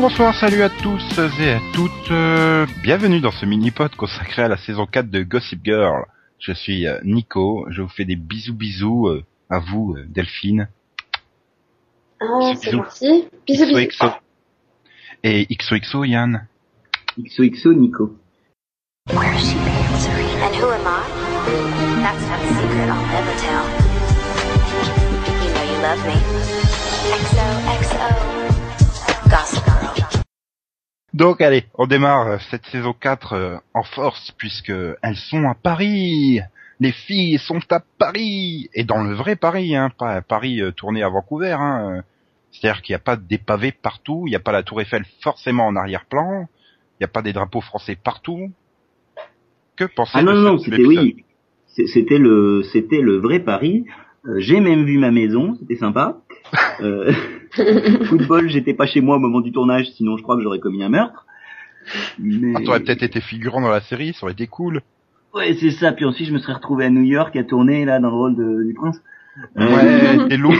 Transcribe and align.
Bonjour, 0.00 0.12
bonsoir, 0.16 0.34
salut 0.34 0.62
à 0.62 0.70
tous 0.70 1.02
et 1.42 1.50
à 1.50 1.60
toutes. 1.74 2.10
euh, 2.10 2.64
bienvenue 2.82 3.20
dans 3.20 3.32
ce 3.32 3.44
mini-pod 3.44 3.94
consacré 3.96 4.40
à 4.40 4.48
la 4.48 4.56
saison 4.56 4.86
4 4.86 5.10
de 5.10 5.22
Gossip 5.22 5.60
Girl. 5.62 6.06
Je 6.38 6.52
suis 6.52 6.86
euh, 6.86 6.98
Nico, 7.04 7.66
je 7.68 7.82
vous 7.82 7.88
fais 7.90 8.06
des 8.06 8.16
bisous 8.16 8.54
bisous 8.54 9.08
euh, 9.08 9.22
à 9.50 9.58
vous, 9.58 9.98
Delphine. 10.08 10.70
Ah, 12.18 12.24
Bisous, 12.40 12.54
c'est 12.62 12.70
bisous. 12.70 12.76
gentil. 12.78 13.28
Bisous, 13.46 13.66
bisous. 13.66 13.88
XOXO. 13.88 14.06
Et 15.22 15.46
XOXO 15.54 16.04
Yann. 16.04 16.46
XOXO 17.22 17.74
Nico. 17.74 18.16
Where 19.12 19.34
is 19.34 19.42
she 19.50 19.54
being 19.56 19.98
serene? 19.98 20.40
And 20.42 20.54
who 20.56 20.70
am 20.70 20.86
I? 20.86 21.04
That's 22.00 22.26
not 22.26 22.40
a 22.40 22.48
secret 22.48 22.88
I'll 22.88 23.04
never 23.04 23.34
tell. 23.36 23.66
You 25.44 25.52
know 25.52 25.62
you 25.62 25.78
love 25.82 26.00
me. 26.06 26.16
XOXO. 27.12 28.39
Donc 31.12 31.40
allez, 31.40 31.64
on 31.74 31.86
démarre 31.86 32.26
euh, 32.28 32.38
cette 32.50 32.64
saison 32.66 32.92
4 32.92 33.32
euh, 33.32 33.56
en 33.74 33.82
force 33.82 34.32
puisque 34.38 34.72
elles 35.02 35.16
sont 35.16 35.44
à 35.44 35.54
Paris. 35.54 36.40
Les 36.78 36.92
filles 36.92 37.38
sont 37.38 37.60
à 37.70 37.80
Paris 37.98 38.70
et 38.74 38.84
dans 38.84 39.02
le 39.02 39.14
vrai 39.14 39.36
Paris, 39.36 39.74
hein, 39.74 39.90
pas 39.98 40.12
à 40.12 40.22
Paris 40.22 40.60
euh, 40.60 40.70
tourné 40.70 41.02
à 41.02 41.08
Vancouver. 41.08 41.56
Hein. 41.58 42.02
C'est-à-dire 42.52 42.82
qu'il 42.82 42.92
n'y 42.92 42.96
a 42.96 43.00
pas 43.00 43.16
des 43.16 43.38
pavés 43.38 43.72
partout, 43.72 44.24
il 44.26 44.30
n'y 44.30 44.36
a 44.36 44.40
pas 44.40 44.52
la 44.52 44.62
Tour 44.62 44.80
Eiffel 44.80 45.04
forcément 45.22 45.66
en 45.66 45.76
arrière-plan, 45.76 46.48
il 46.98 47.02
n'y 47.02 47.04
a 47.04 47.08
pas 47.08 47.22
des 47.22 47.32
drapeaux 47.32 47.60
français 47.60 47.96
partout. 47.96 48.50
Que 49.76 49.84
pensez 49.84 50.12
Ah 50.14 50.22
non, 50.22 50.34
de 50.34 50.38
non, 50.38 50.58
c'était 50.58 50.84
oui. 50.84 51.24
C'était 51.66 52.18
le, 52.18 52.62
c'était 52.72 53.00
le 53.00 53.18
vrai 53.18 53.40
Paris. 53.40 53.84
J'ai 54.36 54.60
même 54.60 54.84
vu 54.84 54.98
ma 54.98 55.10
maison, 55.10 55.56
c'était 55.60 55.76
sympa. 55.76 56.18
Euh, 56.80 57.12
football, 58.06 58.48
j'étais 58.48 58.74
pas 58.74 58.86
chez 58.86 59.00
moi 59.00 59.16
au 59.16 59.18
moment 59.18 59.40
du 59.40 59.52
tournage, 59.52 59.86
sinon 59.96 60.16
je 60.16 60.22
crois 60.22 60.36
que 60.36 60.42
j'aurais 60.42 60.60
commis 60.60 60.82
un 60.82 60.88
meurtre. 60.88 61.26
Mais... 62.18 62.52
Ah, 62.56 62.60
t'aurais 62.64 62.80
peut-être 62.80 63.02
été 63.02 63.20
figurant 63.20 63.60
dans 63.60 63.70
la 63.70 63.80
série, 63.80 64.12
ça 64.12 64.24
aurait 64.24 64.32
été 64.32 64.46
cool. 64.46 64.82
Ouais, 65.34 65.56
c'est 65.60 65.70
ça. 65.70 65.92
Puis 65.92 66.04
ensuite, 66.04 66.28
je 66.28 66.32
me 66.32 66.38
serais 66.38 66.54
retrouvé 66.54 66.84
à 66.86 66.90
New 66.90 67.02
York 67.02 67.34
à 67.36 67.44
tourner 67.44 67.84
là 67.84 68.00
dans 68.00 68.10
le 68.10 68.16
rôle 68.16 68.36
de, 68.36 68.64
du 68.64 68.74
prince. 68.74 69.00
Euh, 69.56 69.66
Ouais, 69.66 70.18
t'es 70.28 70.36
Lou. 70.36 70.52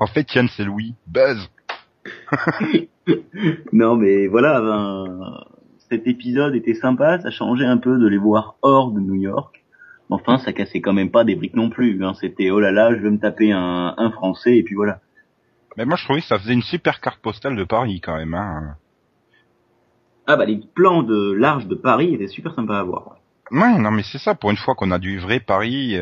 en 0.00 0.06
fait, 0.06 0.32
Yann, 0.34 0.48
c'est 0.56 0.64
Louis. 0.64 0.94
Buzz. 1.06 1.48
Non, 3.72 3.96
mais 3.96 4.28
voilà, 4.28 4.60
ben, 4.60 5.44
cet 5.90 6.06
épisode 6.06 6.54
était 6.54 6.74
sympa, 6.74 7.20
ça 7.20 7.30
changeait 7.30 7.66
un 7.66 7.76
peu 7.76 7.98
de 7.98 8.06
les 8.08 8.16
voir 8.16 8.56
hors 8.62 8.92
de 8.92 9.00
New 9.00 9.14
York. 9.14 9.63
Enfin, 10.10 10.38
ça 10.38 10.52
cassait 10.52 10.80
quand 10.80 10.92
même 10.92 11.10
pas 11.10 11.24
des 11.24 11.34
briques 11.34 11.56
non 11.56 11.70
plus. 11.70 12.04
Hein. 12.04 12.12
C'était 12.20 12.50
oh 12.50 12.60
là 12.60 12.70
là, 12.70 12.94
je 12.94 13.00
vais 13.00 13.10
me 13.10 13.18
taper 13.18 13.52
un, 13.52 13.94
un 13.96 14.10
français 14.10 14.56
et 14.56 14.62
puis 14.62 14.74
voilà. 14.74 15.00
Mais 15.76 15.84
moi, 15.84 15.96
je 15.96 16.04
trouvais 16.04 16.20
que 16.20 16.26
ça 16.26 16.38
faisait 16.38 16.52
une 16.52 16.62
super 16.62 17.00
carte 17.00 17.20
postale 17.20 17.56
de 17.56 17.64
Paris 17.64 18.00
quand 18.00 18.16
même. 18.16 18.34
Hein. 18.34 18.76
Ah 20.26 20.36
bah 20.36 20.46
les 20.46 20.60
plans 20.74 21.02
de 21.02 21.32
large 21.32 21.66
de 21.66 21.74
Paris 21.74 22.14
étaient 22.14 22.28
super 22.28 22.54
sympas 22.54 22.78
à 22.78 22.82
voir. 22.82 23.16
Ouais, 23.50 23.78
non, 23.78 23.90
mais 23.90 24.02
c'est 24.02 24.18
ça. 24.18 24.34
Pour 24.34 24.50
une 24.50 24.56
fois 24.56 24.74
qu'on 24.74 24.90
a 24.90 24.98
du 24.98 25.18
vrai 25.18 25.40
Paris 25.40 25.98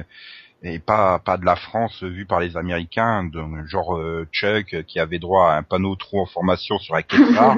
et 0.62 0.78
pas 0.78 1.18
pas 1.18 1.38
de 1.38 1.44
la 1.44 1.56
France 1.56 2.02
vue 2.04 2.24
par 2.24 2.38
les 2.38 2.56
Américains, 2.56 3.24
de, 3.24 3.42
genre 3.66 3.96
euh, 3.96 4.28
Chuck 4.30 4.84
qui 4.86 5.00
avait 5.00 5.18
droit 5.18 5.50
à 5.50 5.56
un 5.56 5.62
panneau 5.64 5.96
trop 5.96 6.22
en 6.22 6.26
formation 6.26 6.78
sur 6.78 6.94
la 6.94 7.02
Kevlar. 7.02 7.56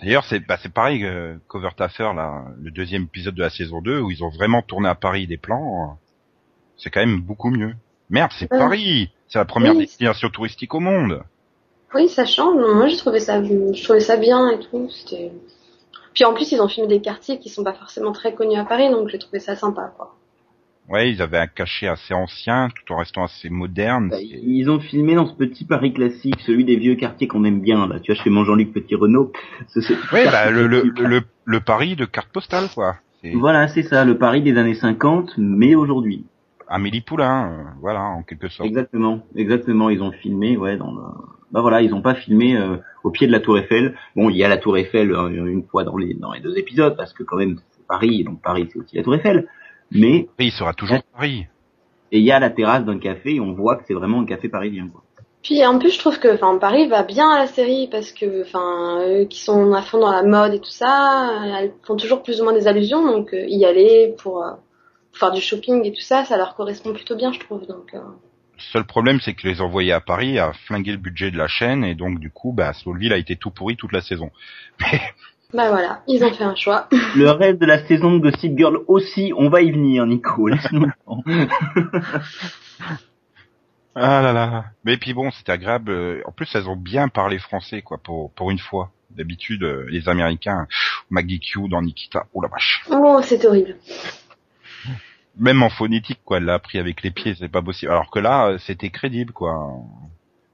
D'ailleurs, 0.00 0.24
c'est 0.24 0.40
bah, 0.40 0.58
c'est 0.60 0.72
pareil 0.72 1.00
que 1.00 1.38
Cover 1.48 1.70
Taffer, 1.76 2.10
là, 2.14 2.44
le 2.60 2.70
deuxième 2.70 3.04
épisode 3.04 3.34
de 3.34 3.42
la 3.42 3.50
saison 3.50 3.80
2, 3.80 4.00
où 4.00 4.10
ils 4.10 4.22
ont 4.24 4.28
vraiment 4.30 4.60
tourné 4.62 4.88
à 4.88 4.94
Paris 4.94 5.26
des 5.26 5.36
plans. 5.38 5.82
euh, 5.90 5.94
C'est 6.76 6.90
quand 6.90 7.00
même 7.00 7.20
beaucoup 7.20 7.50
mieux. 7.50 7.74
Merde, 8.10 8.32
c'est 8.38 8.50
Ouais. 8.52 8.58
Paris 8.58 9.10
C'est 9.28 9.38
la 9.38 9.44
première 9.44 9.72
Oui. 9.72 9.78
destination 9.78 10.28
touristique 10.28 10.74
au 10.74 10.80
monde 10.80 11.22
Oui, 11.94 12.08
ça 12.08 12.24
change. 12.26 12.54
Moi, 12.56 12.88
j'ai 12.88 12.96
trouvé 12.96 13.20
ça, 13.20 13.42
je 13.42 13.82
trouvais 13.84 14.00
ça 14.00 14.16
bien 14.16 14.50
et 14.50 14.58
tout. 14.60 14.90
C'était. 14.90 15.32
Puis 16.12 16.24
en 16.24 16.34
plus, 16.34 16.52
ils 16.52 16.60
ont 16.60 16.68
filmé 16.68 16.88
des 16.88 17.00
quartiers 17.00 17.38
qui 17.38 17.48
sont 17.48 17.64
pas 17.64 17.72
forcément 17.72 18.12
très 18.12 18.34
connus 18.34 18.58
à 18.58 18.64
Paris, 18.64 18.90
donc 18.90 19.08
j'ai 19.08 19.18
trouvé 19.18 19.38
ça 19.40 19.56
sympa, 19.56 19.92
quoi. 19.96 20.14
Ouais, 20.88 21.10
ils 21.10 21.22
avaient 21.22 21.38
un 21.38 21.46
cachet 21.46 21.86
assez 21.86 22.12
ancien, 22.12 22.68
tout 22.68 22.92
en 22.92 22.98
restant 22.98 23.24
assez 23.24 23.48
moderne. 23.48 24.10
Bah, 24.10 24.18
ils 24.20 24.68
ont 24.68 24.80
filmé 24.80 25.14
dans 25.14 25.26
ce 25.26 25.34
petit 25.34 25.64
Paris 25.64 25.92
classique, 25.94 26.40
celui 26.40 26.64
des 26.64 26.76
vieux 26.76 26.94
quartiers 26.94 27.26
qu'on 27.26 27.44
aime 27.44 27.60
bien 27.60 27.86
là. 27.86 28.00
Tu 28.00 28.12
vois, 28.12 28.22
chez 28.22 28.28
mon 28.30 28.44
Jean-Luc 28.44 28.72
Petit 28.72 28.94
Renault. 28.94 29.32
Ce, 29.68 29.80
ce 29.80 29.94
petit 29.94 30.14
Ouais, 30.14 30.24
bah, 30.26 30.50
le, 30.50 30.66
le, 30.66 30.82
le, 30.82 31.22
le 31.44 31.60
Paris 31.60 31.96
de 31.96 32.04
carte 32.04 32.28
postale, 32.28 32.68
quoi. 32.74 32.96
Voilà, 33.32 33.68
c'est 33.68 33.82
ça, 33.82 34.04
le 34.04 34.18
Paris 34.18 34.42
des 34.42 34.58
années 34.58 34.74
50, 34.74 35.34
mais 35.38 35.74
aujourd'hui. 35.74 36.26
Amélie 36.68 37.00
Poulain, 37.00 37.52
euh, 37.52 37.62
voilà, 37.80 38.02
en 38.02 38.22
quelque 38.22 38.48
sorte. 38.48 38.66
Exactement, 38.68 39.20
exactement. 39.34 39.88
Ils 39.90 40.02
ont 40.02 40.12
filmé, 40.12 40.56
ouais, 40.56 40.76
dans 40.76 40.92
le... 40.92 41.00
Bah 41.52 41.60
voilà, 41.60 41.82
ils 41.82 41.94
ont 41.94 42.02
pas 42.02 42.14
filmé 42.14 42.56
euh, 42.56 42.76
au 43.04 43.10
pied 43.10 43.26
de 43.26 43.32
la 43.32 43.40
Tour 43.40 43.56
Eiffel. 43.58 43.94
Bon, 44.16 44.28
il 44.28 44.36
y 44.36 44.44
a 44.44 44.48
la 44.48 44.56
Tour 44.56 44.76
Eiffel 44.76 45.12
euh, 45.12 45.46
une 45.46 45.62
fois 45.62 45.84
dans 45.84 45.96
les 45.96 46.14
dans 46.14 46.32
les 46.32 46.40
deux 46.40 46.58
épisodes 46.58 46.96
parce 46.96 47.12
que 47.12 47.22
quand 47.22 47.36
même 47.36 47.58
c'est 47.70 47.86
Paris, 47.86 48.24
donc 48.24 48.42
Paris 48.42 48.68
c'est 48.72 48.78
aussi 48.80 48.96
la 48.96 49.04
Tour 49.04 49.14
Eiffel. 49.14 49.46
Mais 49.94 50.26
Paris 50.36 50.50
sera 50.50 50.74
toujours 50.74 51.02
Paris. 51.12 51.46
et 52.12 52.18
il 52.18 52.24
y 52.24 52.32
a 52.32 52.38
la 52.38 52.50
terrasse 52.50 52.84
d'un 52.84 52.98
café 52.98 53.36
et 53.36 53.40
on 53.40 53.54
voit 53.54 53.76
que 53.76 53.84
c'est 53.86 53.94
vraiment 53.94 54.20
un 54.20 54.26
café 54.26 54.48
parisien. 54.48 54.88
Quoi. 54.88 55.02
Puis 55.44 55.64
en 55.66 55.78
plus, 55.78 55.92
je 55.92 55.98
trouve 55.98 56.18
que, 56.18 56.34
enfin, 56.34 56.56
Paris 56.58 56.88
va 56.88 57.02
bien 57.02 57.30
à 57.30 57.38
la 57.38 57.46
série 57.46 57.86
parce 57.90 58.12
que, 58.12 58.42
enfin, 58.42 59.04
eux 59.06 59.24
qui 59.26 59.40
sont 59.40 59.74
à 59.74 59.82
fond 59.82 60.00
dans 60.00 60.10
la 60.10 60.22
mode 60.22 60.54
et 60.54 60.58
tout 60.58 60.70
ça, 60.70 61.30
elles 61.58 61.74
font 61.86 61.96
toujours 61.96 62.22
plus 62.22 62.40
ou 62.40 62.44
moins 62.44 62.54
des 62.54 62.66
allusions, 62.66 63.04
donc 63.04 63.34
euh, 63.34 63.44
y 63.46 63.66
aller 63.66 64.14
pour, 64.22 64.42
euh, 64.42 64.52
pour 65.10 65.18
faire 65.18 65.32
du 65.32 65.42
shopping 65.42 65.84
et 65.84 65.92
tout 65.92 66.00
ça, 66.00 66.24
ça 66.24 66.38
leur 66.38 66.54
correspond 66.56 66.94
plutôt 66.94 67.14
bien, 67.14 67.30
je 67.30 67.40
trouve. 67.40 67.66
Donc, 67.66 67.92
euh, 67.92 67.98
Le 67.98 68.62
seul 68.72 68.84
problème, 68.86 69.20
c'est 69.20 69.34
que 69.34 69.46
les 69.46 69.60
envoyer 69.60 69.92
à 69.92 70.00
Paris 70.00 70.38
a 70.38 70.54
flingué 70.66 70.92
le 70.92 70.98
budget 70.98 71.30
de 71.30 71.36
la 71.36 71.46
chaîne, 71.46 71.84
et 71.84 71.94
donc, 71.94 72.20
du 72.20 72.30
coup, 72.30 72.54
bah, 72.54 72.72
Smallville 72.72 73.12
a 73.12 73.18
été 73.18 73.36
tout 73.36 73.50
pourri 73.50 73.76
toute 73.76 73.92
la 73.92 74.00
saison. 74.00 74.30
Mais, 74.80 74.98
bah 75.54 75.70
voilà, 75.70 76.02
ils 76.08 76.22
ont 76.24 76.32
fait 76.32 76.44
un 76.44 76.54
choix. 76.54 76.88
Le 77.16 77.30
reste 77.30 77.60
de 77.60 77.66
la 77.66 77.86
saison 77.86 78.12
de 78.12 78.18
Gossip 78.18 78.56
Girl 78.58 78.78
aussi, 78.88 79.32
on 79.36 79.48
va 79.48 79.62
y 79.62 79.70
venir, 79.70 80.04
Nico. 80.06 80.48
Ah 83.96 84.20
là 84.22 84.32
là. 84.32 84.64
Mais 84.84 84.96
puis 84.96 85.14
bon, 85.14 85.30
c'était 85.30 85.52
agréable. 85.52 85.90
euh, 85.92 86.20
En 86.26 86.32
plus, 86.32 86.52
elles 86.54 86.68
ont 86.68 86.76
bien 86.76 87.08
parlé 87.08 87.38
français, 87.38 87.82
quoi, 87.82 87.98
pour, 87.98 88.32
pour 88.32 88.50
une 88.50 88.58
fois. 88.58 88.90
D'habitude, 89.10 89.62
euh, 89.62 89.86
les 89.88 90.08
Américains, 90.08 90.66
Maggie 91.10 91.38
Q 91.38 91.68
dans 91.68 91.80
Nikita, 91.80 92.26
oh 92.34 92.42
la 92.42 92.48
vache. 92.48 92.84
Oh, 92.90 93.20
c'est 93.22 93.44
horrible. 93.46 93.76
Même 95.38 95.62
en 95.62 95.70
phonétique, 95.70 96.18
quoi, 96.24 96.38
elle 96.38 96.44
l'a 96.46 96.54
appris 96.54 96.78
avec 96.78 97.02
les 97.02 97.12
pieds, 97.12 97.36
c'est 97.38 97.48
pas 97.48 97.62
possible. 97.62 97.92
Alors 97.92 98.10
que 98.10 98.18
là, 98.18 98.48
euh, 98.48 98.58
c'était 98.58 98.90
crédible, 98.90 99.32
quoi. 99.32 99.54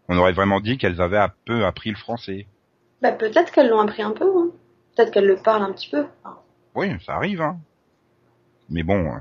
On 0.08 0.18
aurait 0.18 0.32
vraiment 0.32 0.60
dit 0.60 0.76
qu'elles 0.76 1.00
avaient 1.00 1.16
un 1.18 1.32
peu 1.46 1.64
appris 1.64 1.88
le 1.90 1.96
français. 1.96 2.46
Bah 3.00 3.12
peut-être 3.12 3.50
qu'elles 3.52 3.70
l'ont 3.70 3.80
appris 3.80 4.02
un 4.02 4.10
peu, 4.10 4.26
hein. 4.26 4.49
Peut-être 4.96 5.10
qu'elles 5.12 5.26
le 5.26 5.36
parlent 5.36 5.62
un 5.62 5.72
petit 5.72 5.88
peu. 5.90 6.06
Oui, 6.74 6.88
ça 7.04 7.14
arrive, 7.14 7.40
hein. 7.42 7.58
Mais 8.68 8.82
bon, 8.82 9.06
euh, 9.14 9.18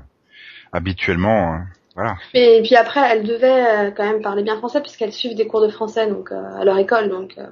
habituellement, 0.72 1.54
euh, 1.54 1.58
voilà. 1.94 2.16
Et 2.34 2.60
puis 2.64 2.76
après, 2.76 3.00
elles 3.00 3.24
devaient 3.26 3.88
euh, 3.88 3.90
quand 3.90 4.04
même 4.04 4.22
parler 4.22 4.42
bien 4.42 4.56
français 4.58 4.80
puisqu'elles 4.80 5.12
suivent 5.12 5.36
des 5.36 5.46
cours 5.46 5.60
de 5.60 5.68
français 5.68 6.06
donc 6.08 6.30
euh, 6.30 6.54
à 6.60 6.64
leur 6.64 6.78
école, 6.78 7.08
donc 7.08 7.36
euh, 7.38 7.46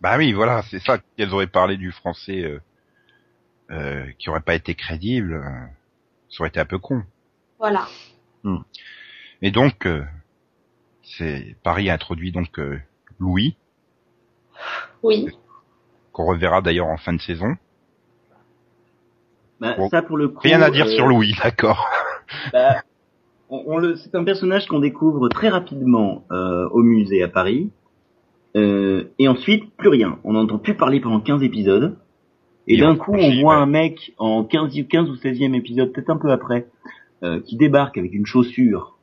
Bah 0.00 0.16
oui, 0.16 0.32
voilà, 0.32 0.62
c'est 0.70 0.78
ça 0.80 0.98
qu'elles 1.16 1.32
auraient 1.34 1.46
parlé 1.46 1.76
du 1.76 1.92
français 1.92 2.42
euh, 2.44 2.60
euh, 3.70 4.06
qui 4.18 4.30
aurait 4.30 4.40
pas 4.40 4.54
été 4.54 4.74
crédible. 4.74 5.34
euh, 5.34 5.66
ça 6.30 6.40
aurait 6.40 6.48
été 6.48 6.60
un 6.60 6.64
peu 6.64 6.78
con. 6.78 7.02
voilà. 7.58 7.86
Et 9.42 9.50
donc, 9.50 9.86
euh, 9.86 10.02
c'est 11.02 11.56
Paris 11.62 11.90
a 11.90 11.94
introduit 11.94 12.32
donc 12.32 12.58
euh, 12.58 12.80
Louis, 13.20 13.56
Oui. 15.02 15.28
Qu'on 16.12 16.26
reverra 16.26 16.60
d'ailleurs 16.62 16.86
en 16.88 16.96
fin 16.96 17.12
de 17.12 17.20
saison. 17.20 17.54
Bah, 19.60 19.74
Bon. 19.76 19.88
ça 19.88 20.02
pour 20.02 20.16
le 20.16 20.28
coup. 20.28 20.40
Rien 20.42 20.60
à 20.62 20.70
dire 20.70 20.86
euh, 20.86 20.90
sur 20.96 21.06
Louis, 21.06 21.34
d'accord. 21.42 21.88
Bah, 22.52 22.82
on, 23.48 23.62
on 23.66 23.78
le, 23.78 23.96
c'est 23.96 24.14
un 24.14 24.24
personnage 24.24 24.66
qu'on 24.66 24.80
découvre 24.80 25.28
très 25.28 25.48
rapidement 25.48 26.24
euh, 26.32 26.68
au 26.70 26.82
musée 26.82 27.22
à 27.22 27.28
Paris. 27.28 27.70
Euh, 28.56 29.04
et 29.18 29.28
ensuite, 29.28 29.74
plus 29.76 29.88
rien. 29.88 30.18
On 30.24 30.32
n'entend 30.34 30.58
plus 30.58 30.74
parler 30.74 31.00
pendant 31.00 31.20
15 31.20 31.42
épisodes. 31.42 31.96
Et, 32.66 32.74
Et 32.74 32.78
d'un 32.78 32.96
coup, 32.96 33.12
on 33.14 33.40
voit 33.40 33.56
ouais. 33.56 33.62
un 33.62 33.66
mec 33.66 34.14
en 34.18 34.44
15, 34.44 34.72
15 34.88 35.08
ou 35.10 35.14
16e 35.14 35.54
épisode, 35.54 35.92
peut-être 35.92 36.10
un 36.10 36.16
peu 36.16 36.30
après, 36.30 36.66
euh, 37.22 37.40
qui 37.40 37.56
débarque 37.56 37.98
avec 37.98 38.12
une 38.14 38.26
chaussure. 38.26 38.98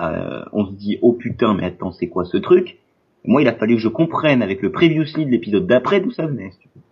Euh, 0.00 0.44
on 0.52 0.66
se 0.66 0.72
dit, 0.72 0.98
oh 1.02 1.12
putain, 1.12 1.54
mais 1.54 1.64
attends, 1.64 1.92
c'est 1.92 2.08
quoi 2.08 2.24
ce 2.24 2.36
truc? 2.36 2.78
Moi, 3.26 3.42
il 3.42 3.48
a 3.48 3.54
fallu 3.54 3.74
que 3.74 3.80
je 3.80 3.88
comprenne 3.88 4.42
avec 4.42 4.62
le 4.62 4.70
previously 4.70 5.26
de 5.26 5.30
l'épisode 5.30 5.66
d'après 5.66 6.00
d'où 6.00 6.10
ça 6.12 6.26
venait. 6.26 6.50
si 6.52 6.58
tu 6.58 6.68
veux. 6.74 6.82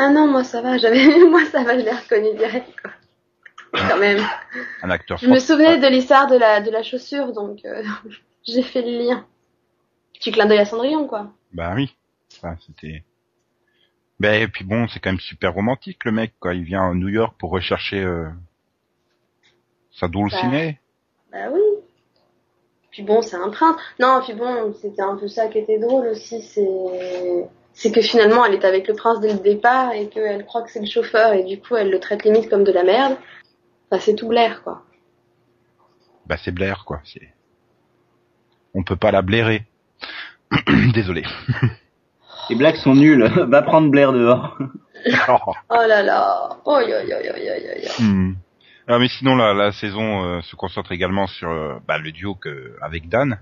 Ah 0.00 0.10
non, 0.10 0.28
moi 0.28 0.44
ça 0.44 0.62
va, 0.62 0.78
j'avais 0.78 1.04
moi 1.28 1.44
ça 1.46 1.64
va, 1.64 1.76
je 1.76 1.84
l'ai 1.84 1.90
reconnu 1.90 2.36
direct 2.36 2.72
quoi. 2.80 2.92
Quand 3.72 3.98
même. 3.98 4.20
Un 4.82 4.90
acteur 4.90 5.18
Je 5.18 5.28
me 5.28 5.40
souvenais 5.40 5.78
de 5.78 5.88
l'histoire 5.88 6.28
de 6.28 6.36
la 6.36 6.60
de 6.60 6.70
la 6.70 6.84
chaussure 6.84 7.32
donc 7.32 7.64
euh, 7.64 7.82
j'ai 8.46 8.62
fait 8.62 8.82
le 8.82 8.96
lien. 8.96 9.26
Petit 10.14 10.30
clin 10.30 10.46
d'œil 10.46 10.60
à 10.60 10.64
Cendrillon 10.64 11.08
quoi. 11.08 11.32
Bah 11.52 11.72
oui, 11.74 11.96
ça 12.28 12.56
c'était. 12.64 13.02
Ben 14.20 14.40
et 14.40 14.46
puis 14.46 14.64
bon, 14.64 14.86
c'est 14.88 15.00
quand 15.00 15.10
même 15.10 15.20
super 15.20 15.52
romantique 15.52 16.04
le 16.04 16.12
mec 16.12 16.34
quoi. 16.38 16.54
Il 16.54 16.62
vient 16.62 16.90
à 16.90 16.94
New 16.94 17.08
York 17.08 17.34
pour 17.36 17.50
rechercher 17.50 18.00
euh, 18.00 18.28
sa 19.90 20.06
dulcinée. 20.06 20.78
Bah 21.32 21.50
oui. 21.52 21.60
Puis 22.98 23.06
bon, 23.06 23.22
c'est 23.22 23.36
un 23.36 23.50
prince. 23.50 23.76
Non, 24.00 24.20
puis 24.24 24.32
bon, 24.32 24.74
c'était 24.82 25.02
un 25.02 25.14
peu 25.14 25.28
ça 25.28 25.46
qui 25.46 25.58
était 25.58 25.78
drôle 25.78 26.08
aussi, 26.08 26.42
c'est 26.42 27.48
c'est 27.72 27.92
que 27.92 28.00
finalement 28.00 28.44
elle 28.44 28.54
est 28.54 28.64
avec 28.64 28.88
le 28.88 28.94
prince 28.94 29.20
dès 29.20 29.32
le 29.32 29.38
départ 29.38 29.92
et 29.92 30.08
qu'elle 30.08 30.44
croit 30.44 30.62
que 30.62 30.72
c'est 30.72 30.80
le 30.80 30.86
chauffeur 30.86 31.32
et 31.32 31.44
du 31.44 31.60
coup 31.60 31.76
elle 31.76 31.90
le 31.90 32.00
traite 32.00 32.24
limite 32.24 32.50
comme 32.50 32.64
de 32.64 32.72
la 32.72 32.82
merde. 32.82 33.16
Enfin, 33.88 34.02
c'est 34.04 34.16
tout 34.16 34.26
Blair 34.26 34.64
quoi. 34.64 34.82
Bah 36.26 36.34
c'est 36.42 36.50
Blair 36.50 36.82
quoi. 36.84 37.00
C'est 37.04 37.32
on 38.74 38.82
peut 38.82 38.96
pas 38.96 39.12
la 39.12 39.22
blairer. 39.22 39.62
Désolé. 40.92 41.22
Les 42.50 42.56
blagues 42.56 42.78
sont 42.78 42.96
nulles. 42.96 43.22
Va 43.48 43.62
prendre 43.62 43.92
Blair 43.92 44.12
dehors. 44.12 44.58
Oh. 45.28 45.52
Oh 45.70 45.86
là 45.86 46.02
là. 46.02 46.58
Oh 46.64 46.80
yo 46.80 46.98
yo 46.98 47.20
yo 47.22 47.36
yo 47.36 47.54
yo 47.54 47.72
yo. 47.80 48.04
Hmm. 48.04 48.32
Ah, 48.90 48.98
mais 48.98 49.08
sinon 49.08 49.36
la, 49.36 49.52
la 49.52 49.70
saison 49.72 50.24
euh, 50.24 50.40
se 50.40 50.56
concentre 50.56 50.92
également 50.92 51.26
sur 51.26 51.50
euh, 51.50 51.74
bah, 51.86 51.98
le 51.98 52.10
duo 52.10 52.34
que 52.34 52.74
avec 52.80 53.08
Dan. 53.08 53.38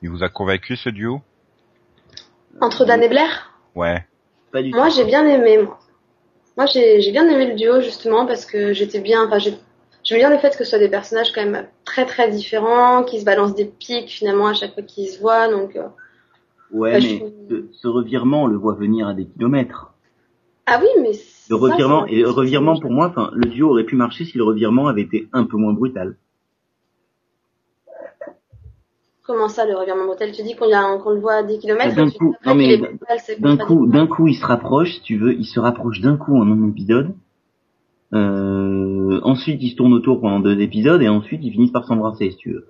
Il 0.00 0.10
vous 0.10 0.22
a 0.22 0.28
convaincu 0.28 0.76
ce 0.76 0.88
duo? 0.90 1.22
Entre 2.60 2.84
Dan 2.84 3.02
et 3.02 3.08
Blair? 3.08 3.50
Ouais. 3.74 4.06
Pas 4.52 4.62
du 4.62 4.70
Moi, 4.70 4.88
j'ai 4.90 5.04
bien 5.04 5.26
aimé, 5.26 5.58
moi. 5.58 5.78
Moi, 6.56 6.66
j'ai 6.66 7.00
j'ai 7.00 7.10
bien 7.10 7.28
aimé 7.28 7.48
le 7.48 7.54
duo, 7.56 7.80
justement, 7.80 8.26
parce 8.26 8.46
que 8.46 8.72
j'étais 8.72 9.00
bien, 9.00 9.26
enfin, 9.26 9.38
j'ai- 9.38 9.58
j'aime 10.04 10.18
bien 10.18 10.30
le 10.30 10.38
fait 10.38 10.56
que 10.56 10.64
ce 10.64 10.70
soit 10.70 10.78
des 10.78 10.88
personnages 10.88 11.32
quand 11.32 11.44
même 11.44 11.66
très 11.84 12.06
très 12.06 12.30
différents, 12.30 13.02
qui 13.02 13.18
se 13.20 13.24
balancent 13.24 13.56
des 13.56 13.66
pics 13.66 14.08
finalement 14.08 14.46
à 14.46 14.54
chaque 14.54 14.74
fois 14.74 14.82
qu'ils 14.84 15.08
se 15.08 15.18
voient, 15.20 15.48
donc, 15.48 15.74
euh, 15.76 15.88
Ouais, 16.70 16.92
Bah, 16.92 16.98
mais 17.02 17.22
ce, 17.50 17.66
ce 17.72 17.88
revirement, 17.88 18.44
on 18.44 18.46
le 18.46 18.56
voit 18.56 18.74
venir 18.74 19.06
à 19.08 19.14
des 19.14 19.26
kilomètres. 19.26 19.92
Ah 20.66 20.80
oui, 20.82 20.88
mais 21.00 21.12
Le 21.48 21.56
revirement, 21.56 22.06
et 22.06 22.22
le 22.22 22.30
revirement 22.30 22.78
pour 22.78 22.90
moi, 22.90 23.06
enfin, 23.06 23.30
le 23.34 23.48
duo 23.48 23.70
aurait 23.70 23.84
pu 23.84 23.94
marcher 23.94 24.24
si 24.24 24.36
le 24.36 24.44
revirement 24.44 24.88
avait 24.88 25.02
été 25.02 25.28
un 25.32 25.44
peu 25.44 25.56
moins 25.56 25.72
brutal. 25.72 26.16
Comment 29.24 29.48
ça, 29.48 29.64
le 29.64 29.76
revirement 29.76 30.06
brutal? 30.06 30.32
Tu 30.32 30.42
dis 30.42 30.54
qu'on 30.54 30.66
le 30.66 31.20
voit 31.20 31.34
à 31.34 31.42
10 31.42 31.58
km, 31.60 31.94
D'un 31.94 32.10
coup, 32.10 32.34
D'un 33.38 33.56
coup, 33.56 33.86
d'un 33.86 34.06
coup, 34.06 34.26
il 34.28 34.34
se 34.34 34.44
rapproche, 34.44 34.94
si 34.94 35.00
tu 35.02 35.18
veux, 35.18 35.34
il 35.34 35.44
se 35.44 35.60
rapproche 35.60 36.00
d'un 36.00 36.16
coup 36.16 36.36
en 36.36 36.50
un 36.50 36.68
épisode. 36.68 37.14
Euh, 38.12 39.20
ensuite, 39.22 39.62
il 39.62 39.70
se 39.70 39.76
tourne 39.76 39.92
autour 39.92 40.20
pendant 40.20 40.40
deux 40.40 40.60
épisodes, 40.60 41.02
et 41.02 41.08
ensuite, 41.08 41.40
ils 41.42 41.52
finissent 41.52 41.72
par 41.72 41.84
s'embrasser, 41.86 42.30
si 42.30 42.36
tu 42.36 42.52
veux. 42.52 42.66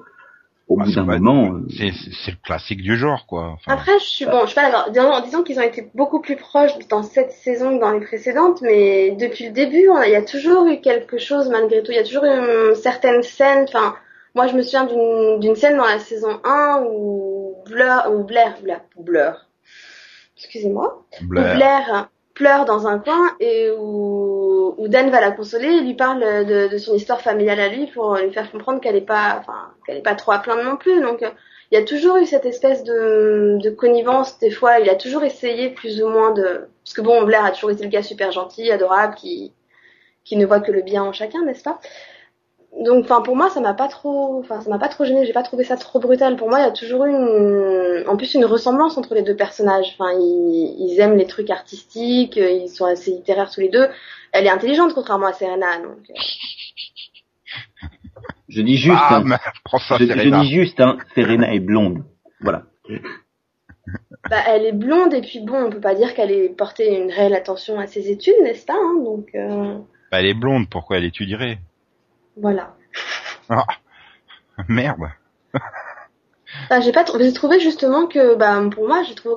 Au 0.69 0.77
Bah, 0.77 0.85
bout 0.85 0.91
c'est 0.91 0.97
d'un 0.97 1.05
moment, 1.05 1.45
euh, 1.55 1.67
C'est 1.71 1.93
c'est- 1.93 2.11
c'est 2.25 2.31
le 2.33 2.37
classique 2.43 2.83
du 2.83 2.97
genre 2.97 3.27
quoi. 3.27 3.53
Enfin, 3.55 3.73
Après, 3.73 3.99
je 4.01 4.05
suis 4.05 4.25
bon, 4.25 4.41
je 4.43 4.47
suis 4.47 4.55
pas 4.57 4.69
d'accord. 4.71 4.91
Disons, 4.91 5.21
disons 5.21 5.43
qu'ils 5.45 5.59
ont 5.61 5.63
été 5.63 5.89
beaucoup 5.95 6.21
plus 6.21 6.35
proches 6.37 6.73
dans 6.89 7.05
cette 7.05 7.31
saison 7.31 7.77
que 7.77 7.81
dans 7.81 7.93
les 7.93 8.01
précédentes, 8.05 8.61
mais 8.63 9.13
depuis 9.13 9.47
le 9.47 9.53
début, 9.53 9.89
on 9.89 9.97
a- 9.97 10.07
il 10.09 10.13
y 10.13 10.17
a 10.17 10.23
toujours 10.23 10.67
eu 10.67 10.81
quelque 10.81 11.19
chose 11.19 11.49
malgré 11.51 11.83
tout. 11.85 11.93
Il 11.93 11.97
y 11.97 12.01
a 12.01 12.05
toujours 12.05 12.25
eu 12.25 12.29
une 12.71 12.75
certaine 12.75 13.23
scène. 13.23 13.65
Enfin, 13.69 13.95
moi, 14.35 14.49
je 14.49 14.55
me 14.57 14.63
souviens 14.63 14.87
d'une 14.87 15.39
d'une 15.39 15.55
scène 15.55 15.77
dans 15.77 15.85
la 15.87 16.01
saison 16.01 16.41
1 16.45 16.83
où 16.91 17.55
Blur, 17.67 18.11
ou 18.13 18.25
Blair, 18.25 18.57
Blair, 18.61 18.81
Blur, 18.99 19.47
excusez-moi, 20.37 21.05
où 21.23 21.27
Blair. 21.29 21.55
Blair 21.57 22.09
pleure 22.37 22.67
dans 22.67 22.87
un 22.87 22.99
coin 22.99 23.35
et 23.41 23.71
où, 23.71 24.75
où 24.77 24.89
Dan 24.89 25.11
va 25.11 25.21
la 25.21 25.33
consoler 25.33 25.69
et 25.69 25.81
lui 25.81 25.95
parle 25.95 26.45
de, 26.45 26.79
son 26.79 26.95
histoire 26.95 27.21
familiale 27.21 27.59
à 27.59 27.69
lui 27.69 27.87
pour 27.89 28.15
lui 28.17 28.31
faire 28.31 28.53
comprendre 28.53 28.81
qu'elle 28.81 28.95
est 28.95 29.01
pas, 29.01 29.39
enfin, 29.41 29.73
qu'elle 29.87 30.03
pas 30.03 30.15
trop 30.15 30.33
à 30.33 30.39
plaindre 30.39 30.63
non 30.63 30.77
plus. 30.77 31.01
Donc, 31.01 31.23
euh, 31.23 31.31
il 31.73 31.79
y 31.79 31.83
a 31.83 31.85
toujours 31.85 32.19
eu 32.19 32.27
cette 32.27 32.45
espèce 32.45 32.85
de, 32.85 33.59
de 33.61 33.71
connivence. 33.71 34.39
Des 34.39 34.51
fois, 34.51 34.79
il 34.79 34.89
a 34.91 34.95
toujours 34.95 35.25
essayé 35.25 35.71
plus 35.71 36.03
ou 36.03 36.09
moins 36.09 36.33
de, 36.33 36.69
parce 36.85 36.95
que 36.95 37.01
bon, 37.01 37.23
Blair 37.25 37.45
a 37.45 37.53
toujours 37.53 37.71
été 37.71 37.83
le 37.83 37.91
gars 37.91 38.03
super 38.03 38.31
gentil, 38.31 38.71
adorable, 38.71 39.15
qui, 39.15 39.53
qui 40.25 40.37
ne 40.37 40.45
voit 40.45 40.61
que 40.61 40.73
le 40.73 40.83
bien 40.83 41.03
en 41.03 41.13
chacun, 41.13 41.43
n'est-ce 41.43 41.65
pas? 41.65 41.81
Donc, 42.85 43.05
enfin, 43.05 43.23
pour 43.23 43.37
moi, 43.37 43.49
ça 43.49 43.61
m'a 43.61 43.73
pas 43.73 43.89
trop, 43.89 44.39
enfin, 44.41 44.61
ça 44.61 44.69
m'a 44.69 44.79
pas 44.79 44.89
trop 44.89 45.05
gêné. 45.05 45.25
J'ai 45.25 45.33
pas 45.33 45.43
trouvé 45.43 45.65
ça 45.65 45.77
trop 45.77 45.99
brutal. 45.99 46.37
Pour 46.37 46.51
moi, 46.51 46.59
il 46.61 46.63
y 46.63 46.69
a 46.69 46.73
toujours 46.73 47.07
eu 47.07 47.11
une, 47.11 48.05
en 48.07 48.17
plus, 48.17 48.35
une 48.35 48.45
ressemblance 48.45 48.99
entre 48.99 49.15
les 49.15 49.23
deux 49.23 49.37
personnages. 49.37 49.95
Enfin, 49.95 50.13
ils, 50.13 50.77
ils 50.79 51.01
aiment 51.01 51.17
les 51.17 51.27
trucs 51.27 51.49
artistiques, 51.51 52.37
euh, 52.37 52.51
ils 52.51 52.69
sont 52.69 52.85
assez 52.85 53.13
littéraires 53.13 53.51
tous 53.51 53.61
les 53.61 53.71
deux. 53.71 53.89
Elle 54.33 54.47
est 54.47 54.51
intelligente, 54.51 54.93
contrairement 54.95 55.27
à 55.27 55.33
Serena. 55.33 55.79
Donc, 55.79 56.11
euh, 56.11 56.15
je 58.49 58.61
dis 58.61 58.77
juste, 58.77 58.97
Ah, 58.99 59.23
hein, 59.25 59.39
ça, 59.79 59.97
je, 59.99 60.41
dis 60.41 60.51
juste, 60.51 60.81
hein, 60.81 60.99
Serena 61.15 61.53
est 61.55 61.61
blonde. 61.61 62.05
Voilà. 62.41 62.65
bah, 64.31 64.37
elle 64.49 64.67
est 64.67 64.73
blonde 64.73 65.15
et 65.15 65.23
puis 65.23 65.41
bon, 65.41 65.65
on 65.65 65.71
peut 65.71 65.81
pas 65.81 65.95
dire 65.95 66.15
qu'elle 66.15 66.31
ait 66.31 66.49
porté 66.51 66.95
une 66.95 67.11
réelle 67.11 67.35
attention 67.35 67.81
à 67.81 67.87
ses 67.87 68.11
études, 68.11 68.35
n'est-ce 68.43 68.67
pas 68.67 68.75
hein 68.75 69.03
Donc, 69.03 69.29
euh, 69.35 69.79
Bah, 70.13 70.21
elle 70.21 70.27
est 70.27 70.35
blonde, 70.35 70.69
pourquoi 70.69 70.99
elle 70.99 71.05
étudierait? 71.05 71.59
Voilà. 72.37 72.75
Ah, 73.49 73.65
merde. 74.69 75.11
Bah, 76.71 76.81
j'ai 76.81 76.93
pas 76.93 77.05
j'ai 77.19 77.33
trouvé 77.33 77.61
justement 77.61 78.07
que 78.07 78.35
bah 78.37 78.63
pour 78.71 78.87
moi 78.87 79.03
j'ai 79.03 79.15
trouvé 79.15 79.37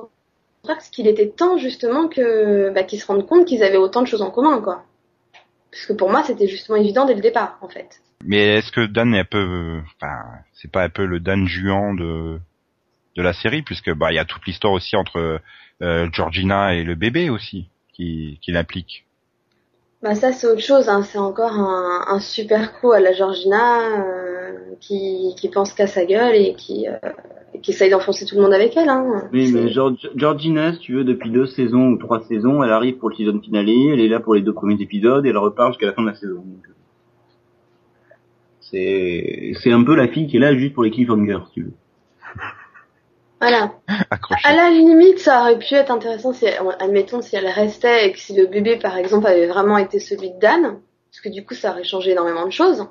contraire 0.62 0.82
qu'il 0.90 1.06
était 1.06 1.28
temps 1.28 1.58
justement 1.58 2.08
que 2.08 2.70
bah, 2.70 2.82
qu'ils 2.82 3.00
se 3.00 3.06
rendent 3.06 3.26
compte 3.26 3.46
qu'ils 3.46 3.62
avaient 3.62 3.76
autant 3.76 4.02
de 4.02 4.06
choses 4.06 4.22
en 4.22 4.30
commun 4.30 4.60
quoi 4.62 4.84
parce 5.70 5.86
que 5.86 5.92
pour 5.92 6.10
moi 6.10 6.22
c'était 6.24 6.48
justement 6.48 6.78
évident 6.78 7.04
dès 7.04 7.14
le 7.14 7.20
départ 7.20 7.58
en 7.60 7.68
fait 7.68 8.00
Mais 8.24 8.56
est-ce 8.56 8.72
que 8.72 8.86
Dan 8.86 9.14
est 9.14 9.20
un 9.20 9.24
peu, 9.24 9.80
enfin, 9.96 10.22
c'est 10.52 10.70
pas 10.70 10.84
un 10.84 10.88
peu 10.88 11.04
le 11.04 11.20
Dan 11.20 11.46
Juan 11.46 11.96
de 11.96 12.40
de 13.16 13.22
la 13.22 13.32
série, 13.32 13.62
puisque 13.62 13.92
bah 13.92 14.12
il 14.12 14.16
y 14.16 14.18
a 14.18 14.24
toute 14.24 14.46
l'histoire 14.46 14.72
aussi 14.72 14.96
entre 14.96 15.40
euh, 15.82 16.08
Georgina 16.12 16.74
et 16.74 16.84
le 16.84 16.94
bébé 16.94 17.28
aussi 17.28 17.68
qui 17.92 18.38
qui 18.40 18.52
l'implique. 18.52 19.04
Bah 20.02 20.14
ça 20.14 20.32
c'est 20.32 20.46
autre 20.46 20.62
chose 20.62 20.88
hein. 20.88 21.02
c'est 21.02 21.18
encore 21.18 21.52
un, 21.52 22.04
un 22.08 22.20
super 22.20 22.78
coup 22.80 22.92
à 22.92 23.00
la 23.00 23.12
Georgina 23.12 23.80
euh, 23.98 24.52
qui 24.80 25.34
qui 25.36 25.48
pense 25.50 25.72
qu'à 25.74 25.86
sa 25.86 26.04
gueule 26.06 26.34
et 26.36 26.54
qui 26.54 26.88
euh, 26.88 26.96
qui 27.62 27.72
essaye 27.72 27.90
d'enfoncer 27.90 28.24
tout 28.24 28.36
le 28.36 28.42
monde 28.42 28.54
avec 28.54 28.76
elle 28.76 28.88
hein. 28.88 29.28
Oui, 29.32 29.52
mais 29.52 29.68
Georg- 29.68 30.10
Georgina, 30.14 30.72
si 30.72 30.78
tu 30.78 30.94
veux, 30.94 31.04
depuis 31.04 31.30
deux 31.30 31.46
saisons 31.46 31.88
ou 31.88 31.98
trois 31.98 32.20
saisons, 32.22 32.62
elle 32.62 32.70
arrive 32.70 32.96
pour 32.96 33.10
le 33.10 33.16
season 33.16 33.38
finale, 33.40 33.68
elle 33.68 34.00
est 34.00 34.08
là 34.08 34.20
pour 34.20 34.34
les 34.34 34.40
deux 34.40 34.54
premiers 34.54 34.80
épisodes, 34.80 35.26
et 35.26 35.30
elle 35.30 35.36
repart 35.36 35.72
jusqu'à 35.72 35.86
la 35.86 35.92
fin 35.92 36.02
de 36.02 36.06
la 36.08 36.14
saison. 36.14 36.44
C'est 38.60 39.72
un 39.72 39.82
peu 39.82 39.96
la 39.96 40.08
fille 40.08 40.28
qui 40.28 40.36
est 40.36 40.40
là 40.40 40.56
juste 40.56 40.74
pour 40.74 40.84
les 40.84 40.90
cliffhangers, 40.90 41.40
si 41.48 41.52
tu 41.54 41.62
veux. 41.64 41.72
Voilà 43.40 43.72
Accroché. 44.10 44.42
À 44.44 44.54
la 44.54 44.70
limite, 44.70 45.18
ça 45.18 45.40
aurait 45.40 45.58
pu 45.58 45.74
être 45.74 45.90
intéressant 45.90 46.32
si, 46.32 46.46
admettons, 46.78 47.22
si 47.22 47.36
elle 47.36 47.46
restait 47.46 48.08
et 48.08 48.12
que 48.12 48.18
si 48.18 48.36
le 48.36 48.46
bébé, 48.46 48.76
par 48.76 48.96
exemple, 48.96 49.26
avait 49.26 49.46
vraiment 49.46 49.78
été 49.78 49.98
celui 49.98 50.30
de 50.30 50.38
Dan, 50.38 50.62
parce 51.10 51.20
que 51.24 51.30
du 51.30 51.44
coup, 51.44 51.54
ça 51.54 51.70
aurait 51.70 51.84
changé 51.84 52.12
énormément 52.12 52.44
de 52.44 52.52
choses. 52.52 52.86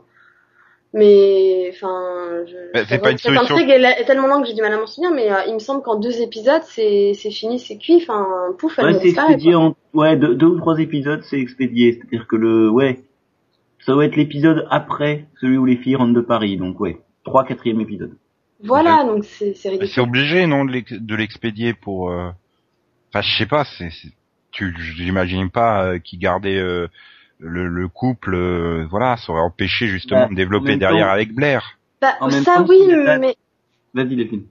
Mais, 0.91 1.71
enfin, 1.71 2.45
je, 2.47 2.83
c'est 2.87 2.97
pas 2.97 3.11
une 3.11 3.19
cette 3.19 3.35
solution. 3.35 3.55
intrigue 3.55 3.69
est, 3.69 4.05
tellement 4.05 4.25
longue 4.25 4.41
que 4.41 4.47
j'ai 4.47 4.55
du 4.55 4.61
mal 4.61 4.73
à 4.73 4.77
m'en 4.77 4.87
souvenir, 4.87 5.11
mais 5.13 5.31
euh, 5.31 5.45
il 5.47 5.53
me 5.53 5.59
semble 5.59 5.83
qu'en 5.83 5.99
deux 5.99 6.19
épisodes, 6.19 6.63
c'est, 6.63 7.11
c'est 7.13 7.29
fini, 7.29 7.59
c'est 7.59 7.77
cuit, 7.77 7.97
enfin, 7.97 8.25
pouf, 8.57 8.79
elle 8.79 8.85
Ouais, 8.85 8.93
c'est 8.93 9.09
expédié 9.09 9.53
en, 9.53 9.75
ouais, 9.93 10.17
deux, 10.17 10.33
deux 10.33 10.47
ou 10.47 10.57
trois 10.57 10.79
épisodes, 10.79 11.21
c'est 11.29 11.37
expédié. 11.37 11.93
C'est-à-dire 11.93 12.25
que 12.27 12.35
le, 12.35 12.71
ouais, 12.71 13.03
ça 13.85 13.93
doit 13.93 14.05
être 14.05 14.15
l'épisode 14.15 14.65
après 14.71 15.27
celui 15.39 15.57
où 15.57 15.65
les 15.65 15.77
filles 15.77 15.95
rentrent 15.95 16.13
de 16.13 16.21
Paris, 16.21 16.57
donc 16.57 16.79
ouais, 16.79 16.97
trois, 17.23 17.43
quatrième 17.43 17.81
épisode. 17.81 18.17
Voilà, 18.63 19.03
donc 19.05 19.23
c'est, 19.25 19.53
c'est 19.53 19.69
Mais 19.69 19.73
ridicule. 19.75 19.93
c'est 19.93 20.01
obligé, 20.01 20.45
non, 20.47 20.65
de 20.65 20.71
l'ex- 20.71 20.91
de 20.93 21.15
l'expédier 21.15 21.73
pour. 21.73 22.09
euh, 22.11 22.29
Enfin, 23.09 23.21
je 23.21 23.37
sais 23.37 23.45
pas. 23.47 23.63
C'est, 23.65 23.89
c'est- 23.89 24.11
tu, 24.51 24.75
j'imagine 24.95 25.49
pas 25.49 25.83
euh, 25.85 25.99
qu'ils 25.99 26.19
gardaient 26.19 26.57
euh, 26.57 26.87
le, 27.39 27.67
le 27.67 27.87
couple. 27.87 28.35
euh, 28.35 28.85
voilà, 28.89 29.15
ça 29.17 29.31
aurait 29.31 29.41
empêché 29.41 29.87
justement 29.87 30.21
Bah, 30.23 30.27
de 30.29 30.35
développer 30.35 30.75
derrière 30.77 31.07
temps- 31.07 31.13
avec 31.13 31.33
Blair. 31.33 31.77
Bah, 32.01 32.15
en 32.19 32.27
même 32.29 32.43
ça 32.43 32.55
temps, 32.55 32.65
oui, 32.67 32.79
pas- 33.05 33.17
mais, 33.17 33.35
Vas-y, 33.93 34.15
Delphine. 34.15 34.43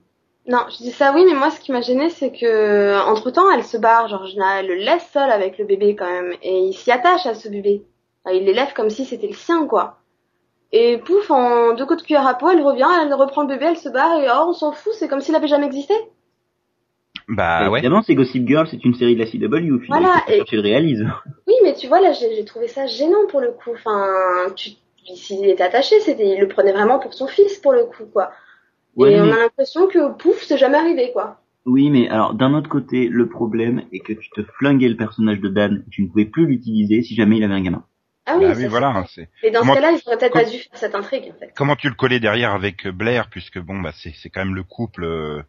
Non, 0.47 0.65
je 0.71 0.77
dis 0.77 0.91
ça 0.91 1.13
oui, 1.13 1.23
mais 1.27 1.37
moi 1.37 1.51
ce 1.51 1.59
qui 1.59 1.71
m'a 1.71 1.81
gêné 1.81 2.09
c'est 2.09 2.31
que 2.31 2.99
entre 3.07 3.29
temps 3.29 3.51
elle 3.51 3.63
se 3.63 3.77
barre, 3.77 4.07
Georgina, 4.07 4.59
elle 4.61 4.67
le 4.67 4.75
laisse 4.75 5.07
seul 5.13 5.29
avec 5.29 5.57
le 5.59 5.65
bébé 5.65 5.95
quand 5.95 6.09
même, 6.11 6.33
et 6.41 6.59
il 6.59 6.73
s'y 6.73 6.91
attache 6.91 7.25
à 7.27 7.35
ce 7.35 7.47
bébé. 7.49 7.83
Enfin, 8.25 8.35
il 8.35 8.45
l'élève 8.45 8.73
comme 8.73 8.89
si 8.89 9.05
c'était 9.05 9.27
le 9.27 9.33
sien 9.35 9.67
quoi. 9.67 9.98
Et 10.71 10.97
pouf, 10.99 11.31
en 11.31 11.73
deux 11.73 11.85
coups 11.85 12.01
de 12.01 12.05
cuillère 12.05 12.27
à 12.27 12.35
peau, 12.35 12.49
elle 12.49 12.61
revient, 12.61 12.85
elle 13.01 13.13
reprend 13.13 13.41
le 13.41 13.47
bébé, 13.47 13.65
elle 13.69 13.77
se 13.77 13.89
barre 13.89 14.19
et 14.19 14.27
oh 14.29 14.49
on 14.49 14.53
s'en 14.53 14.71
fout, 14.71 14.93
c'est 14.93 15.07
comme 15.07 15.21
s'il 15.21 15.35
avait 15.35 15.47
jamais 15.47 15.65
existé. 15.65 15.93
Bah 17.27 17.69
ouais. 17.69 17.79
Évidemment, 17.79 18.01
c'est 18.01 18.15
Gossip 18.15 18.47
Girl, 18.47 18.67
c'est 18.67 18.83
une 18.83 18.93
série 18.95 19.15
de 19.15 19.19
la 19.19 19.25
CW, 19.25 19.85
Voilà, 19.87 20.23
et- 20.27 20.37
chercher 20.37 20.55
le 20.57 20.61
réalise. 20.61 21.05
Oui, 21.47 21.53
mais 21.63 21.73
tu 21.73 21.87
vois 21.87 21.99
là 21.99 22.11
j'ai 22.13 22.45
trouvé 22.45 22.67
ça 22.67 22.85
gênant 22.85 23.25
pour 23.29 23.41
le 23.41 23.51
coup. 23.51 23.71
Enfin, 23.73 24.05
tu 24.55 24.71
s'il 25.15 25.43
était 25.47 25.63
attaché, 25.63 25.99
c'était 26.01 26.35
il 26.35 26.39
le 26.39 26.47
prenait 26.47 26.71
vraiment 26.71 26.99
pour 26.99 27.13
son 27.15 27.25
fils 27.27 27.57
pour 27.57 27.71
le 27.73 27.85
coup 27.85 28.05
quoi. 28.13 28.31
Ouais, 28.95 29.13
et 29.13 29.21
on 29.21 29.31
a 29.31 29.37
l'impression 29.39 29.87
que 29.87 30.11
pouf, 30.13 30.41
c'est 30.43 30.57
jamais 30.57 30.77
arrivé 30.77 31.11
quoi. 31.11 31.37
Oui, 31.65 31.89
mais 31.89 32.07
alors 32.09 32.35
d'un 32.35 32.53
autre 32.53 32.69
côté, 32.69 33.07
le 33.07 33.27
problème 33.27 33.83
est 33.91 33.99
que 33.99 34.13
tu 34.13 34.29
te 34.29 34.41
flinguais 34.57 34.89
le 34.89 34.97
personnage 34.97 35.39
de 35.39 35.49
Dan, 35.49 35.83
tu 35.91 36.03
ne 36.03 36.07
pouvais 36.09 36.25
plus 36.25 36.45
l'utiliser 36.45 37.01
si 37.01 37.15
jamais 37.15 37.37
il 37.37 37.43
avait 37.43 37.55
un 37.55 37.61
gamin. 37.61 37.83
Ah 38.29 38.37
oui, 38.37 38.45
Bah 38.45 38.53
oui, 38.57 38.65
voilà. 38.67 39.05
Mais 39.43 39.51
dans 39.51 39.59
Comment- 39.61 39.73
ce 39.75 39.79
cas-là, 39.79 39.91
ils 39.91 40.01
auraient 40.07 40.17
peut-être 40.17 40.31
Com- 40.33 40.43
pas 40.43 40.49
dû 40.49 40.57
faire 40.57 40.71
cette 40.77 40.95
intrigue 40.95 41.31
en 41.35 41.39
fait. 41.39 41.51
comment 41.55 41.75
tu 41.75 41.87
le 41.89 41.95
collais 41.95 42.19
derrière 42.19 42.51
avec 42.53 42.87
Blair, 42.87 43.27
puisque 43.29 43.59
bon, 43.59 43.79
bah 43.81 43.91
c'est, 43.95 44.13
c'est 44.21 44.29
quand 44.29 44.43
même 44.45 44.55
le 44.55 44.63
couple. 44.63 45.03
euh, 45.03 45.41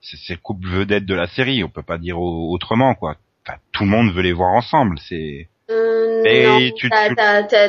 c'est, 0.00 0.34
le 0.34 0.40
couple 0.40 0.68
vedette 0.68 1.04
de 1.06 1.14
la 1.14 1.26
série. 1.26 1.64
On 1.64 1.68
peut 1.68 1.82
pas 1.82 1.98
dire 1.98 2.20
au- 2.20 2.52
autrement, 2.52 2.94
quoi. 2.94 3.16
Enfin, 3.46 3.58
tout 3.72 3.84
le 3.84 3.90
monde 3.90 4.12
veut 4.12 4.22
les 4.22 4.32
voir 4.32 4.52
ensemble. 4.54 4.98
C'est. 4.98 5.48
Euh, 5.70 6.22
Et 6.24 6.46
non, 6.46 6.58
tu- 6.76 6.90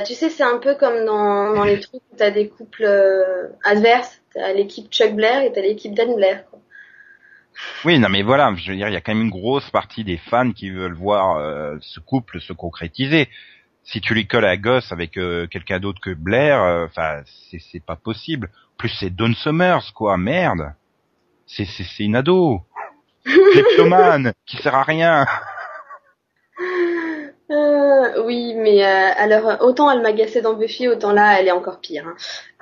tu 0.05 0.13
sais, 0.13 0.29
c'est 0.29 0.43
un 0.43 0.57
peu 0.59 0.75
comme 0.75 1.03
dans, 1.05 1.53
dans 1.55 1.63
les 1.63 1.79
trucs 1.79 2.01
où 2.11 2.15
t'as 2.15 2.29
des 2.31 2.47
couples 2.47 2.83
euh, 2.85 3.47
adverses. 3.63 4.21
T'as 4.33 4.53
l'équipe 4.53 4.91
Chuck 4.91 5.13
Blair 5.15 5.41
et 5.43 5.51
t'as 5.51 5.61
l'équipe 5.61 5.93
Dan 5.95 6.15
Blair. 6.15 6.43
Quoi. 6.49 6.59
Oui, 7.85 7.97
non 7.97 8.09
mais 8.09 8.21
voilà, 8.21 8.53
je 8.55 8.69
veux 8.69 8.77
dire, 8.77 8.87
il 8.87 8.93
y 8.93 8.97
a 8.97 9.01
quand 9.01 9.13
même 9.15 9.23
une 9.23 9.31
grosse 9.31 9.67
partie 9.71 10.03
des 10.03 10.17
fans 10.17 10.51
qui 10.51 10.69
veulent 10.69 10.93
voir 10.93 11.37
euh, 11.37 11.75
ce 11.81 11.99
couple 11.99 12.39
se 12.39 12.53
concrétiser. 12.53 13.29
Si 13.89 14.01
tu 14.01 14.13
lui 14.13 14.27
colles 14.27 14.45
à 14.45 14.57
gosse 14.57 14.91
avec 14.91 15.17
euh, 15.17 15.47
quelqu'un 15.47 15.79
d'autre 15.79 16.01
que 16.01 16.13
Blair, 16.13 16.61
euh, 16.61 16.85
enfin, 16.85 17.21
c'est 17.49 17.59
c'est 17.71 17.79
pas 17.83 17.95
possible. 17.95 18.49
Plus 18.77 18.89
c'est 18.89 19.09
Dawn 19.09 19.33
Summers, 19.33 19.93
quoi, 19.95 20.17
merde. 20.17 20.73
C'est 21.45 21.63
c'est 21.65 21.83
c'est 21.85 22.03
une 22.03 22.17
ado, 22.17 22.61
kleptomane, 23.25 24.33
qui 24.45 24.57
sert 24.57 24.75
à 24.75 24.83
rien. 24.83 25.25
Euh, 27.49 28.23
oui, 28.25 28.55
mais 28.55 28.83
euh, 28.83 29.11
alors 29.15 29.61
autant 29.61 29.89
elle 29.89 30.01
m'agaçait 30.01 30.41
dans 30.41 30.53
Buffy, 30.55 30.89
autant 30.89 31.13
là 31.13 31.39
elle 31.39 31.47
est 31.47 31.51
encore 31.51 31.79
pire. 31.79 32.05
hein. 32.07 32.15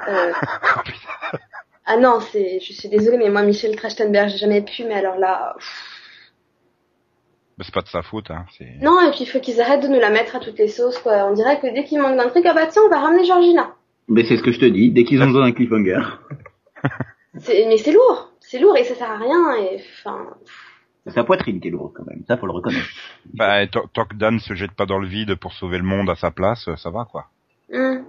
Euh, 0.08 0.32
ah 1.88 1.98
non, 1.98 2.20
c'est, 2.20 2.60
je 2.60 2.72
suis 2.74 2.88
désolée, 2.90 3.18
mais 3.18 3.30
moi 3.30 3.42
Michel 3.42 3.76
Trachtenberg, 3.76 4.30
j'ai 4.30 4.38
jamais 4.38 4.62
pu, 4.62 4.84
mais 4.84 4.94
alors 4.96 5.18
là, 5.18 5.54
pff. 5.58 5.95
C'est 7.62 7.74
pas 7.74 7.82
de 7.82 7.88
sa 7.88 8.02
faute, 8.02 8.30
hein. 8.32 8.46
C'est 8.58 8.78
non. 8.82 9.00
Et 9.02 9.12
puis 9.12 9.20
il 9.22 9.26
faut 9.28 9.40
qu'ils 9.40 9.62
arrêtent 9.62 9.84
de 9.84 9.88
nous 9.88 10.00
la 10.00 10.10
mettre 10.10 10.36
à 10.36 10.40
toutes 10.40 10.58
les 10.58 10.68
sauces, 10.68 10.98
quoi. 11.00 11.26
On 11.30 11.34
dirait 11.34 11.60
que 11.60 11.74
dès 11.74 11.84
qu'il 11.86 12.02
manque 12.02 12.18
d'un 12.18 12.28
truc, 12.30 12.46
ah 12.46 12.54
bah 12.54 12.68
tiens, 12.68 12.82
on 12.86 12.90
va 12.90 13.00
ramener 13.00 13.24
Georgina. 13.26 13.74
Mais 14.08 14.24
c'est 14.26 14.38
ce 14.38 14.44
que 14.44 14.52
je 14.52 14.60
te 14.60 14.66
dis, 14.66 14.92
dès 14.92 15.04
qu'ils 15.04 15.22
ont 15.22 15.28
besoin 15.28 15.46
d'un 15.46 15.54
cliffhanger. 15.54 16.02
Mais 17.34 17.78
c'est 17.78 17.92
lourd, 17.92 18.32
c'est 18.40 18.60
lourd 18.60 18.78
et 18.78 18.84
ça 18.84 18.96
sert 18.96 19.10
à 19.10 19.18
rien. 19.18 19.56
Et 19.58 19.82
enfin, 20.00 20.28
C'est 21.06 21.14
sa 21.14 21.24
poitrine 21.24 21.60
qui 21.60 21.68
est 21.70 21.72
lourde 21.72 21.94
quand 21.96 22.06
même, 22.06 22.24
ça 22.28 22.38
faut 22.38 22.46
le 22.46 22.54
reconnaître. 22.54 22.88
bah, 23.34 23.66
tant 23.68 24.06
que 24.06 24.16
Dan 24.16 24.40
se 24.40 24.54
jette 24.54 24.72
pas 24.72 24.86
dans 24.86 25.00
le 25.00 25.08
vide 25.08 25.36
pour 25.36 25.54
sauver 25.54 25.78
le 25.78 25.84
monde 25.84 26.10
à 26.10 26.16
sa 26.16 26.32
place, 26.32 26.70
ça 26.76 26.90
va, 26.90 27.06
quoi. 27.10 27.26
hmm. 27.72 28.04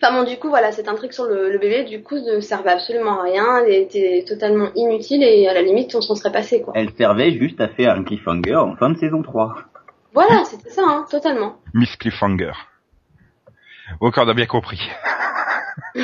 Enfin 0.00 0.12
bon, 0.12 0.24
du 0.28 0.36
coup, 0.38 0.48
voilà, 0.48 0.72
cette 0.72 0.88
intrigue 0.88 1.12
sur 1.12 1.24
le, 1.24 1.50
le 1.50 1.58
bébé, 1.58 1.84
du 1.84 2.02
coup, 2.02 2.16
ne 2.16 2.40
servait 2.40 2.72
absolument 2.72 3.20
à 3.20 3.22
rien. 3.22 3.64
Elle 3.64 3.72
était 3.72 4.24
totalement 4.26 4.68
inutile 4.74 5.22
et 5.22 5.48
à 5.48 5.54
la 5.54 5.62
limite, 5.62 5.94
on 5.94 6.00
s'en 6.00 6.14
serait 6.14 6.32
passé, 6.32 6.60
quoi. 6.62 6.72
Elle 6.76 6.92
servait 6.92 7.32
juste 7.32 7.60
à 7.60 7.68
faire 7.68 7.94
un 7.94 8.04
cliffhanger 8.04 8.56
en 8.56 8.76
fin 8.76 8.90
de 8.90 8.98
saison 8.98 9.22
3. 9.22 9.54
Voilà, 10.12 10.44
c'était 10.44 10.70
ça, 10.70 10.82
hein, 10.86 11.06
totalement. 11.10 11.56
Miss 11.74 11.94
Cliffhanger. 11.96 12.52
Ok, 14.00 14.14
on 14.18 14.28
a 14.28 14.34
bien 14.34 14.46
compris. 14.46 14.80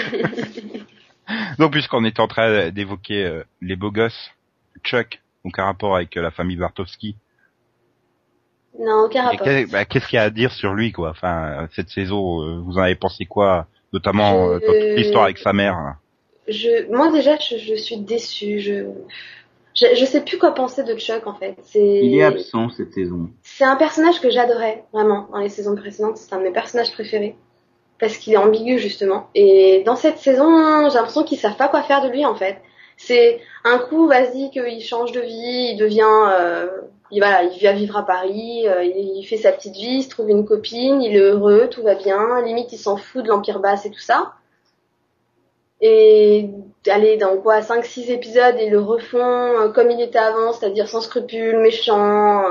Donc, 1.58 1.72
puisqu'on 1.72 2.04
est 2.04 2.20
en 2.20 2.28
train 2.28 2.70
d'évoquer 2.70 3.24
euh, 3.24 3.42
les 3.60 3.76
beaux 3.76 3.90
gosses, 3.90 4.30
Chuck, 4.84 5.20
aucun 5.44 5.64
rapport 5.64 5.96
avec 5.96 6.16
euh, 6.16 6.22
la 6.22 6.30
famille 6.30 6.56
Bartowski. 6.56 7.16
Non, 8.78 9.04
aucun 9.04 9.24
rapport. 9.24 9.46
bah, 9.70 9.84
Qu'est-ce 9.84 10.08
qu'il 10.08 10.16
y 10.16 10.20
a 10.20 10.24
à 10.24 10.30
dire 10.30 10.52
sur 10.52 10.74
lui, 10.74 10.92
quoi? 10.92 11.10
Enfin, 11.10 11.62
euh, 11.62 11.66
cette 11.74 11.90
saison, 11.90 12.42
euh, 12.42 12.60
vous 12.60 12.78
en 12.78 12.82
avez 12.82 12.94
pensé 12.96 13.26
quoi? 13.26 13.66
Notamment 13.92 14.48
euh, 14.48 14.58
dans 14.58 14.66
toute 14.66 14.96
l'histoire 14.96 15.24
avec 15.24 15.38
sa 15.38 15.52
mère. 15.52 15.74
hein. 15.74 15.96
Je, 16.48 16.90
moi 16.90 17.10
déjà, 17.12 17.36
je, 17.38 17.56
je 17.56 17.74
suis 17.74 17.98
déçue. 17.98 18.58
Je, 18.58 18.84
je, 19.74 19.86
je 19.94 20.04
sais 20.04 20.22
plus 20.22 20.38
quoi 20.38 20.52
penser 20.54 20.82
de 20.82 20.94
Chuck 20.96 21.26
en 21.26 21.34
fait. 21.34 21.56
C'est, 21.62 22.00
Il 22.02 22.14
est 22.16 22.22
absent 22.24 22.68
cette 22.70 22.92
saison. 22.92 23.30
c'est 23.42 23.64
un 23.64 23.76
personnage 23.76 24.20
que 24.20 24.30
j'adorais 24.30 24.84
vraiment 24.92 25.28
dans 25.32 25.38
les 25.38 25.48
saisons 25.48 25.76
précédentes. 25.76 26.16
C'est 26.16 26.34
un 26.34 26.38
de 26.38 26.44
mes 26.44 26.52
personnages 26.52 26.92
préférés 26.92 27.36
parce 28.00 28.16
qu'il 28.18 28.32
est 28.32 28.36
ambigu 28.38 28.78
justement. 28.78 29.28
Et 29.34 29.82
dans 29.86 29.94
cette 29.96 30.18
saison, 30.18 30.88
j'ai 30.88 30.96
l'impression 30.96 31.22
qu'ils 31.22 31.38
savent 31.38 31.56
pas 31.56 31.68
quoi 31.68 31.82
faire 31.82 32.02
de 32.02 32.08
lui 32.08 32.24
en 32.26 32.34
fait. 32.34 32.56
C'est 33.04 33.40
un 33.64 33.78
coup, 33.78 34.06
vas-y, 34.06 34.50
qu'il 34.50 34.80
change 34.80 35.10
de 35.10 35.20
vie, 35.20 35.72
il 35.72 35.76
devient, 35.76 36.02
euh, 36.04 36.68
il 37.10 37.20
voilà, 37.20 37.42
il 37.42 37.60
va 37.60 37.72
vivre 37.72 37.96
à 37.96 38.06
Paris, 38.06 38.68
euh, 38.68 38.84
il, 38.84 39.24
fait 39.24 39.38
sa 39.38 39.50
petite 39.50 39.74
vie, 39.74 39.96
il 39.96 40.02
se 40.04 40.08
trouve 40.08 40.30
une 40.30 40.44
copine, 40.44 41.02
il 41.02 41.16
est 41.16 41.20
heureux, 41.20 41.68
tout 41.68 41.82
va 41.82 41.96
bien. 41.96 42.40
Limite, 42.42 42.72
il 42.72 42.78
s'en 42.78 42.96
fout 42.96 43.24
de 43.24 43.28
l'empire 43.28 43.58
basse 43.58 43.86
et 43.86 43.90
tout 43.90 43.98
ça. 43.98 44.34
Et 45.80 46.50
allez, 46.88 47.16
dans 47.16 47.36
quoi, 47.38 47.58
5-6 47.58 48.12
épisodes, 48.12 48.54
ils 48.60 48.70
le 48.70 48.78
refont 48.78 49.18
euh, 49.18 49.68
comme 49.70 49.90
il 49.90 50.00
était 50.00 50.18
avant, 50.20 50.52
c'est-à-dire 50.52 50.88
sans 50.88 51.00
scrupules, 51.00 51.58
méchant, 51.58 52.44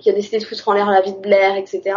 qui 0.00 0.08
a 0.08 0.14
décidé 0.14 0.38
de 0.38 0.44
foutre 0.44 0.68
en 0.70 0.72
l'air 0.72 0.90
la 0.90 1.02
vie 1.02 1.12
de 1.12 1.20
Blair, 1.20 1.56
etc. 1.56 1.96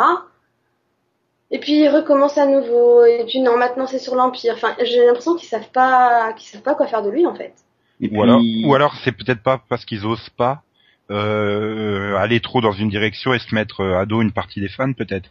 Et 1.51 1.59
puis 1.59 1.79
il 1.79 1.87
recommence 1.87 2.37
à 2.37 2.45
nouveau, 2.45 3.05
et 3.05 3.23
puis 3.25 3.39
non, 3.39 3.55
maintenant 3.55 3.87
c'est 3.87 3.99
sur 3.99 4.15
l'Empire. 4.15 4.55
Enfin, 4.55 4.75
j'ai 4.81 5.05
l'impression 5.05 5.35
qu'ils 5.35 5.47
savent 5.47 5.71
pas, 5.71 6.33
qu'ils 6.33 6.49
savent 6.49 6.61
pas 6.61 6.75
quoi 6.75 6.87
faire 6.87 7.03
de 7.03 7.09
lui 7.09 7.25
en 7.25 7.33
fait. 7.33 7.53
Et 8.01 8.09
Ou 8.11 8.23
alors, 8.23 8.41
ou 8.63 8.73
alors 8.75 8.95
c'est 9.03 9.11
peut-être 9.11 9.41
pas 9.43 9.61
parce 9.69 9.83
qu'ils 9.85 10.05
osent 10.05 10.29
pas 10.29 10.63
euh, 11.11 12.15
aller 12.17 12.39
trop 12.39 12.61
dans 12.61 12.71
une 12.71 12.89
direction 12.89 13.33
et 13.33 13.39
se 13.39 13.53
mettre 13.53 13.81
euh, 13.81 13.97
à 13.99 14.05
dos 14.05 14.21
une 14.21 14.31
partie 14.31 14.61
des 14.61 14.69
fans, 14.69 14.93
peut-être. 14.93 15.29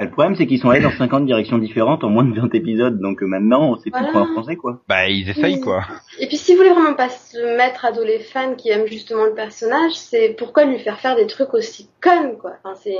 Le 0.00 0.10
problème, 0.10 0.36
c'est 0.36 0.46
qu'ils 0.46 0.60
sont 0.60 0.70
allés 0.70 0.80
dans 0.82 0.92
50 0.92 1.26
directions 1.26 1.58
différentes 1.58 2.04
en 2.04 2.08
moins 2.10 2.22
de 2.24 2.32
20 2.38 2.54
épisodes, 2.54 3.00
donc 3.00 3.20
euh, 3.22 3.26
maintenant, 3.26 3.70
on 3.72 3.76
sait 3.78 3.90
plus 3.90 4.04
quoi 4.12 4.22
en 4.30 4.34
penser, 4.34 4.54
quoi. 4.56 4.80
Bah, 4.88 5.08
ils 5.08 5.28
essayent, 5.28 5.54
Oui. 5.56 5.60
quoi. 5.60 5.84
Et 6.20 6.28
puis 6.28 6.36
si 6.36 6.52
vous 6.52 6.58
voulez 6.58 6.70
vraiment 6.70 6.94
pas 6.94 7.08
se 7.08 7.56
mettre 7.56 7.84
à 7.84 7.90
dos 7.92 8.04
les 8.04 8.20
fans 8.20 8.54
qui 8.54 8.68
aiment 8.70 8.86
justement 8.86 9.24
le 9.24 9.34
personnage, 9.34 9.92
c'est 9.94 10.36
pourquoi 10.38 10.66
lui 10.66 10.78
faire 10.78 11.00
faire 11.00 11.16
des 11.16 11.26
trucs 11.26 11.52
aussi 11.54 11.88
connes 12.00 12.36
quoi. 12.38 12.52
Enfin 12.62 12.76
c'est 12.80 12.94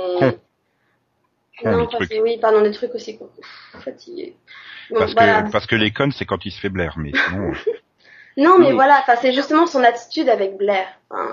non, 1.65 1.81
enfin, 1.83 1.85
trucs. 1.87 2.09
c'est- 2.11 2.21
oui, 2.21 2.37
pardon, 2.41 2.61
des 2.61 2.71
trucs 2.71 2.93
aussi 2.95 3.17
con. 3.17 3.29
Fatigué. 3.79 4.35
Bon, 4.89 4.99
Parce 4.99 5.13
voilà. 5.13 5.43
que 5.43 5.51
parce 5.51 5.67
que 5.67 5.75
les 5.75 5.91
connes, 5.91 6.11
c'est 6.11 6.25
quand 6.25 6.45
il 6.45 6.51
se 6.51 6.59
fait 6.59 6.69
Blair, 6.69 6.95
mais 6.97 7.11
sinon. 7.29 7.51
Non, 8.39 8.57
mais 8.57 8.67
Oui. 8.69 8.73
voilà, 8.73 8.99
enfin, 9.01 9.15
c'est 9.21 9.33
justement 9.33 9.67
son 9.67 9.83
attitude 9.83 10.29
avec 10.29 10.57
Blair. 10.57 10.87
Enfin, 11.09 11.27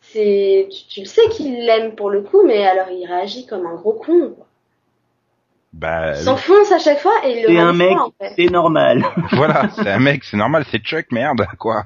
c'est, 0.00 0.68
tu, 0.70 0.86
tu 0.88 1.00
le 1.00 1.06
sais 1.06 1.28
qu'il 1.30 1.64
l'aime 1.66 1.94
pour 1.94 2.10
le 2.10 2.22
coup, 2.22 2.42
mais 2.46 2.66
alors 2.66 2.88
il 2.90 3.06
réagit 3.06 3.46
comme 3.46 3.66
un 3.66 3.74
gros 3.74 3.92
con. 3.94 4.30
quoi. 4.36 4.46
bah, 5.72 6.12
Il 6.16 6.22
s'enfonce 6.24 6.72
à 6.72 6.78
chaque 6.78 7.00
fois 7.00 7.12
et 7.24 7.38
il 7.38 7.42
le 7.42 7.48
C'est 7.48 7.58
un 7.58 7.72
mec, 7.72 7.90
froid, 7.90 8.06
en 8.06 8.12
fait. 8.18 8.32
c'est 8.36 8.50
normal. 8.50 9.04
voilà, 9.32 9.68
c'est 9.70 9.90
un 9.90 9.98
mec, 9.98 10.24
c'est 10.24 10.36
normal, 10.36 10.64
c'est 10.70 10.78
Chuck, 10.82 11.06
merde, 11.10 11.46
quoi. 11.58 11.84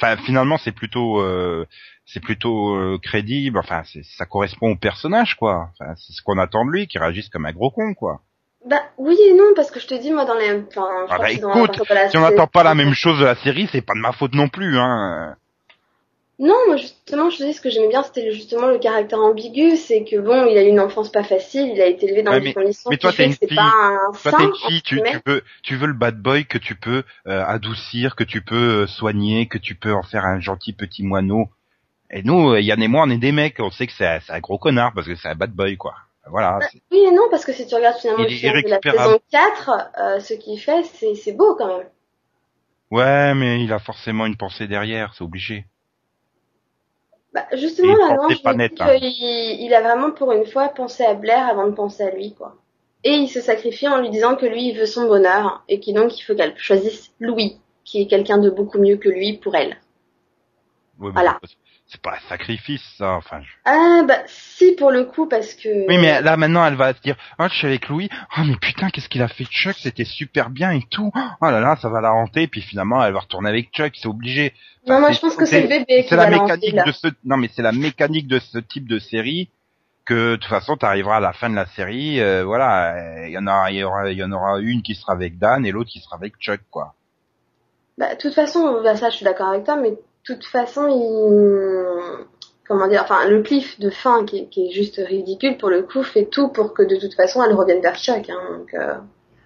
Enfin, 0.00 0.16
finalement, 0.16 0.58
c'est 0.58 0.72
plutôt, 0.72 1.20
euh, 1.20 1.66
c'est 2.06 2.20
plutôt 2.20 2.74
euh, 2.76 2.98
crédible. 3.02 3.58
Enfin, 3.58 3.82
c'est- 3.84 4.04
ça 4.04 4.26
correspond 4.26 4.70
au 4.72 4.76
personnage, 4.76 5.34
quoi. 5.36 5.70
Enfin, 5.72 5.94
c'est 5.96 6.12
ce 6.12 6.22
qu'on 6.22 6.38
attend 6.38 6.64
de 6.64 6.70
lui, 6.70 6.86
qu'il 6.86 7.00
réagisse 7.00 7.28
comme 7.28 7.46
un 7.46 7.52
gros 7.52 7.70
con, 7.70 7.94
quoi. 7.94 8.20
Bah 8.66 8.82
oui 8.98 9.16
et 9.28 9.34
non, 9.34 9.52
parce 9.54 9.70
que 9.70 9.80
je 9.80 9.86
te 9.86 9.94
dis, 9.94 10.10
moi, 10.10 10.24
dans 10.24 10.34
les... 10.34 10.50
Enfin, 10.52 10.88
je 11.06 11.12
Ah 11.12 11.14
crois 11.14 11.18
bah 11.18 11.34
que 11.34 11.40
dans 11.40 11.48
écoute, 11.54 11.70
la 11.78 11.84
partie 11.84 11.88
de 11.90 11.94
la 11.94 12.10
Si 12.10 12.16
on 12.16 12.20
n'attend 12.20 12.46
pas 12.48 12.62
la 12.64 12.74
même 12.74 12.92
chose 12.94 13.18
de 13.18 13.24
la 13.24 13.36
série, 13.36 13.68
c'est 13.70 13.80
pas 13.82 13.94
de 13.94 14.00
ma 14.00 14.12
faute 14.12 14.34
non 14.34 14.48
plus, 14.48 14.76
hein. 14.78 15.36
Non, 16.40 16.54
moi, 16.68 16.76
justement, 16.76 17.30
je 17.30 17.38
te 17.38 17.42
dis, 17.44 17.52
ce 17.52 17.60
que 17.60 17.68
j'aimais 17.70 17.88
bien, 17.88 18.02
c'était 18.04 18.30
justement 18.32 18.68
le 18.68 18.78
caractère 18.78 19.18
ambigu, 19.18 19.76
c'est 19.76 20.04
que 20.04 20.20
bon, 20.20 20.46
il 20.46 20.56
a 20.56 20.62
eu 20.62 20.68
une 20.68 20.78
enfance 20.78 21.10
pas 21.10 21.24
facile, 21.24 21.70
il 21.74 21.80
a 21.80 21.86
été 21.86 22.06
élevé 22.06 22.22
dans 22.22 22.30
Ouais, 22.30 22.38
des 22.40 22.46
mais- 22.46 22.54
conditions 22.54 22.90
mais 22.90 22.96
qui 22.96 23.00
toi, 23.02 23.12
t'es 23.12 23.24
une 23.26 23.32
fille. 23.32 23.56
pas 23.56 23.62
un 23.62 24.12
Toi, 24.12 24.30
saint, 24.32 24.52
fille, 24.68 24.82
tu, 24.82 25.02
tu 25.02 25.20
peux, 25.20 25.42
tu 25.64 25.74
veux 25.76 25.88
le 25.88 25.94
bad 25.94 26.16
boy 26.20 26.44
que 26.46 26.58
tu 26.58 26.76
peux 26.76 27.02
euh, 27.26 27.44
adoucir, 27.44 28.14
que 28.14 28.22
tu 28.22 28.40
peux 28.42 28.82
euh, 28.82 28.86
soigner, 28.86 29.46
que 29.48 29.58
tu 29.58 29.74
peux 29.74 29.92
en 29.92 30.04
faire 30.04 30.24
un 30.24 30.38
gentil 30.38 30.72
petit 30.72 31.02
moineau. 31.02 31.48
Et 32.10 32.22
nous, 32.22 32.50
euh, 32.52 32.60
Yann 32.60 32.80
et 32.82 32.88
moi, 32.88 33.02
on 33.04 33.10
est 33.10 33.18
des 33.18 33.32
mecs, 33.32 33.56
on 33.58 33.70
sait 33.72 33.88
que 33.88 33.92
c'est 33.92 34.06
un, 34.06 34.20
c'est 34.20 34.32
un 34.32 34.38
gros 34.40 34.58
connard 34.58 34.92
parce 34.94 35.08
que 35.08 35.16
c'est 35.16 35.28
un 35.28 35.34
bad 35.34 35.50
boy, 35.50 35.76
quoi. 35.76 35.94
Voilà. 36.30 36.58
Bah, 36.60 36.66
oui 36.92 36.98
et 36.98 37.10
non, 37.10 37.22
parce 37.30 37.44
que 37.44 37.52
si 37.52 37.66
tu 37.66 37.74
regardes 37.74 37.96
finalement 37.98 38.24
Il 38.24 38.30
le 38.30 38.36
final 38.36 38.62
de 38.62 38.68
la 38.68 38.80
saison 38.80 39.20
4, 39.30 39.70
euh, 39.98 40.20
ce 40.20 40.34
qu'il 40.34 40.58
fait, 40.60 40.84
c'est 40.84 41.14
c'est 41.14 41.32
beau 41.32 41.54
quand 41.56 41.78
même. 41.78 41.88
Ouais, 42.90 43.34
mais 43.34 43.62
il 43.62 43.72
a 43.72 43.78
forcément 43.78 44.26
une 44.26 44.36
pensée 44.36 44.66
derrière, 44.66 45.14
c'est 45.14 45.24
obligé. 45.24 45.66
Bah, 47.34 47.44
justement, 47.52 47.94
là, 47.94 48.08
il 48.10 48.16
non, 48.16 48.28
je 48.30 48.56
net, 48.56 48.74
dis 48.74 48.82
hein. 48.82 48.98
qu'il 48.98 49.60
il 49.60 49.74
a 49.74 49.82
vraiment 49.82 50.10
pour 50.10 50.32
une 50.32 50.46
fois 50.46 50.68
pensé 50.68 51.04
à 51.04 51.14
Blair 51.14 51.46
avant 51.46 51.66
de 51.66 51.72
penser 51.72 52.02
à 52.02 52.10
lui, 52.10 52.34
quoi. 52.34 52.56
Et 53.04 53.10
il 53.12 53.28
se 53.28 53.40
sacrifie 53.40 53.86
en 53.86 54.00
lui 54.00 54.10
disant 54.10 54.34
que 54.34 54.46
lui, 54.46 54.68
il 54.68 54.78
veut 54.78 54.86
son 54.86 55.06
bonheur, 55.06 55.62
et 55.68 55.78
qu'il 55.78 55.94
donc 55.94 56.18
il 56.18 56.22
faut 56.22 56.34
qu'elle 56.34 56.56
choisisse 56.58 57.12
Louis, 57.20 57.60
qui 57.84 58.02
est 58.02 58.06
quelqu'un 58.06 58.38
de 58.38 58.50
beaucoup 58.50 58.78
mieux 58.78 58.96
que 58.96 59.08
lui 59.08 59.34
pour 59.34 59.54
elle. 59.54 59.76
Ouais, 60.98 61.10
Voilà. 61.12 61.38
C'est- 61.88 62.00
pas 62.00 62.12
un 62.16 62.28
sacrifice, 62.28 62.82
ça. 62.96 63.12
Enfin. 63.14 63.40
je- 63.42 63.48
Ah, 63.64 64.02
bah, 64.06 64.18
si, 64.26 64.72
pour 64.76 64.90
le 64.90 65.04
coup, 65.04 65.26
parce 65.26 65.54
que... 65.54 65.68
Oui, 65.88 65.98
mais 65.98 66.20
là 66.22 66.36
maintenant, 66.36 66.64
elle 66.66 66.76
va 66.76 66.94
se 66.94 67.00
dire, 67.00 67.16
oh, 67.38 67.44
je 67.50 67.54
suis 67.54 67.66
avec 67.66 67.88
Louis. 67.88 68.08
Oh, 68.36 68.42
mais 68.46 68.56
putain, 68.56 68.90
qu'est-ce 68.90 69.08
qu'il 69.08 69.22
a 69.22 69.28
fait 69.28 69.44
Chuck? 69.46 69.74
C'était 69.78 70.04
super 70.04 70.50
bien 70.50 70.70
et 70.72 70.82
tout. 70.90 71.10
Oh 71.14 71.44
là 71.50 71.60
là, 71.60 71.76
ça 71.76 71.88
va 71.88 72.00
la 72.00 72.12
hanter. 72.12 72.46
Puis 72.46 72.60
finalement, 72.60 73.04
elle 73.04 73.12
va 73.12 73.20
retourner 73.20 73.48
avec 73.48 73.70
Chuck. 73.72 73.92
C'est 73.96 74.08
obligé. 74.08 74.52
Non, 74.86 75.00
moi, 75.00 75.10
je 75.12 75.18
pense 75.20 75.34
que 75.36 75.44
c'est 75.46 75.62
le 75.62 75.68
bébé 75.68 76.04
qui 76.04 76.14
la 76.14 76.24
va 76.24 76.30
la 76.30 76.42
hanter, 76.42 76.54
mécanique 76.72 76.86
de 76.86 76.92
ce 76.92 77.08
non 77.24 77.36
mais 77.36 77.50
c'est 77.54 77.62
la 77.62 77.72
mécanique 77.72 78.26
de 78.26 78.38
ce 78.38 78.58
type 78.58 78.88
de 78.88 78.98
série 78.98 79.50
que 80.06 80.30
de 80.32 80.36
toute 80.36 80.48
façon 80.48 80.78
tu 80.78 80.86
arriveras 80.86 81.16
à 81.18 81.20
la 81.20 81.34
fin 81.34 81.50
de 81.50 81.54
la 81.56 81.66
série 81.66 82.20
euh, 82.22 82.42
voilà 82.44 83.26
il 83.26 83.32
y 83.32 83.36
en 83.36 83.46
a 83.46 83.70
il 83.70 83.76
y 83.76 83.84
aura 83.84 84.10
il 84.10 84.16
y 84.16 84.24
en 84.24 84.32
aura 84.32 84.58
une 84.60 84.80
qui 84.82 84.94
sera 84.94 85.12
avec 85.12 85.36
Dan 85.38 85.66
et 85.66 85.72
l'autre 85.72 85.90
qui 85.90 86.00
sera 86.00 86.16
avec 86.16 86.36
Chuck 86.38 86.60
quoi. 86.70 86.94
Bah, 87.98 88.14
de 88.14 88.18
toute 88.20 88.32
façon, 88.32 88.80
bah, 88.82 88.96
ça, 88.96 89.10
je 89.10 89.16
suis 89.16 89.24
d'accord 89.24 89.48
avec 89.48 89.64
toi, 89.64 89.76
mais 89.76 89.92
toute 90.34 90.44
façon, 90.46 90.86
il... 90.88 92.26
Comment 92.66 92.86
dire 92.88 93.02
Enfin, 93.02 93.26
le 93.28 93.42
cliff 93.42 93.80
de 93.80 93.88
fin, 93.90 94.24
qui 94.26 94.38
est, 94.40 94.48
qui 94.48 94.66
est 94.68 94.70
juste 94.70 95.00
ridicule, 95.04 95.56
pour 95.56 95.70
le 95.70 95.82
coup, 95.82 96.02
fait 96.02 96.26
tout 96.26 96.48
pour 96.48 96.74
que, 96.74 96.82
de 96.82 96.96
toute 97.00 97.14
façon, 97.14 97.42
elle 97.42 97.54
revienne 97.54 97.80
vers 97.80 97.96
Chuck, 97.96 98.28
hein, 98.28 98.58
donc... 98.58 98.74
euh, 98.74 98.94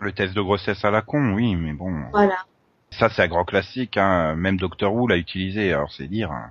Le 0.01 0.13
test 0.13 0.35
de 0.35 0.41
grossesse 0.43 0.85
à 0.85 0.91
la 0.91 1.03
con 1.03 1.35
oui 1.35 1.55
mais 1.55 1.73
bon 1.73 1.93
Voilà. 2.11 2.37
ça 2.91 3.09
c'est 3.11 3.23
un 3.23 3.29
grand 3.29 3.45
classique 3.45 3.97
hein 3.97 4.35
même 4.35 4.57
Doctor 4.57 4.93
Who 4.93 5.07
l'a 5.07 5.17
utilisé 5.17 5.73
alors 5.73 5.93
c'est 5.93 6.09
dire 6.09 6.33
hein. 6.33 6.51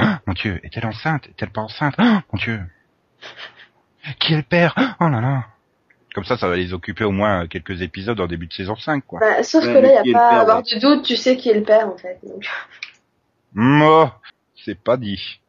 Ah, 0.00 0.18
mon 0.26 0.32
dieu 0.32 0.58
est-elle 0.64 0.86
enceinte? 0.86 1.26
Est-elle 1.28 1.50
pas 1.50 1.60
enceinte? 1.62 1.94
Ah, 1.98 2.22
mon 2.32 2.38
dieu 2.38 2.60
Qui 4.20 4.34
est 4.34 4.36
le 4.38 4.42
père? 4.42 4.74
Oh 5.00 5.08
là 5.08 5.20
là 5.20 5.44
Comme 6.14 6.24
ça, 6.24 6.36
ça 6.36 6.48
va 6.48 6.56
les 6.56 6.72
occuper 6.72 7.04
au 7.04 7.10
moins 7.12 7.46
quelques 7.48 7.82
épisodes 7.82 8.20
en 8.20 8.26
début 8.26 8.46
de 8.46 8.52
saison 8.52 8.76
5, 8.76 9.04
quoi. 9.06 9.18
Bah, 9.20 9.42
sauf 9.42 9.64
Ouais, 9.64 9.72
que 9.74 9.78
là, 9.78 10.00
il 10.04 10.08
n'y 10.10 10.14
a 10.14 10.18
pas 10.18 10.28
à 10.30 10.40
avoir 10.40 10.62
de 10.62 10.80
doute, 10.80 11.04
tu 11.04 11.16
sais 11.16 11.36
qui 11.36 11.50
est 11.50 11.54
le 11.54 11.62
père, 11.64 11.88
en 11.88 11.96
fait. 11.96 12.18
Donc... 12.22 12.46
Moi, 13.54 14.14
c'est 14.64 14.78
pas 14.78 14.96
dit. 14.96 15.40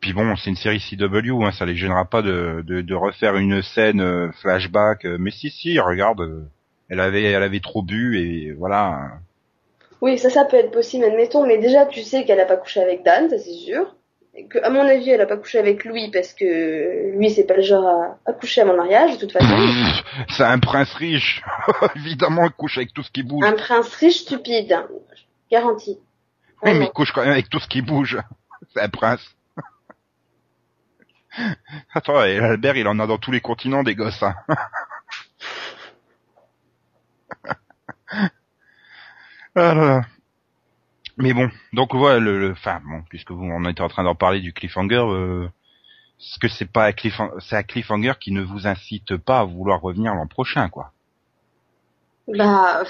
Puis 0.00 0.12
bon, 0.12 0.36
c'est 0.36 0.50
une 0.50 0.56
série 0.56 0.80
CW, 0.80 1.42
hein, 1.44 1.50
ça 1.52 1.66
les 1.66 1.74
gênera 1.74 2.04
pas 2.04 2.22
de, 2.22 2.62
de, 2.66 2.82
de 2.82 2.94
refaire 2.94 3.36
une 3.36 3.62
scène 3.62 4.00
euh, 4.00 4.30
flashback. 4.40 5.04
euh, 5.04 5.16
mais 5.18 5.30
si, 5.32 5.50
si, 5.50 5.78
regarde, 5.80 6.20
euh, 6.20 6.44
elle 6.88 7.00
avait, 7.00 7.24
elle 7.24 7.42
avait 7.42 7.60
trop 7.60 7.82
bu 7.82 8.18
et 8.18 8.52
voilà. 8.52 9.10
Oui, 10.00 10.16
ça, 10.18 10.30
ça 10.30 10.44
peut 10.44 10.56
être 10.56 10.70
possible, 10.70 11.04
admettons, 11.04 11.44
mais 11.46 11.58
déjà, 11.58 11.84
tu 11.86 12.02
sais 12.02 12.24
qu'elle 12.24 12.38
a 12.38 12.44
pas 12.44 12.56
couché 12.56 12.80
avec 12.80 13.04
Dan, 13.04 13.28
ça 13.28 13.38
c'est 13.38 13.50
sûr. 13.52 13.96
Et 14.36 14.46
que, 14.46 14.58
à 14.62 14.70
mon 14.70 14.82
avis, 14.82 15.10
elle 15.10 15.20
a 15.20 15.26
pas 15.26 15.36
couché 15.36 15.58
avec 15.58 15.84
Louis 15.84 16.12
parce 16.12 16.32
que 16.32 17.16
lui, 17.18 17.28
c'est 17.30 17.42
pas 17.44 17.56
le 17.56 17.62
genre 17.62 17.84
à, 17.88 18.18
à 18.24 18.32
coucher 18.32 18.60
avant 18.60 18.70
le 18.72 18.78
mariage, 18.78 19.14
de 19.14 19.18
toute 19.18 19.32
façon. 19.32 19.48
C'est 20.28 20.44
un 20.44 20.60
prince 20.60 20.94
riche. 20.94 21.42
Évidemment, 21.96 22.44
il 22.44 22.52
couche 22.52 22.78
avec 22.78 22.92
tout 22.94 23.02
ce 23.02 23.10
qui 23.10 23.24
bouge. 23.24 23.44
Un 23.44 23.54
prince 23.54 23.92
riche 23.96 24.18
stupide, 24.18 24.72
garanti. 25.50 25.98
Oui, 26.62 26.74
mais 26.74 26.86
il 26.86 26.90
couche 26.90 27.12
quand 27.12 27.22
même 27.22 27.32
avec 27.32 27.48
tout 27.48 27.60
ce 27.60 27.68
qui 27.68 27.82
bouge. 27.82 28.18
C'est 28.74 28.82
un 28.82 28.88
prince. 28.88 29.34
Attends, 31.94 32.22
et 32.24 32.38
Albert, 32.38 32.76
il 32.76 32.88
en 32.88 32.98
a 32.98 33.06
dans 33.06 33.18
tous 33.18 33.32
les 33.32 33.40
continents 33.40 33.82
des 33.82 33.94
gosses. 33.94 34.22
Hein. 34.22 34.34
Ah 39.54 39.74
là 39.74 39.84
là. 39.84 40.00
Mais 41.18 41.34
bon, 41.34 41.50
donc 41.74 41.94
voilà, 41.94 42.18
le, 42.18 42.38
le- 42.38 42.52
enfin 42.52 42.80
bon, 42.84 43.02
puisque 43.10 43.30
vous 43.30 43.44
on 43.44 43.64
était 43.68 43.82
en 43.82 43.88
train 43.88 44.04
d'en 44.04 44.14
parler 44.14 44.40
du 44.40 44.52
cliffhanger, 44.54 44.96
euh, 45.06 45.46
est-ce 46.20 46.38
que 46.40 46.48
c'est 46.48 46.70
pas 46.72 46.86
un 46.86 46.92
cliffhanger, 46.92 47.34
c'est 47.40 47.56
un 47.56 47.62
cliffhanger 47.64 48.14
qui 48.20 48.32
ne 48.32 48.42
vous 48.42 48.66
incite 48.66 49.16
pas 49.18 49.40
à 49.40 49.44
vouloir 49.44 49.80
revenir 49.82 50.14
l'an 50.14 50.26
prochain, 50.28 50.68
quoi? 50.70 50.92
Bah, 52.28 52.84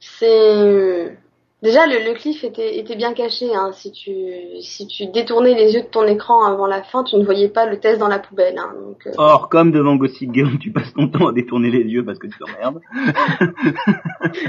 c'est 0.00 1.18
déjà 1.62 1.86
le, 1.86 2.04
le 2.04 2.14
cliff 2.14 2.44
était, 2.44 2.78
était 2.78 2.96
bien 2.96 3.12
caché. 3.14 3.54
Hein. 3.54 3.70
Si 3.72 3.92
tu 3.92 4.12
si 4.60 4.86
tu 4.86 5.06
détournais 5.06 5.54
les 5.54 5.74
yeux 5.74 5.82
de 5.82 5.86
ton 5.88 6.06
écran 6.06 6.44
avant 6.44 6.66
la 6.66 6.82
fin, 6.82 7.04
tu 7.04 7.16
ne 7.16 7.24
voyais 7.24 7.48
pas 7.48 7.66
le 7.66 7.78
test 7.80 7.98
dans 7.98 8.08
la 8.08 8.18
poubelle. 8.18 8.58
Hein. 8.58 8.72
Donc, 8.80 9.06
euh, 9.06 9.12
Or, 9.18 9.48
comme 9.48 9.72
devant 9.72 9.96
Gossip 9.96 10.32
Girl, 10.34 10.58
tu 10.58 10.70
passes 10.72 10.92
ton 10.94 11.08
temps 11.08 11.28
à 11.28 11.32
détourner 11.32 11.70
les 11.70 11.84
yeux 11.84 12.04
parce 12.04 12.18
que 12.18 12.26
tu 12.26 12.38
t'emmerdes. 12.38 12.80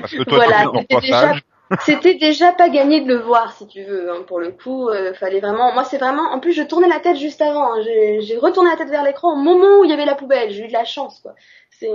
Parce 0.01 0.11
que 0.13 0.23
toi, 0.23 0.37
Voilà, 0.37 0.63
tu 0.63 0.63
es 0.63 0.67
en 0.67 0.79
c'était 0.81 1.01
déjà-. 1.01 1.35
C'était 1.81 2.13
déjà 2.15 2.53
pas 2.53 2.69
gagné 2.69 3.01
de 3.01 3.09
le 3.09 3.19
voir, 3.19 3.51
si 3.51 3.67
tu 3.67 3.83
veux. 3.83 4.09
Hein, 4.09 4.23
pour 4.25 4.39
le 4.39 4.51
coup, 4.51 4.87
euh, 4.87 5.13
fallait 5.13 5.41
vraiment. 5.41 5.73
Moi, 5.73 5.83
c'est 5.83 5.97
vraiment. 5.97 6.31
En 6.31 6.39
plus, 6.39 6.53
je 6.53 6.63
tournais 6.63 6.87
la 6.87 7.01
tête 7.01 7.17
juste 7.17 7.41
avant. 7.41 7.73
hein. 7.73 7.81
J'ai 7.83 8.21
j'ai 8.21 8.37
retourné 8.37 8.69
la 8.69 8.77
tête 8.77 8.89
vers 8.89 9.03
l'écran 9.03 9.33
au 9.33 9.35
moment 9.35 9.79
où 9.79 9.83
il 9.83 9.89
y 9.89 9.93
avait 9.93 10.05
la 10.05 10.15
poubelle. 10.15 10.49
J'ai 10.51 10.63
eu 10.63 10.67
de 10.69 10.73
la 10.73 10.85
chance, 10.85 11.19
quoi. 11.21 11.33
C'est. 11.71 11.91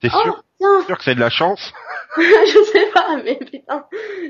T'es 0.00 0.08
Oh, 0.14 0.80
sûr 0.86 0.96
que 0.96 1.02
c'est 1.04 1.16
de 1.16 1.20
la 1.20 1.28
chance? 1.30 1.72
je 2.46 2.62
sais 2.72 2.90
pas, 2.92 3.16
mais 3.24 3.36
putain. 3.36 3.86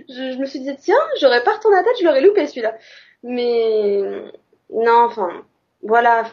Je, 0.08 0.32
je 0.32 0.38
me 0.38 0.46
suis 0.46 0.60
dit 0.60 0.74
tiens, 0.78 0.96
j'aurais 1.20 1.42
pas 1.44 1.54
retourné 1.54 1.76
la 1.76 1.82
tête, 1.84 1.96
je 2.00 2.04
l'aurais 2.04 2.20
loupé 2.20 2.46
celui-là. 2.46 2.74
Mais 3.22 4.00
non, 4.72 5.04
enfin, 5.06 5.28
voilà. 5.82 6.24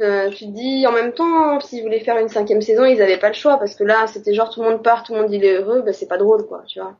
Euh, 0.00 0.30
tu 0.30 0.44
te 0.46 0.50
dis 0.52 0.86
en 0.86 0.92
même 0.92 1.12
temps, 1.12 1.58
s'ils 1.60 1.82
voulaient 1.82 1.98
faire 2.00 2.18
une 2.18 2.28
cinquième 2.28 2.62
saison, 2.62 2.84
ils 2.84 3.02
avaient 3.02 3.18
pas 3.18 3.28
le 3.28 3.34
choix 3.34 3.58
parce 3.58 3.74
que 3.74 3.82
là, 3.82 4.06
c'était 4.06 4.32
genre 4.32 4.48
tout 4.48 4.62
le 4.62 4.70
monde 4.70 4.82
part, 4.82 5.02
tout 5.02 5.12
le 5.12 5.22
monde 5.22 5.32
il 5.32 5.44
est 5.44 5.56
heureux, 5.56 5.82
bah 5.82 5.92
c'est 5.92 6.06
pas 6.06 6.18
drôle, 6.18 6.46
quoi, 6.46 6.62
tu 6.68 6.78
vois. 6.78 6.96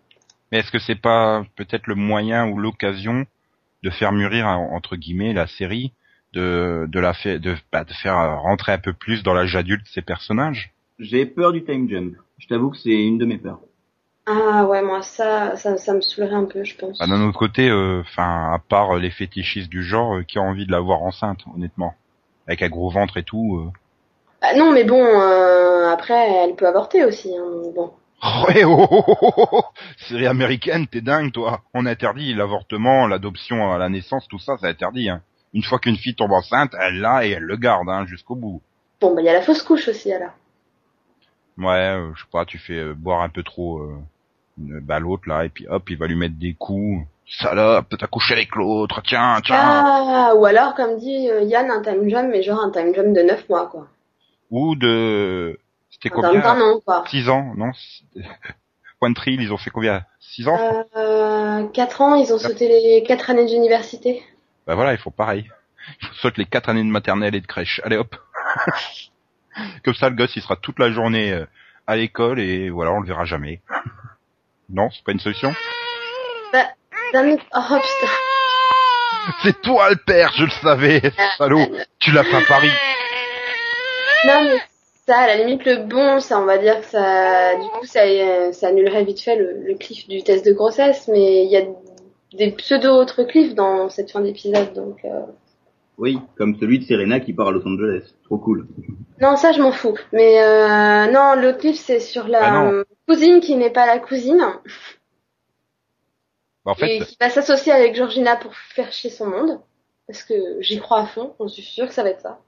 Mais 0.50 0.58
est-ce 0.58 0.72
que 0.72 0.80
c'est 0.80 1.00
pas 1.00 1.44
peut-être 1.56 1.86
le 1.86 1.94
moyen 1.94 2.48
ou 2.48 2.58
l'occasion 2.58 3.24
de 3.84 3.90
faire 3.90 4.10
mûrir 4.12 4.46
en- 4.48 4.74
entre 4.74 4.96
guillemets 4.96 5.32
la 5.32 5.46
série, 5.46 5.92
de 6.32 6.86
de 6.88 6.98
la 7.00 7.14
fait 7.14 7.38
de 7.38 7.54
bah, 7.70 7.84
de 7.84 7.92
faire 7.92 8.40
rentrer 8.42 8.72
un 8.72 8.78
peu 8.78 8.92
plus 8.92 9.22
dans 9.22 9.32
l'âge 9.32 9.54
adulte 9.54 9.86
ces 9.86 10.02
personnages? 10.02 10.72
J'ai 10.98 11.24
peur 11.24 11.52
du 11.52 11.62
time 11.62 11.88
jump. 11.88 12.16
Je 12.38 12.48
t'avoue 12.48 12.70
que 12.70 12.78
c'est 12.78 12.90
une 12.90 13.18
de 13.18 13.26
mes 13.26 13.38
peurs. 13.38 13.60
Ah 14.30 14.66
ouais, 14.66 14.82
moi 14.82 15.00
ça, 15.02 15.56
ça, 15.56 15.78
ça 15.78 15.94
me 15.94 16.00
saoulerait 16.02 16.34
un 16.34 16.44
peu, 16.44 16.62
je 16.62 16.76
pense. 16.76 16.98
bah, 16.98 17.06
D'un 17.06 17.26
autre 17.26 17.38
côté, 17.38 17.70
enfin 18.00 18.52
à 18.52 18.58
part 18.58 18.96
euh, 18.96 18.98
les 18.98 19.10
fétichistes 19.10 19.70
du 19.70 19.82
genre, 19.82 20.16
euh, 20.16 20.22
qui 20.22 20.38
a 20.38 20.42
envie 20.42 20.66
de 20.66 20.72
la 20.72 20.80
voir 20.80 21.02
enceinte, 21.02 21.38
honnêtement, 21.54 21.94
avec 22.46 22.60
un 22.62 22.68
gros 22.68 22.90
ventre 22.90 23.16
et 23.16 23.22
tout. 23.22 23.56
euh. 23.56 23.70
Ah 24.42 24.54
non, 24.54 24.72
mais 24.72 24.84
bon, 24.84 25.02
euh, 25.02 25.88
après, 25.88 26.30
elle 26.44 26.56
peut 26.56 26.66
avorter 26.66 27.04
aussi, 27.04 27.34
hein, 27.36 27.44
bon. 27.74 27.92
Ouais, 28.48 28.64
oh, 28.64 28.86
oh, 28.90 29.04
oh, 29.06 29.32
oh, 29.36 29.44
oh. 29.52 29.62
série 29.96 30.26
américaine, 30.26 30.86
t'es 30.88 31.00
dingue 31.00 31.32
toi. 31.32 31.62
On 31.72 31.86
interdit 31.86 32.34
l'avortement, 32.34 33.06
l'adoption 33.06 33.72
à 33.72 33.78
la 33.78 33.88
naissance, 33.88 34.26
tout 34.28 34.40
ça, 34.40 34.56
c'est 34.60 34.66
interdit. 34.66 35.08
Hein. 35.08 35.22
Une 35.54 35.62
fois 35.62 35.78
qu'une 35.78 35.96
fille 35.96 36.14
tombe 36.16 36.32
enceinte, 36.32 36.72
elle 36.78 37.00
l'a 37.00 37.24
et 37.24 37.30
elle 37.30 37.44
le 37.44 37.56
garde 37.56 37.88
hein, 37.88 38.04
jusqu'au 38.06 38.34
bout. 38.34 38.60
Bon, 39.00 39.14
bah 39.14 39.22
il 39.22 39.24
y 39.24 39.28
a 39.28 39.32
la 39.34 39.42
fausse 39.42 39.62
couche 39.62 39.88
aussi, 39.88 40.12
alors. 40.12 40.32
Ouais, 41.58 41.94
euh, 41.96 42.12
je 42.14 42.20
sais 42.22 42.28
pas, 42.30 42.44
tu 42.44 42.58
fais 42.58 42.78
euh, 42.78 42.94
boire 42.94 43.22
un 43.22 43.28
peu 43.28 43.42
trop 43.42 43.78
euh, 43.78 43.96
bah, 44.58 44.98
l'autre 44.98 45.28
là, 45.28 45.44
et 45.44 45.48
puis 45.48 45.66
hop, 45.68 45.88
il 45.90 45.96
va 45.96 46.06
lui 46.06 46.16
mettre 46.16 46.36
des 46.36 46.54
coups. 46.54 47.06
Salope, 47.26 47.94
t'as 47.98 48.06
couché 48.06 48.34
avec 48.34 48.54
l'autre, 48.54 49.02
tiens, 49.04 49.40
tiens. 49.44 49.56
Ah, 49.58 50.32
ou 50.34 50.46
alors, 50.46 50.74
comme 50.74 50.98
dit 50.98 51.28
euh, 51.30 51.42
Yann, 51.42 51.70
un 51.70 51.82
time 51.82 52.08
jump, 52.08 52.28
mais 52.30 52.42
genre 52.42 52.60
un 52.60 52.70
time 52.70 52.94
jump 52.94 53.14
de 53.14 53.22
9 53.22 53.48
mois, 53.50 53.66
quoi. 53.66 53.86
Ou 54.50 54.74
de... 54.76 55.58
C'était 55.90 56.10
Un 56.10 56.22
combien 56.22 56.60
an, 56.60 56.80
quoi. 56.84 57.04
6 57.06 57.28
ans, 57.28 57.52
non? 57.56 57.72
One 59.00 59.14
Tree, 59.14 59.36
ils 59.38 59.52
ont 59.52 59.58
fait 59.58 59.70
combien? 59.70 60.04
6 60.20 60.48
ans? 60.48 60.86
Euh, 60.96 61.66
4 61.68 62.00
ans, 62.00 62.14
ils 62.14 62.32
ont 62.32 62.38
sauté 62.38 62.68
les 62.68 63.02
4 63.06 63.30
années 63.30 63.46
d'université. 63.46 64.22
Bah 64.66 64.74
voilà, 64.74 64.92
il 64.92 64.98
faut 64.98 65.10
pareil. 65.10 65.50
Il 66.00 66.08
faut 66.08 66.14
sauter 66.14 66.42
les 66.42 66.46
4 66.46 66.70
années 66.70 66.82
de 66.82 66.88
maternelle 66.88 67.34
et 67.34 67.40
de 67.40 67.46
crèche. 67.46 67.80
Allez 67.84 67.96
hop 67.96 68.16
Comme 69.84 69.94
ça, 69.94 70.08
le 70.08 70.16
gosse, 70.16 70.34
il 70.36 70.42
sera 70.42 70.56
toute 70.56 70.78
la 70.78 70.90
journée 70.90 71.32
euh, 71.32 71.46
à 71.86 71.96
l'école 71.96 72.40
et 72.40 72.70
voilà, 72.70 72.92
on 72.92 73.00
le 73.00 73.06
verra 73.06 73.24
jamais. 73.24 73.60
Non, 74.70 74.88
c'est 74.90 75.04
pas 75.04 75.12
une 75.12 75.20
solution. 75.20 75.52
Autre... 77.14 77.44
Oh 77.54 77.74
putain. 77.74 78.12
C'est 79.42 79.60
toi 79.62 79.90
le 79.90 79.96
père, 79.96 80.32
je 80.36 80.44
le 80.44 80.50
savais, 80.50 81.02
salaud. 81.36 81.66
Tu 81.98 82.12
l'as 82.12 82.24
pas 82.24 82.40
pari 82.46 82.68
Non, 84.26 84.42
mais 84.42 84.58
ça, 85.06 85.18
à 85.20 85.26
la 85.26 85.36
limite, 85.36 85.64
le 85.64 85.76
bon, 85.84 86.20
ça, 86.20 86.40
on 86.40 86.44
va 86.44 86.58
dire 86.58 86.80
que 86.80 86.86
ça, 86.86 87.54
du 87.56 87.68
coup, 87.68 87.84
ça, 87.84 88.00
ça 88.52 88.68
annulerait 88.68 89.04
vite 89.04 89.20
fait 89.20 89.36
le, 89.36 89.60
le 89.66 89.74
cliff 89.74 90.06
du 90.08 90.22
test 90.22 90.46
de 90.46 90.52
grossesse, 90.52 91.08
mais 91.08 91.44
il 91.44 91.50
y 91.50 91.56
a 91.56 91.62
des 92.34 92.50
pseudo 92.52 92.90
autres 92.90 93.24
cliffs 93.24 93.54
dans 93.54 93.88
cette 93.88 94.10
fin 94.10 94.20
d'épisode, 94.20 94.72
donc, 94.74 94.98
euh... 95.04 95.20
Oui, 95.98 96.18
comme 96.36 96.56
celui 96.58 96.78
de 96.78 96.84
Serena 96.84 97.18
qui 97.20 97.32
part 97.32 97.48
à 97.48 97.50
Los 97.50 97.66
Angeles. 97.66 98.14
Trop 98.24 98.38
cool. 98.38 98.66
Non, 99.20 99.36
ça, 99.36 99.52
je 99.52 99.60
m'en 99.60 99.72
fous. 99.72 99.98
Mais, 100.12 100.40
euh, 100.40 101.10
non, 101.10 101.34
l'autre 101.34 101.58
cliff, 101.58 101.76
c'est 101.76 101.98
sur 102.00 102.28
la 102.28 102.38
Ah 102.40 102.64
euh, 102.66 102.84
cousine 103.08 103.40
qui 103.40 103.56
n'est 103.56 103.70
pas 103.70 103.84
la 103.86 103.98
cousine, 103.98 104.38
Bah, 106.64 106.70
En 106.72 106.74
fait, 106.74 106.96
et 106.96 107.00
qui 107.00 107.16
va 107.20 107.30
s'associer 107.30 107.72
avec 107.72 107.96
Georgina 107.96 108.36
pour 108.36 108.54
faire 108.54 108.92
chier 108.92 109.10
son 109.10 109.26
monde. 109.26 109.60
Parce 110.06 110.22
que 110.22 110.34
j'y 110.60 110.78
crois 110.78 111.00
à 111.00 111.06
fond, 111.06 111.34
j'en 111.38 111.48
suis 111.48 111.62
sûre 111.62 111.88
que 111.88 111.92
ça 111.94 112.02
va 112.02 112.10
être 112.10 112.20
ça. 112.22 112.38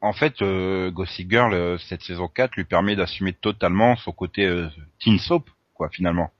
en 0.00 0.12
fait, 0.12 0.40
euh, 0.42 0.90
Gossip 0.90 1.30
Girl, 1.30 1.52
euh, 1.54 1.76
cette 1.78 2.02
saison 2.02 2.28
4, 2.28 2.56
lui 2.56 2.64
permet 2.64 2.96
d'assumer 2.96 3.32
totalement 3.32 3.94
son 3.96 4.12
côté 4.12 4.46
euh, 4.46 4.68
teen 5.00 5.18
soap, 5.18 5.48
quoi, 5.74 5.88
finalement. 5.90 6.30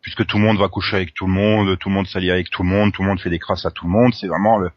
Puisque 0.00 0.24
tout 0.26 0.38
le 0.38 0.44
monde 0.44 0.58
va 0.58 0.68
coucher 0.68 0.96
avec 0.96 1.12
tout 1.14 1.26
le 1.26 1.32
monde, 1.32 1.78
tout 1.78 1.90
le 1.90 1.94
monde 1.94 2.06
s'allie 2.06 2.30
avec 2.30 2.48
tout 2.50 2.62
le 2.62 2.68
monde, 2.70 2.92
tout 2.92 3.02
le 3.02 3.08
monde 3.08 3.20
fait 3.20 3.28
des 3.30 3.38
crasses 3.38 3.66
à 3.66 3.70
tout 3.70 3.84
le 3.84 3.92
monde, 3.92 4.14
c'est 4.14 4.28
vraiment 4.28 4.56
le... 4.58 4.70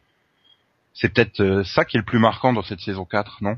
C'est 0.93 1.09
peut-être 1.13 1.39
euh, 1.41 1.63
ça 1.63 1.85
qui 1.85 1.97
est 1.97 1.99
le 1.99 2.05
plus 2.05 2.19
marquant 2.19 2.53
dans 2.53 2.61
cette 2.63 2.79
saison 2.79 3.05
4, 3.05 3.37
non? 3.41 3.57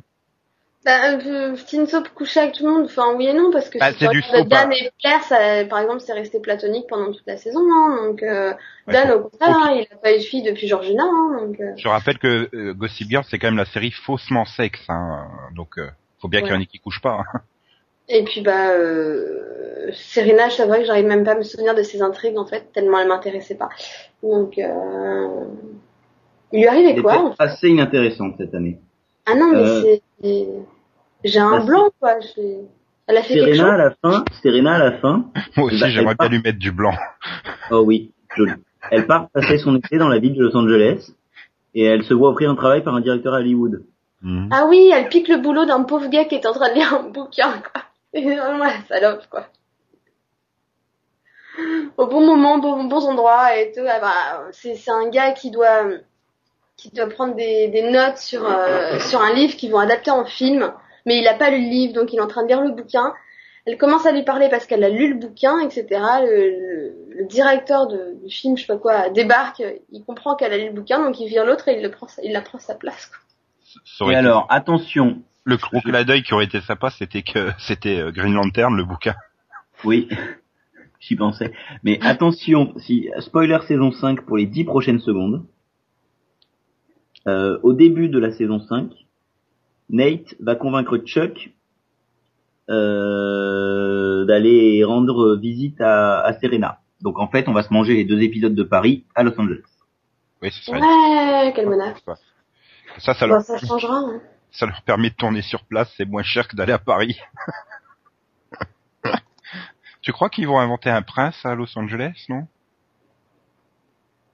Bah, 0.86 1.18
euh, 1.18 1.56
Teen 1.68 1.88
Soap 1.88 2.10
coucher 2.10 2.42
avec 2.42 2.54
tout 2.54 2.64
le 2.66 2.72
monde, 2.72 2.86
enfin 2.86 3.14
oui 3.16 3.26
et 3.26 3.34
non, 3.34 3.50
parce 3.52 3.70
que 3.72 3.80
Bah, 3.80 3.92
c'est 3.98 4.08
du 4.10 4.22
Dan 4.22 4.70
hein. 4.70 4.70
et 4.72 4.92
Claire, 5.02 5.24
ça, 5.24 5.66
par 5.66 5.80
exemple, 5.80 6.00
c'est 6.02 6.14
resté 6.14 6.40
platonique 6.40 6.86
pendant 6.88 7.12
toute 7.12 7.26
la 7.26 7.38
saison, 7.38 7.62
hein, 7.74 8.06
donc 8.06 8.22
euh, 8.22 8.54
Dan, 8.88 9.12
au 9.14 9.22
contraire, 9.22 9.58
hein, 9.58 9.72
il 9.74 9.88
a 9.92 9.96
pas 9.98 10.14
eu 10.14 10.20
de 10.20 10.24
fille 10.24 10.44
depuis 10.44 10.68
Georgina, 10.68 11.04
hein, 11.04 11.38
donc... 11.42 11.60
euh, 11.60 11.72
Je 11.76 11.88
rappelle 11.88 12.20
que 12.20 12.50
euh, 12.54 12.74
Gossip 12.76 13.10
Girl, 13.10 13.24
c'est 13.28 13.40
quand 13.40 13.48
même 13.48 13.58
la 13.58 13.66
série 13.66 13.90
faussement 13.90 14.46
sexe, 14.46 14.84
hein, 14.88 15.28
donc 15.56 15.80
euh, 15.80 15.90
faut 16.22 16.28
bien 16.28 16.42
qu'il 16.42 16.52
y 16.52 16.54
en 16.54 16.60
ait 16.62 16.68
qui 16.68 16.78
couchent 16.80 17.02
pas. 17.02 17.24
hein. 17.34 17.40
Et 18.08 18.24
puis 18.24 18.42
bah, 18.42 18.70
euh, 18.74 19.90
Serena, 19.92 20.50
je 20.50 20.58
t'avoue 20.58 20.74
que 20.76 20.84
j'arrive 20.86 21.08
même 21.08 21.24
pas 21.24 21.32
à 21.32 21.36
me 21.36 21.42
souvenir 21.42 21.74
de 21.74 21.82
ses 21.82 22.04
intrigues, 22.04 22.38
en 22.38 22.46
fait, 22.46 22.72
tellement 22.72 23.00
elle 23.00 23.08
m'intéressait 23.08 23.56
pas. 23.56 23.70
Donc, 24.22 24.60
euh... 24.60 25.28
il 26.56 26.62
lui 26.62 26.68
arrivait 26.68 27.02
quoi, 27.02 27.14
était 27.16 27.22
en 27.24 27.30
fait 27.36 27.44
assez 27.44 27.70
inintéressante 27.70 28.36
cette 28.38 28.54
année. 28.56 28.80
Ah 29.26 29.36
non, 29.36 29.52
mais 29.52 29.58
Euh, 29.60 29.98
c'est... 30.22 30.48
J'ai 31.24 31.40
un 31.40 31.60
bah, 31.60 31.66
blanc, 31.66 31.90
quoi, 32.00 32.14
Elle 33.08 33.18
a 33.18 33.22
fait 33.24 33.34
quelque 33.34 33.56
Serena 33.56 33.74
à 33.74 33.90
chose 33.90 33.98
la 34.04 34.10
fin, 34.12 34.26
Serena 34.44 34.74
à 34.76 34.80
la 34.80 34.92
fin, 35.00 35.26
Moi 35.58 35.66
aussi, 35.68 35.80
Bah, 35.80 35.90
j'aimerais 35.90 36.06
bien 36.14 36.16
part- 36.16 36.30
lui 36.30 36.42
mettre 36.42 36.60
du 36.60 36.72
blanc. 36.72 36.94
oh 37.72 37.82
oui, 37.86 38.12
joli. 38.36 38.54
Elle 38.92 39.08
part 39.08 39.30
passer 39.30 39.58
son 39.58 39.76
été 39.78 39.98
dans 39.98 40.08
la 40.10 40.20
ville 40.20 40.36
de 40.36 40.44
Los 40.44 40.56
Angeles 40.56 41.12
et 41.74 41.84
elle 41.84 42.04
se 42.04 42.14
voit 42.14 42.30
offrir 42.30 42.50
un 42.52 42.56
travail 42.56 42.84
par 42.84 42.94
un 42.96 43.02
directeur 43.02 43.34
à 43.34 43.38
Hollywood. 43.40 43.84
Mhm. 44.22 44.50
Ah 44.52 44.66
oui, 44.70 44.92
elle 44.94 45.10
pique 45.10 45.28
le 45.28 45.38
boulot 45.38 45.66
d'un 45.66 45.84
pauvre 45.84 46.08
gars 46.08 46.26
qui 46.26 46.36
est 46.36 46.46
en 46.46 46.54
train 46.54 46.70
de 46.70 46.76
lire 46.76 46.94
un 46.94 47.10
bouquin, 47.10 47.52
quoi. 47.74 47.82
C'est 48.14 48.22
vraiment 48.22 48.64
la 48.64 48.82
salope, 48.88 49.28
quoi. 49.30 49.48
Au 51.98 52.08
bon 52.08 52.22
moment, 52.26 52.58
bon, 52.60 52.84
bons 52.86 53.06
endroits 53.08 53.58
et 53.58 53.72
tout. 53.72 53.82
ah 53.88 54.00
bah, 54.02 54.48
c'est, 54.52 54.76
c'est 54.76 54.92
un 54.92 55.10
gars 55.10 55.32
qui 55.32 55.52
doit, 55.52 55.84
qui 56.90 56.92
il 56.94 56.98
doit 56.98 57.10
prendre 57.10 57.36
des, 57.36 57.68
des 57.70 57.82
notes 57.90 58.18
sur 58.18 58.46
euh, 58.46 59.00
sur 59.00 59.22
un 59.22 59.34
livre 59.34 59.56
qu'ils 59.56 59.72
vont 59.72 59.80
adapter 59.80 60.12
en 60.12 60.26
film, 60.26 60.72
mais 61.06 61.20
il 61.20 61.28
a 61.28 61.34
pas 61.34 61.50
lu 61.50 61.62
le 61.62 61.70
livre, 61.70 61.94
donc 61.94 62.14
il 62.14 62.18
est 62.18 62.22
en 62.22 62.28
train 62.28 62.44
de 62.44 62.48
lire 62.48 62.62
le 62.62 62.72
bouquin. 62.72 63.14
Elle 63.66 63.78
commence 63.78 64.06
à 64.06 64.12
lui 64.12 64.24
parler 64.24 64.48
parce 64.50 64.68
qu'elle 64.68 64.84
a 64.84 64.90
lu 64.90 65.10
le 65.14 65.20
bouquin, 65.20 65.60
etc. 65.60 65.86
Le, 65.92 66.50
le- 66.50 66.96
le 67.18 67.26
directeur 67.26 67.88
de, 67.88 68.14
du 68.24 68.30
film, 68.30 68.58
je 68.58 68.62
sais 68.62 68.68
pas 68.68 68.78
quoi, 68.78 69.10
débarque, 69.10 69.64
il 69.92 70.04
comprend 70.04 70.36
qu'elle 70.36 70.52
a 70.54 70.58
lu 70.58 70.66
le 70.68 70.74
bouquin, 70.74 71.04
donc 71.04 71.20
il 71.20 71.28
vire 71.28 71.46
l'autre 71.46 71.68
et 71.70 71.78
il 71.78 71.82
le 71.82 71.90
prend, 71.90 72.08
il 72.22 72.32
la 72.34 72.42
prend 72.42 72.58
à 72.58 72.62
sa 72.62 72.76
place. 72.76 73.08
quoi. 73.08 73.20
Et 74.12 74.16
alors, 74.16 74.46
attention. 74.50 75.22
le 75.46 75.58
gros 75.58 75.80
clin 75.82 76.04
d'œil 76.04 76.24
qui 76.24 76.34
aurait 76.34 76.46
été 76.46 76.60
sympa, 76.62 76.90
c'était 76.92 77.22
que 77.24 77.52
c'était 77.58 78.00
euh, 78.00 78.12
Green 78.12 78.34
Lantern, 78.34 78.76
le 78.76 78.84
bouquin. 78.84 79.16
Oui, 79.84 80.10
j'y 81.00 81.16
pensais. 81.16 81.52
Mais 81.84 82.00
attention, 82.02 82.74
si 82.78 83.10
spoiler 83.20 83.58
saison 83.68 83.92
5 83.92 84.22
pour 84.26 84.38
les 84.38 84.46
10 84.46 84.66
prochaines 84.66 85.00
secondes. 85.00 85.44
Euh, 87.28 87.60
au 87.64 87.74
début 87.74 88.10
de 88.10 88.20
la 88.20 88.32
saison 88.32 88.60
5, 88.60 88.92
Nate 89.90 90.36
va 90.40 90.56
convaincre 90.56 90.98
Chuck 91.00 91.52
euh, 92.70 94.26
d'aller 94.26 94.84
rendre 94.84 95.36
visite 95.36 95.80
à, 95.82 96.20
à 96.22 96.34
Serena. 96.40 96.80
Donc 97.02 97.20
en 97.20 97.28
fait, 97.28 97.48
on 97.48 97.54
va 97.54 97.64
se 97.64 97.74
manger 97.74 97.94
les 97.96 98.06
deux 98.06 98.22
épisodes 98.22 98.56
de 98.56 98.64
Paris 98.64 99.06
à 99.16 99.24
Los 99.24 99.40
Angeles. 99.40 99.62
Oui, 100.42 100.52
ce 100.52 100.64
serait 100.64 100.80
Ouais, 100.82 101.54
quelle 101.56 101.70
menace. 101.70 101.98
ça, 103.00 103.14
ça 103.14 103.28
Bon, 103.28 103.34
leur, 103.34 103.42
ça 103.42 103.58
changera. 103.58 103.98
hein. 103.98 104.22
ça 104.52 104.66
leur 104.68 104.82
permet 104.84 105.10
de 105.10 105.16
tourner 105.16 105.42
sur 105.42 105.64
place, 105.66 105.92
c'est 105.98 106.06
moins 106.06 106.24
cher 106.24 106.48
que 106.48 106.56
d'aller 106.56 106.74
à 106.74 106.80
Paris. 106.80 107.18
tu 110.02 110.12
crois 110.14 110.30
qu'ils 110.30 110.48
vont 110.48 110.60
inventer 110.60 110.90
un 110.90 111.02
prince 111.02 111.46
à 111.46 111.56
Los 111.56 111.78
Angeles, 111.78 112.26
non? 112.30 112.48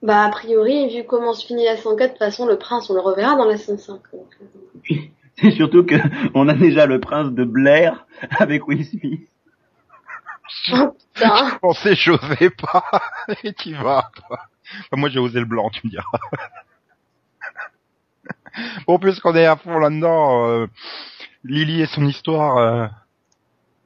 Bah 0.02 0.24
a 0.26 0.30
priori, 0.30 0.90
vu 0.96 1.04
comment 1.06 1.34
se 1.34 1.46
finit 1.46 1.66
la 1.66 1.78
104, 1.78 2.08
de 2.08 2.08
toute 2.14 2.18
façon 2.20 2.46
le 2.48 2.58
prince 2.58 2.90
on 2.90 2.96
le 2.96 3.02
reverra 3.02 3.36
dans 3.36 3.46
la 3.46 3.58
105. 3.58 3.94
donc, 4.14 4.26
euh. 4.42 4.96
C'est 5.38 5.52
surtout 5.52 5.84
que 5.86 5.96
on 6.34 6.48
a 6.48 6.54
déjà 6.54 6.86
le 6.86 7.00
prince 7.00 7.32
de 7.32 7.44
Blair 7.44 8.06
avec 8.40 8.68
Will 8.68 8.86
Smith. 8.86 9.28
Oh. 10.74 10.96
Je 11.16 11.58
pensais, 11.60 11.96
j'osais 11.96 12.50
pas. 12.50 12.84
Et 13.44 13.54
tu 13.54 13.74
vas, 13.74 14.12
toi. 14.16 14.40
Enfin, 14.80 14.98
moi, 14.98 15.10
j'ai 15.10 15.20
osé 15.20 15.40
le 15.40 15.46
blanc, 15.46 15.70
tu 15.70 15.82
me 15.86 15.92
diras. 15.92 16.04
bon, 18.88 19.00
puisqu'on 19.00 19.36
est 19.36 19.46
à 19.46 19.56
fond 19.56 19.78
là-dedans, 19.80 20.48
euh, 20.48 20.68
Lily 21.44 21.82
et 21.82 21.86
son 21.88 22.06
histoire, 22.06 22.58
euh, 22.58 22.88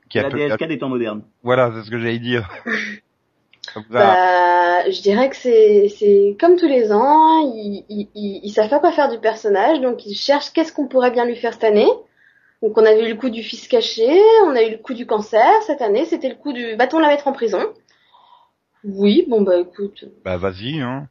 qui 0.09 0.17
La 0.19 0.27
a 0.27 0.29
peu- 0.29 0.37
DS4 0.37 0.67
des 0.67 0.77
temps 0.79 0.89
modernes. 0.89 1.23
Voilà, 1.43 1.71
c'est 1.73 1.83
ce 1.83 1.91
que 1.91 1.99
j'allais 1.99 2.19
dire. 2.19 2.49
Bah, 3.89 4.89
je 4.89 5.01
dirais 5.01 5.29
que 5.29 5.35
c'est 5.35 6.37
comme 6.39 6.57
tous 6.57 6.67
les 6.67 6.91
ans, 6.91 7.39
ils, 7.55 7.85
ils, 7.89 8.09
ils, 8.15 8.41
ils 8.43 8.51
savent 8.51 8.69
pas 8.69 8.79
quoi 8.79 8.91
faire 8.91 9.09
du 9.09 9.19
personnage, 9.19 9.81
donc 9.81 10.05
ils 10.05 10.15
cherchent 10.15 10.51
qu'est-ce 10.51 10.73
qu'on 10.73 10.87
pourrait 10.87 11.11
bien 11.11 11.25
lui 11.25 11.35
faire 11.35 11.53
cette 11.53 11.63
année. 11.63 11.89
Donc 12.61 12.77
on 12.77 12.85
a 12.85 12.95
vu 12.95 13.07
le 13.07 13.15
coup 13.15 13.29
du 13.29 13.43
fils 13.43 13.67
caché, 13.67 14.07
on 14.45 14.55
a 14.55 14.63
eu 14.63 14.71
le 14.71 14.77
coup 14.77 14.93
du 14.93 15.05
cancer 15.05 15.45
cette 15.67 15.81
année, 15.81 16.05
c'était 16.05 16.29
le 16.29 16.35
coup 16.35 16.53
du 16.53 16.75
bâton 16.75 16.99
la 16.99 17.09
mettre 17.09 17.27
en 17.27 17.33
prison. 17.33 17.61
Oui, 18.83 19.25
bon 19.27 19.41
bah 19.41 19.57
écoute, 19.57 20.05
Bah, 20.23 20.37
vas-y, 20.37 20.79
hein. 20.79 21.07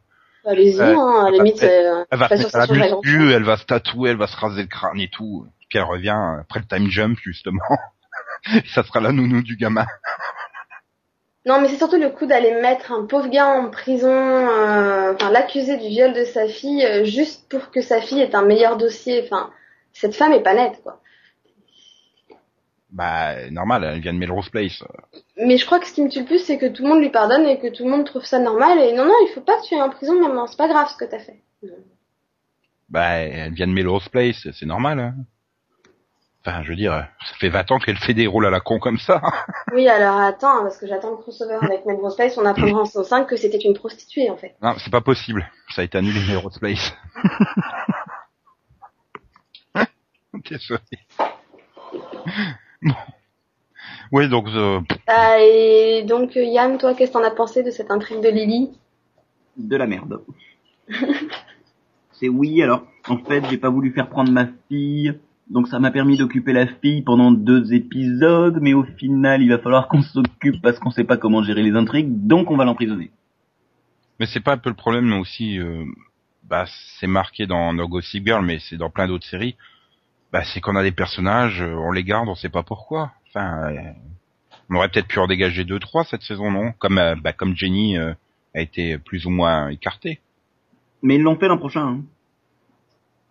allez-y, 0.47 0.81
hein, 0.81 1.25
à 1.27 1.31
la 1.31 1.39
limite, 1.39 1.63
euh, 1.63 2.05
Elle 2.11 2.19
va 2.19 2.29
se 2.29 2.35
mettre 2.35 2.57
à 2.57 2.67
la 2.67 2.97
muscu, 2.97 3.33
elle 3.33 3.43
va 3.43 3.57
se 3.57 3.65
tatouer, 3.65 4.11
elle 4.11 4.17
va 4.17 4.27
se 4.27 4.37
raser 4.37 4.63
le 4.63 4.69
crâne 4.69 5.01
et 5.01 5.09
tout. 5.09 5.47
Puis 5.69 5.79
elle 5.79 5.85
revient 5.85 6.17
après 6.41 6.61
le 6.61 6.67
time 6.67 6.89
jump, 6.89 7.19
justement. 7.21 7.59
ça 8.75 8.85
sera 8.85 9.01
la 9.01 9.11
nounou 9.13 9.43
du 9.43 9.57
gamin. 9.57 9.87
Non, 11.47 11.61
mais 11.61 11.69
c'est 11.69 11.77
surtout 11.77 11.99
le 11.99 12.09
coup 12.09 12.25
d'aller 12.25 12.53
mettre 12.53 12.91
un 12.91 13.05
pauvre 13.05 13.29
gars 13.29 13.49
en 13.49 13.69
prison, 13.69 14.09
euh, 14.11 15.13
enfin 15.15 15.31
l'accuser 15.31 15.77
du 15.77 15.89
viol 15.89 16.15
de 16.15 16.25
sa 16.25 16.49
fille, 16.49 16.85
euh, 16.85 17.05
juste 17.05 17.49
pour 17.51 17.71
que 17.71 17.83
sa 17.83 18.01
fille 18.01 18.21
ait 18.23 18.35
un 18.35 18.47
meilleur 18.47 18.79
dossier. 18.79 19.23
Enfin, 19.25 19.51
cette 19.93 20.15
femme 20.15 20.33
est 20.33 20.43
pas 20.43 20.55
nette, 20.55 20.81
quoi. 20.83 21.01
Bah, 22.91 23.51
normal, 23.51 23.85
elle 23.85 24.01
vient 24.01 24.15
de 24.15 24.19
Melrose 24.19 24.49
Place. 24.49 24.83
Mais 25.37 25.59
je 25.59 25.67
crois 25.67 25.81
que 25.81 25.87
ce 25.87 25.93
qui 25.93 26.03
me 26.03 26.09
tue 26.09 26.21
le 26.21 26.27
plus, 26.27 26.39
c'est 26.39 26.59
que 26.59 26.67
tout 26.67 26.85
le 26.85 26.89
monde 26.89 27.01
lui 27.01 27.11
pardonne 27.11 27.45
et 27.45 27.59
que 27.59 27.67
tout 27.67 27.85
le 27.85 27.91
monde 27.91 28.07
trouve 28.07 28.25
ça 28.25 28.39
normal. 28.39 28.79
Et 28.79 28.93
non, 28.93 29.05
non, 29.05 29.15
il 29.27 29.33
faut 29.35 29.41
pas 29.41 29.61
que 29.61 29.67
tu 29.67 29.75
ailles 29.75 29.83
en 29.83 29.91
prison, 29.91 30.19
maman. 30.19 30.47
C'est 30.47 30.57
pas 30.57 30.69
grave 30.69 30.89
ce 30.89 30.97
que 30.97 31.05
t'as 31.05 31.19
fait. 31.19 31.43
Bah, 32.89 33.17
elle 33.17 33.53
vient 33.53 33.67
de 33.67 33.73
Melrose 33.73 34.09
Place, 34.09 34.49
c'est 34.53 34.67
normal, 34.67 35.01
hein. 35.01 35.15
Enfin, 36.47 36.63
je 36.63 36.69
veux 36.69 36.77
dire, 36.77 36.93
ça 37.27 37.35
fait 37.41 37.49
20 37.49 37.71
ans 37.73 37.79
qu'elle 37.79 37.97
fait 37.97 38.13
des 38.13 38.27
rôles 38.27 38.45
à 38.45 38.51
la 38.51 38.61
con 38.61 38.79
comme 38.79 38.99
ça. 38.99 39.21
Oui, 39.73 39.89
alors 39.89 40.21
attends, 40.21 40.63
parce 40.63 40.77
que 40.79 40.87
j'attends 40.87 41.11
le 41.11 41.17
crossover 41.17 41.57
avec 41.61 41.85
Melrose 41.85 42.15
Place. 42.15 42.39
On 42.39 42.45
apprendra 42.45 42.83
en 42.83 42.85
saison 42.85 43.03
5 43.03 43.27
que 43.27 43.35
c'était 43.37 43.59
une 43.59 43.75
prostituée, 43.75 44.31
en 44.31 44.37
fait. 44.37 44.55
Non, 44.63 44.75
c'est 44.79 44.91
pas 44.91 45.01
possible. 45.01 45.51
Ça 45.75 45.81
a 45.81 45.85
été 45.85 45.99
annulé 45.99 46.21
Melrose 46.29 46.59
Place. 46.59 46.95
Désolé. 50.49 50.81
Bon. 52.83 52.95
Oui, 54.13 54.29
donc, 54.29 54.47
euh, 54.49 54.81
Ah, 55.07 55.37
et 55.41 56.05
donc, 56.07 56.35
Yann, 56.37 56.79
toi, 56.79 56.95
qu'est-ce 56.95 57.13
que 57.13 57.19
t'en 57.19 57.25
as 57.25 57.31
pensé 57.31 57.63
de 57.63 57.71
cette 57.71 57.91
intrigue 57.91 58.21
de 58.21 58.29
Lily? 58.29 58.71
De 59.57 59.77
la 59.77 59.87
merde. 59.87 60.23
c'est 62.13 62.29
oui, 62.29 62.63
alors 62.63 62.83
en 63.09 63.19
fait 63.19 63.43
j'ai 63.51 63.59
pas 63.59 63.71
voulu 63.71 63.93
faire 63.93 64.09
prendre 64.09 64.31
ma 64.31 64.47
fille, 64.69 65.19
donc 65.51 65.69
ça 65.69 65.79
m'a 65.79 65.91
permis 65.91 66.17
d'occuper 66.17 66.53
la 66.53 66.67
fille 66.67 67.03
pendant 67.03 67.31
deux 67.31 67.73
épisodes, 67.75 68.59
mais 68.61 68.73
au 68.75 68.85
final 68.85 69.43
il 69.43 69.49
va 69.51 69.59
falloir 69.59 69.89
qu'on 69.89 70.03
s'occupe 70.03 70.61
parce 70.63 70.79
qu'on 70.79 70.91
sait 70.91 71.05
pas 71.05 71.17
comment 71.17 71.43
gérer 71.43 71.63
les 71.63 71.73
intrigues, 71.77 72.27
donc 72.27 72.51
on 72.51 72.57
va 72.57 72.65
l'emprisonner. 72.65 73.11
mais 74.19 74.27
c'est 74.27 74.41
pas 74.41 74.53
un 74.55 74.59
peu 74.59 74.71
le 74.71 74.77
problème 74.77 75.13
aussi. 75.15 75.59
euh, 75.59 75.85
bah, 76.49 76.65
c'est 77.01 77.07
marqué 77.07 77.47
dans 77.47 77.73
No 77.73 77.89
Gossip 77.89 78.25
Girl, 78.27 78.45
mais 78.45 78.59
c'est 78.59 78.77
dans 78.77 78.91
plein 78.91 79.07
d'autres 79.09 79.27
séries. 79.27 79.57
Bah, 80.33 80.43
c'est 80.45 80.61
qu'on 80.61 80.77
a 80.77 80.83
des 80.83 80.93
personnages, 80.93 81.63
euh, 81.63 81.75
on 81.75 81.91
les 81.91 82.05
garde, 82.05 82.29
on 82.29 82.35
sait 82.35 82.51
pas 82.51 82.63
pourquoi. 82.63 83.13
Enfin, 83.29 83.71
euh, 83.73 83.81
on 84.69 84.77
aurait 84.77 84.89
peut-être 84.91 85.09
pu 85.09 85.19
en 85.19 85.27
dégager 85.27 85.65
deux, 85.65 85.79
trois 85.79 86.05
cette 86.05 86.21
saison, 86.23 86.51
non? 86.51 86.73
Comme, 86.79 86.99
euh, 86.99 87.15
bah, 87.17 87.33
comme 87.33 87.57
Jenny 87.57 87.97
euh, 87.97 88.13
a 88.55 88.61
été 88.61 88.99
plus 88.99 89.25
ou 89.27 89.31
moins 89.31 89.69
écartée. 89.71 90.21
Mais 91.03 91.17
ils 91.17 91.23
l'ont 91.23 91.37
fait 91.39 91.49
l'an 91.49 91.57
prochain. 91.59 91.87
Hein. 91.87 92.01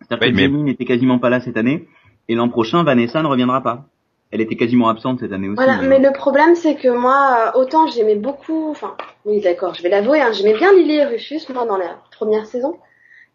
C'est-à-dire 0.00 0.28
que 0.30 0.34
mais- 0.34 0.42
Jenny 0.42 0.62
n'était 0.64 0.84
quasiment 0.84 1.18
pas 1.20 1.30
là 1.30 1.40
cette 1.40 1.56
année, 1.56 1.86
et 2.28 2.34
l'an 2.34 2.48
prochain 2.48 2.82
Vanessa 2.84 3.22
ne 3.22 3.28
reviendra 3.28 3.62
pas. 3.62 3.84
Elle 4.30 4.40
était 4.40 4.56
quasiment 4.56 4.88
absente 4.88 5.20
cette 5.20 5.32
année 5.32 5.48
aussi. 5.48 5.56
Voilà, 5.62 5.80
mais 5.82 6.00
le 6.00 6.12
problème 6.12 6.54
c'est 6.56 6.74
que 6.74 6.88
moi, 6.88 7.52
euh, 7.54 7.58
autant 7.58 7.86
j'aimais 7.86 8.16
beaucoup, 8.16 8.70
enfin, 8.70 8.96
oui 9.24 9.40
d'accord, 9.40 9.74
je 9.74 9.82
vais 9.82 9.88
l'avouer, 9.90 10.20
hein, 10.20 10.32
j'aimais 10.32 10.54
bien 10.54 10.72
Lily 10.72 10.96
et 10.96 11.04
Rufus, 11.04 11.40
moi, 11.52 11.66
dans 11.66 11.76
la 11.76 11.98
première 12.10 12.46
saison. 12.46 12.78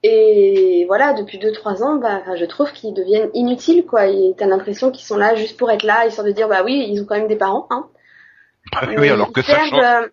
Et 0.04 0.86
voilà, 0.88 1.14
depuis 1.14 1.40
2-3 1.40 1.84
ans, 1.84 1.98
bah, 1.98 2.20
enfin, 2.22 2.36
je 2.38 2.46
trouve 2.46 2.72
qu'ils 2.72 2.94
deviennent 2.94 3.30
inutiles, 3.34 3.86
quoi. 3.86 4.08
Et 4.08 4.34
t'as 4.38 4.46
l'impression 4.48 4.92
qu'ils 4.92 5.06
sont 5.06 5.18
là 5.18 5.36
juste 5.36 5.58
pour 5.58 5.70
être 5.72 5.84
là, 5.84 6.06
histoire 6.08 6.26
de 6.26 6.32
dire, 6.32 6.48
bah 6.48 6.62
oui, 6.64 6.88
ils 6.90 7.02
ont 7.02 7.06
quand 7.06 7.16
même 7.18 7.28
des 7.28 7.36
parents, 7.36 7.68
hein. 7.70 7.86
Bah 8.72 8.82
oui, 8.88 8.96
Mais 8.98 9.10
alors 9.10 9.34
que 9.34 9.42
ça 9.42 9.58
change. 9.60 9.74
euh, 9.84 10.08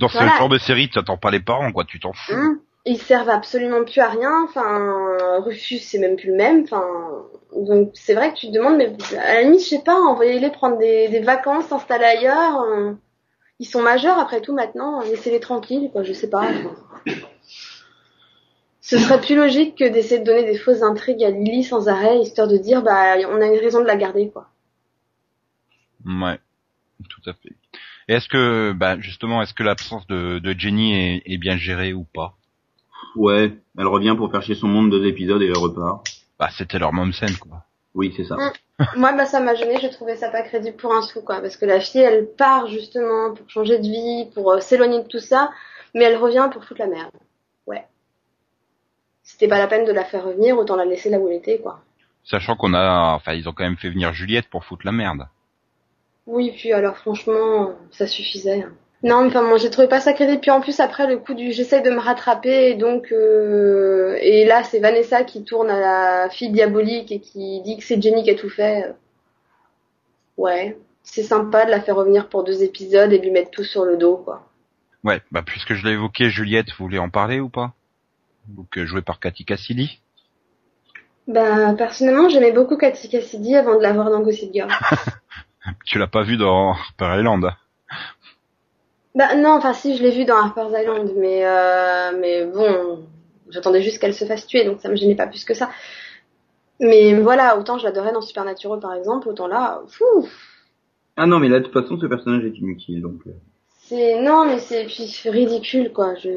Dans 0.00 0.08
ce 0.08 0.18
genre 0.18 0.48
de 0.50 0.58
série, 0.58 0.90
tu 0.90 0.98
attends 0.98 1.16
pas 1.16 1.30
les 1.30 1.40
parents, 1.40 1.72
quoi, 1.72 1.84
tu 1.84 1.98
t'en 1.98 2.12
fous. 2.12 2.32
Hum, 2.34 2.58
ils 2.84 2.98
servent 2.98 3.30
absolument 3.30 3.84
plus 3.84 4.00
à 4.00 4.08
rien. 4.08 4.44
Enfin, 4.44 5.38
Rufus 5.38 5.78
c'est 5.78 5.98
même 5.98 6.16
plus 6.16 6.30
le 6.30 6.36
même. 6.36 6.62
Enfin, 6.64 6.84
donc 7.56 7.90
c'est 7.94 8.14
vrai 8.14 8.32
que 8.32 8.38
tu 8.38 8.48
te 8.48 8.52
demandes, 8.52 8.76
mais 8.76 8.92
à 9.18 9.34
la 9.34 9.42
limite, 9.42 9.60
je 9.60 9.66
sais 9.68 9.82
pas, 9.82 9.94
envoyez-les 9.94 10.50
prendre 10.50 10.78
des, 10.78 11.20
vacances, 11.20 11.66
s'installer 11.66 12.04
ailleurs. 12.04 12.62
euh, 12.62 12.92
Ils 13.58 13.66
sont 13.66 13.82
majeurs 13.82 14.18
après 14.18 14.40
tout 14.40 14.54
maintenant, 14.54 15.00
laissez-les 15.02 15.40
tranquilles, 15.40 15.90
quoi. 15.92 16.02
Je 16.02 16.12
sais 16.12 16.30
pas. 16.30 16.48
Ce 18.80 18.98
serait 18.98 19.20
plus 19.20 19.36
logique 19.36 19.78
que 19.78 19.88
d'essayer 19.88 20.18
de 20.18 20.24
donner 20.24 20.44
des 20.44 20.58
fausses 20.58 20.82
intrigues 20.82 21.22
à 21.22 21.30
Lily 21.30 21.62
sans 21.62 21.88
arrêt, 21.88 22.18
histoire 22.18 22.48
de 22.48 22.56
dire, 22.56 22.82
bah, 22.82 23.14
on 23.28 23.40
a 23.40 23.46
une 23.46 23.60
raison 23.60 23.80
de 23.80 23.86
la 23.86 23.96
garder, 23.96 24.30
quoi. 24.30 24.48
Ouais, 26.04 26.38
tout 27.08 27.30
à 27.30 27.32
fait. 27.34 27.54
Et 28.08 28.14
est-ce 28.14 28.28
que, 28.28 28.72
bah, 28.72 28.98
justement, 28.98 29.40
est-ce 29.40 29.54
que 29.54 29.62
l'absence 29.62 30.06
de, 30.08 30.54
Jenny 30.58 31.22
est 31.24 31.38
bien 31.38 31.56
gérée 31.56 31.92
ou 31.92 32.04
pas? 32.04 32.36
Ouais, 33.16 33.52
elle 33.78 33.86
revient 33.86 34.14
pour 34.16 34.30
faire 34.30 34.42
chier 34.42 34.54
son 34.54 34.68
monde 34.68 34.90
deux 34.90 35.06
épisodes 35.06 35.42
et 35.42 35.46
elle 35.46 35.58
repart. 35.58 36.04
Bah, 36.38 36.48
c'était 36.50 36.78
leur 36.78 36.92
mom 36.92 37.12
scène, 37.12 37.36
quoi. 37.36 37.64
Oui, 37.94 38.12
c'est 38.16 38.24
ça. 38.24 38.36
Mm. 38.36 38.52
Moi, 38.96 39.12
bah, 39.12 39.26
ça 39.26 39.40
m'a 39.40 39.54
gêné. 39.54 39.78
Je 39.80 39.88
trouvais 39.88 40.16
ça 40.16 40.30
pas 40.30 40.42
crédible 40.42 40.76
pour 40.76 40.94
un 40.94 41.02
sou, 41.02 41.20
quoi. 41.22 41.40
Parce 41.40 41.56
que 41.56 41.66
la 41.66 41.78
fille, 41.80 42.00
elle 42.00 42.26
part 42.26 42.66
justement 42.68 43.34
pour 43.34 43.48
changer 43.50 43.78
de 43.78 43.84
vie, 43.84 44.30
pour 44.34 44.50
euh, 44.52 44.60
s'éloigner 44.60 45.02
de 45.02 45.08
tout 45.08 45.18
ça, 45.20 45.50
mais 45.94 46.04
elle 46.04 46.16
revient 46.16 46.48
pour 46.52 46.64
foutre 46.64 46.80
la 46.80 46.86
merde. 46.86 47.12
Ouais. 47.66 47.86
C'était 49.22 49.48
pas 49.48 49.58
la 49.58 49.68
peine 49.68 49.84
de 49.84 49.92
la 49.92 50.04
faire 50.04 50.24
revenir, 50.24 50.58
autant 50.58 50.76
la 50.76 50.84
laisser 50.84 51.10
là 51.10 51.18
où 51.18 51.28
elle 51.28 51.36
était, 51.36 51.58
quoi. 51.58 51.80
Sachant 52.24 52.56
qu'on 52.56 52.72
a, 52.74 53.12
enfin, 53.14 53.34
ils 53.34 53.48
ont 53.48 53.52
quand 53.52 53.64
même 53.64 53.76
fait 53.76 53.90
venir 53.90 54.12
Juliette 54.12 54.48
pour 54.48 54.64
foutre 54.64 54.86
la 54.86 54.92
merde. 54.92 55.26
Oui, 56.26 56.52
puis 56.56 56.72
alors 56.72 56.96
franchement, 56.96 57.72
ça 57.90 58.06
suffisait. 58.06 58.62
hein. 58.62 58.72
Non, 59.02 59.22
mais 59.22 59.28
enfin, 59.28 59.42
moi, 59.42 59.58
j'ai 59.58 59.70
trouvé 59.70 59.88
pas 59.88 60.00
ça 60.00 60.12
crédible. 60.12 60.40
Puis 60.40 60.50
en 60.50 60.60
plus, 60.60 60.78
après, 60.78 61.08
le 61.08 61.18
coup 61.18 61.34
du 61.34 61.52
j'essaye 61.52 61.82
de 61.82 61.90
me 61.90 61.98
rattraper, 61.98 62.70
et 62.70 62.74
donc, 62.74 63.10
euh, 63.10 64.16
et 64.20 64.44
là, 64.44 64.62
c'est 64.62 64.78
Vanessa 64.78 65.24
qui 65.24 65.42
tourne 65.44 65.70
à 65.70 65.80
la 65.80 66.30
fille 66.30 66.50
diabolique 66.50 67.10
et 67.10 67.20
qui 67.20 67.60
dit 67.62 67.78
que 67.78 67.84
c'est 67.84 68.00
Jenny 68.00 68.22
qui 68.22 68.30
a 68.30 68.36
tout 68.36 68.50
fait. 68.50 68.94
Ouais, 70.36 70.78
c'est 71.02 71.24
sympa 71.24 71.64
de 71.64 71.70
la 71.70 71.80
faire 71.80 71.96
revenir 71.96 72.28
pour 72.28 72.44
deux 72.44 72.62
épisodes 72.62 73.12
et 73.12 73.18
de 73.18 73.24
lui 73.24 73.32
mettre 73.32 73.50
tout 73.50 73.64
sur 73.64 73.84
le 73.84 73.96
dos, 73.96 74.16
quoi. 74.18 74.48
Ouais, 75.04 75.20
bah, 75.32 75.42
puisque 75.44 75.74
je 75.74 75.84
l'ai 75.84 75.92
évoqué, 75.92 76.30
Juliette, 76.30 76.70
vous 76.70 76.84
voulez 76.84 76.98
en 76.98 77.10
parler 77.10 77.40
ou 77.40 77.48
pas? 77.48 77.74
Donc, 78.46 78.78
euh, 78.78 78.86
jouée 78.86 79.02
par 79.02 79.18
Cathy 79.18 79.44
Cassidy. 79.44 80.00
Bah, 81.26 81.74
personnellement, 81.74 82.28
j'aimais 82.28 82.52
beaucoup 82.52 82.76
Katy 82.76 83.08
Cassidy 83.08 83.56
avant 83.56 83.76
de 83.76 83.82
la 83.82 83.92
voir 83.92 84.10
dans 84.10 84.20
Gossip 84.20 84.52
Girl. 84.52 84.70
Tu 85.84 85.98
l'as 85.98 86.08
pas 86.08 86.22
vu 86.24 86.36
dans 86.36 86.72
Harper 86.72 87.18
Island. 87.18 87.54
Bah, 89.14 89.34
non, 89.36 89.50
enfin, 89.50 89.72
si, 89.74 89.96
je 89.96 90.02
l'ai 90.02 90.10
vu 90.10 90.24
dans 90.24 90.36
Harper's 90.36 90.72
Island, 90.78 91.12
mais, 91.16 91.44
euh, 91.44 92.12
mais 92.18 92.44
bon, 92.46 93.00
j'attendais 93.50 93.82
juste 93.82 93.98
qu'elle 93.98 94.14
se 94.14 94.24
fasse 94.24 94.46
tuer, 94.46 94.64
donc 94.64 94.80
ça 94.80 94.88
me 94.88 94.96
gênait 94.96 95.14
pas 95.16 95.26
plus 95.26 95.44
que 95.44 95.54
ça. 95.54 95.70
Mais 96.80 97.14
voilà, 97.20 97.58
autant 97.58 97.78
je 97.78 97.84
l'adorais 97.84 98.12
dans 98.12 98.20
Supernatural, 98.22 98.80
par 98.80 98.94
exemple, 98.94 99.28
autant 99.28 99.46
là, 99.46 99.82
fou, 99.88 100.26
Ah 101.16 101.26
non, 101.26 101.38
mais 101.38 101.48
là, 101.48 101.60
de 101.60 101.64
toute 101.64 101.72
façon, 101.74 101.98
ce 102.00 102.06
personnage 102.06 102.44
est 102.44 102.58
inutile, 102.58 103.02
donc... 103.02 103.20
euh. 103.26 103.32
c'est, 103.82 104.20
non, 104.20 104.46
mais 104.46 104.58
c'est, 104.58 104.84
puis 104.86 105.06
c'est 105.06 105.30
ridicule, 105.30 105.92
quoi, 105.92 106.14
je, 106.16 106.28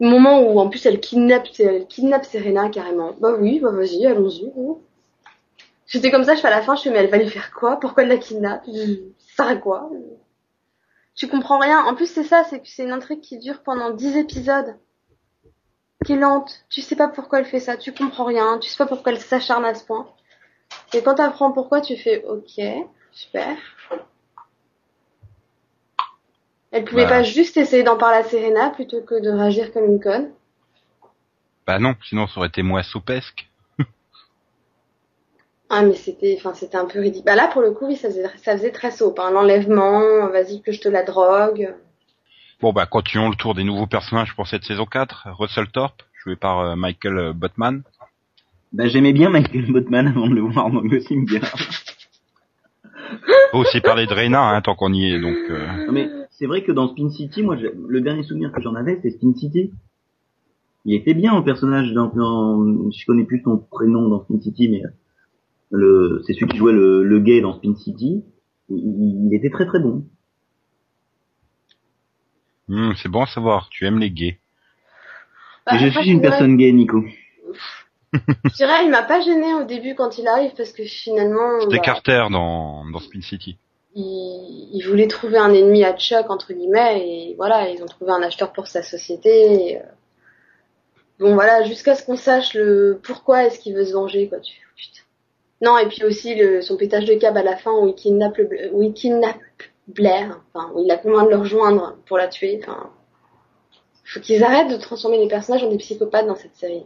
le 0.00 0.08
moment 0.08 0.40
où, 0.42 0.60
en 0.60 0.68
plus, 0.68 0.84
elle 0.86 1.00
kidnappe, 1.00 1.48
elle 1.58 1.86
kidnappe 1.86 2.24
Serena, 2.24 2.68
carrément. 2.68 3.14
Bah 3.20 3.34
oui, 3.38 3.58
bah 3.60 3.72
vas-y, 3.72 4.06
allons-y. 4.06 4.46
hein. 4.56 4.76
J'étais 5.86 6.10
comme 6.10 6.24
ça, 6.24 6.34
je 6.34 6.40
fais 6.40 6.48
à 6.48 6.50
la 6.50 6.62
fin, 6.62 6.76
je 6.76 6.82
fais, 6.82 6.90
mais 6.90 6.98
elle 6.98 7.10
va 7.10 7.16
lui 7.18 7.28
faire 7.28 7.50
quoi? 7.52 7.80
Pourquoi 7.80 8.02
elle 8.02 8.10
la 8.10 8.18
kidnappe? 8.18 8.64
Ça 9.36 9.56
quoi? 9.56 9.90
Tu 11.18 11.26
comprends 11.28 11.58
rien. 11.58 11.84
En 11.84 11.94
plus, 11.96 12.06
c'est 12.06 12.22
ça, 12.22 12.44
c'est 12.44 12.60
que 12.60 12.68
c'est 12.68 12.84
une 12.84 12.92
intrigue 12.92 13.20
qui 13.20 13.38
dure 13.38 13.62
pendant 13.64 13.90
10 13.90 14.16
épisodes. 14.16 14.76
Qui 16.06 16.12
est 16.12 16.16
lente. 16.16 16.64
Tu 16.70 16.80
sais 16.80 16.94
pas 16.94 17.08
pourquoi 17.08 17.40
elle 17.40 17.44
fait 17.44 17.58
ça. 17.58 17.76
Tu 17.76 17.92
comprends 17.92 18.24
rien. 18.24 18.58
Tu 18.60 18.70
sais 18.70 18.76
pas 18.76 18.86
pourquoi 18.86 19.10
elle 19.10 19.20
s'acharne 19.20 19.64
à 19.64 19.74
ce 19.74 19.84
point. 19.84 20.08
Et 20.94 21.02
quand 21.02 21.16
t'apprends 21.16 21.50
pourquoi, 21.50 21.80
tu 21.80 21.96
fais 21.96 22.24
ok, 22.24 22.60
super. 23.10 23.56
Elle 26.70 26.84
pouvait 26.84 27.04
Bah. 27.04 27.08
pas 27.08 27.22
juste 27.24 27.56
essayer 27.56 27.82
d'en 27.82 27.96
parler 27.96 28.18
à 28.18 28.22
Serena 28.24 28.70
plutôt 28.70 29.02
que 29.02 29.20
de 29.20 29.30
réagir 29.30 29.72
comme 29.72 29.86
une 29.86 30.00
conne. 30.00 30.30
Bah 31.66 31.78
non, 31.80 31.96
sinon 32.08 32.28
ça 32.28 32.38
aurait 32.38 32.48
été 32.48 32.62
moins 32.62 32.82
soupesque. 32.82 33.48
Ah 35.70 35.82
mais 35.82 35.94
c'était, 35.94 36.34
enfin 36.38 36.54
c'était 36.54 36.76
un 36.76 36.86
peu 36.86 36.98
ridicule. 37.00 37.24
Bah 37.26 37.34
là 37.36 37.48
pour 37.52 37.60
le 37.62 37.72
coup, 37.72 37.86
oui, 37.86 37.96
ça 37.96 38.08
faisait, 38.08 38.24
ça 38.42 38.56
faisait 38.56 38.70
très 38.72 38.90
soap. 38.90 39.18
Hein. 39.18 39.30
L'enlèvement, 39.32 40.28
vas-y 40.28 40.62
que 40.62 40.72
je 40.72 40.80
te 40.80 40.88
la 40.88 41.02
drogue. 41.02 41.74
Bon 42.62 42.72
bah 42.72 42.86
continuons 42.86 43.28
le 43.28 43.36
tour 43.36 43.54
des 43.54 43.64
nouveaux 43.64 43.86
personnages 43.86 44.34
pour 44.34 44.46
cette 44.46 44.64
saison 44.64 44.86
4. 44.86 45.28
Russell 45.38 45.68
Thorpe, 45.68 46.02
joué 46.24 46.36
par 46.36 46.60
euh, 46.60 46.76
Michael 46.76 47.18
euh, 47.18 47.32
Botman. 47.32 47.82
Bah, 48.72 48.86
j'aimais 48.88 49.12
bien 49.12 49.30
Michael 49.30 49.70
Botman 49.70 50.08
avant 50.08 50.26
de 50.28 50.34
le 50.34 50.40
voir 50.42 50.70
dans 50.70 50.82
Gossip 50.82 51.28
Girl. 51.28 51.44
Faut 53.52 53.58
aussi 53.58 53.80
parler 53.80 54.06
de 54.06 54.12
Reyna, 54.12 54.42
hein, 54.42 54.60
tant 54.60 54.74
qu'on 54.74 54.92
y 54.92 55.10
est, 55.10 55.20
donc... 55.20 55.36
euh, 55.50 55.86
Non, 55.86 55.92
mais 55.92 56.10
c'est 56.30 56.46
vrai 56.46 56.62
que 56.62 56.72
dans 56.72 56.88
Spin 56.88 57.08
City, 57.10 57.42
moi, 57.42 57.56
le 57.56 58.00
dernier 58.02 58.22
souvenir 58.22 58.52
que 58.52 58.60
j'en 58.60 58.74
avais, 58.74 58.98
c'est 59.02 59.10
Spin 59.10 59.32
City. 59.34 59.72
Il 60.84 60.94
était 60.94 61.14
bien 61.14 61.32
en 61.32 61.42
personnage 61.42 61.92
dans, 61.92 62.08
dans- 62.08 62.90
je 62.90 63.06
connais 63.06 63.24
plus 63.24 63.40
son 63.42 63.56
prénom 63.70 64.08
dans 64.08 64.22
Spin 64.24 64.40
City, 64.40 64.68
mais 64.68 64.82
le, 65.70 66.22
c'est 66.26 66.34
celui 66.34 66.46
qui 66.48 66.56
jouait 66.56 66.72
le, 66.72 67.02
le 67.04 67.20
gay 67.20 67.40
dans 67.40 67.54
Spin 67.54 67.74
City. 67.76 68.24
Il, 68.68 69.26
il 69.26 69.34
était 69.34 69.50
très 69.50 69.66
très 69.66 69.80
bon. 69.80 70.04
hmm, 72.68 72.92
c'est 72.96 73.08
bon 73.08 73.22
à 73.22 73.26
savoir, 73.26 73.68
tu 73.70 73.86
aimes 73.86 73.98
les 73.98 74.10
gays. 74.10 74.38
Bah, 75.66 75.76
je 75.78 75.88
suis 75.88 76.10
une 76.10 76.22
personne 76.22 76.56
gay, 76.56 76.72
Nico. 76.72 77.04
Je 78.14 78.54
dirais, 78.56 78.84
il 78.84 78.90
m'a 78.90 79.02
pas 79.02 79.20
gêné 79.20 79.54
au 79.54 79.64
début 79.64 79.94
quand 79.94 80.16
il 80.16 80.26
arrive 80.26 80.52
parce 80.56 80.72
que 80.72 80.82
finalement, 80.84 81.60
C'était 81.60 81.76
bah, 81.76 81.82
Carter 81.82 82.24
dans, 82.30 82.84
dans 82.90 83.00
Spin 83.00 83.20
City. 83.20 83.58
il, 83.94 84.70
il 84.72 84.82
voulait 84.88 85.08
trouver 85.08 85.36
un 85.38 85.52
ennemi 85.52 85.84
à 85.84 85.94
Chuck 85.96 86.30
entre 86.30 86.52
guillemets 86.54 87.06
et 87.06 87.34
voilà, 87.36 87.68
ils 87.68 87.82
ont 87.82 87.86
trouvé 87.86 88.12
un 88.12 88.22
acheteur 88.22 88.52
pour 88.52 88.66
sa 88.66 88.82
société. 88.82 89.72
et, 89.72 89.76
euh, 89.78 89.82
bon 91.20 91.34
voilà, 91.34 91.64
jusqu'à 91.64 91.94
ce 91.94 92.04
qu'on 92.04 92.16
sache 92.16 92.54
le 92.54 92.98
pourquoi 93.02 93.44
est-ce 93.44 93.58
qu'il 93.60 93.74
veut 93.74 93.84
se 93.84 93.92
venger 93.92 94.28
quoi. 94.28 94.40
Tu 94.40 94.54
putain. 94.74 95.02
Non 95.60 95.76
et 95.78 95.86
puis 95.88 96.04
aussi 96.04 96.34
le, 96.36 96.60
son 96.62 96.76
pétage 96.76 97.04
de 97.04 97.14
câble 97.14 97.38
à 97.38 97.42
la 97.42 97.56
fin 97.56 97.72
où 97.72 97.88
il 97.88 97.94
kidnappe 97.94 98.36
le, 98.38 98.70
où 98.72 98.82
il 98.82 98.92
kidnappe 98.92 99.40
Blair, 99.88 100.38
enfin 100.54 100.70
où 100.74 100.84
il 100.84 100.90
a 100.90 100.96
besoin 100.96 101.24
de 101.24 101.30
le 101.30 101.36
rejoindre 101.36 101.96
pour 102.06 102.18
la 102.18 102.28
tuer. 102.28 102.60
Enfin, 102.62 102.90
faut 104.04 104.20
qu'ils 104.20 104.42
arrêtent 104.44 104.70
de 104.70 104.76
transformer 104.76 105.18
les 105.18 105.28
personnages 105.28 105.64
en 105.64 105.70
des 105.70 105.78
psychopathes 105.78 106.26
dans 106.26 106.36
cette 106.36 106.54
série. 106.54 106.84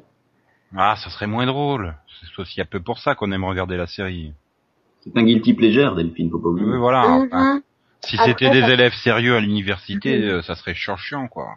Ah, 0.76 0.96
ça 0.96 1.10
serait 1.10 1.26
moins 1.26 1.44
drôle. 1.46 1.94
C'est 2.20 2.40
aussi 2.40 2.60
un 2.60 2.64
peu 2.64 2.80
pour 2.80 2.98
ça 2.98 3.14
qu'on 3.14 3.30
aime 3.32 3.44
regarder 3.44 3.76
la 3.76 3.86
série. 3.86 4.32
C'est 5.04 5.16
un 5.16 5.24
guilty 5.24 5.52
pleasure, 5.54 5.94
Delphine, 5.96 6.30
faut 6.30 6.38
pas 6.38 6.48
oublier. 6.48 6.66
Oui, 6.70 6.78
voilà. 6.78 7.00
enfin, 7.08 7.54
Mhm. 7.56 7.62
si 8.04 8.16
c'était 8.16 8.50
des 8.50 8.60
ça- 8.62 8.70
élèves 8.72 8.94
sérieux 8.94 9.34
à 9.36 9.40
l'université, 9.40 10.16
Mhm. 10.18 10.24
euh, 10.28 10.42
ça 10.42 10.54
serait 10.54 10.74
chiant, 10.74 10.96
chiant, 10.96 11.28
quoi. 11.28 11.56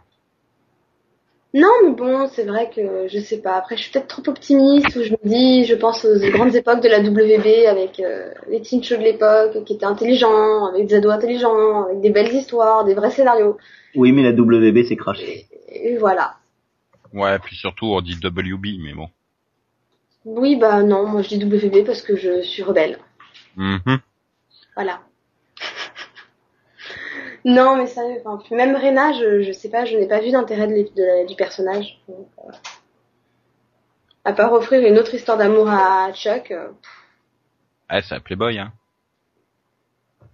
Non, 1.56 1.70
mais 1.82 1.94
bon, 1.94 2.28
c'est 2.28 2.44
vrai 2.44 2.68
que 2.68 3.08
je 3.08 3.18
sais 3.18 3.40
pas. 3.40 3.54
Après, 3.54 3.78
je 3.78 3.84
suis 3.84 3.90
peut-être 3.90 4.08
trop 4.08 4.30
optimiste 4.30 4.94
où 4.94 5.02
je 5.02 5.12
me 5.12 5.26
dis, 5.26 5.64
je 5.64 5.74
pense 5.74 6.04
aux 6.04 6.18
grandes 6.30 6.54
époques 6.54 6.82
de 6.82 6.88
la 6.88 7.00
WB 7.00 7.66
avec 7.66 7.98
euh, 7.98 8.30
les 8.50 8.60
teen 8.60 8.84
shows 8.84 8.98
de 8.98 9.02
l'époque 9.02 9.64
qui 9.64 9.72
étaient 9.72 9.86
intelligents, 9.86 10.66
avec 10.66 10.86
des 10.86 10.96
ados 10.96 11.14
intelligents, 11.14 11.84
avec 11.84 12.02
des 12.02 12.10
belles 12.10 12.34
histoires, 12.34 12.84
des 12.84 12.92
vrais 12.92 13.10
scénarios. 13.10 13.56
Oui, 13.94 14.12
mais 14.12 14.22
la 14.22 14.32
WB 14.32 14.84
s'est 14.84 14.96
craché. 14.96 15.46
Et, 15.70 15.94
et 15.94 15.96
voilà. 15.96 16.34
Ouais, 17.14 17.38
puis 17.38 17.56
surtout 17.56 17.86
on 17.86 18.02
dit 18.02 18.18
WB, 18.22 18.66
mais 18.84 18.92
bon. 18.92 19.08
Oui, 20.26 20.56
bah 20.56 20.82
non, 20.82 21.06
moi 21.06 21.22
je 21.22 21.28
dis 21.28 21.42
WB 21.42 21.86
parce 21.86 22.02
que 22.02 22.16
je 22.16 22.42
suis 22.42 22.62
rebelle. 22.62 22.98
Mhm. 23.56 24.00
Voilà. 24.74 25.00
Non, 27.46 27.76
mais 27.76 27.86
sérieux, 27.86 28.20
enfin, 28.24 28.42
puis 28.44 28.56
même 28.56 28.74
Rena, 28.74 29.12
je, 29.12 29.40
je 29.42 29.52
sais 29.52 29.70
pas, 29.70 29.84
je 29.84 29.96
n'ai 29.96 30.08
pas 30.08 30.20
vu 30.20 30.32
d'intérêt 30.32 30.66
de 30.66 30.72
l'ép- 30.74 30.94
de 30.96 31.02
la- 31.04 31.24
du 31.24 31.36
personnage. 31.36 31.98
Donc, 32.08 32.26
euh, 32.44 32.50
à 34.24 34.32
part 34.32 34.52
offrir 34.52 34.84
une 34.84 34.98
autre 34.98 35.14
histoire 35.14 35.38
d'amour 35.38 35.70
à 35.70 36.12
Chuck. 36.12 36.50
euh, 36.50 36.68
Ah, 37.88 38.02
c'est 38.02 38.16
un 38.16 38.20
playboy, 38.20 38.58
hein. 38.58 38.72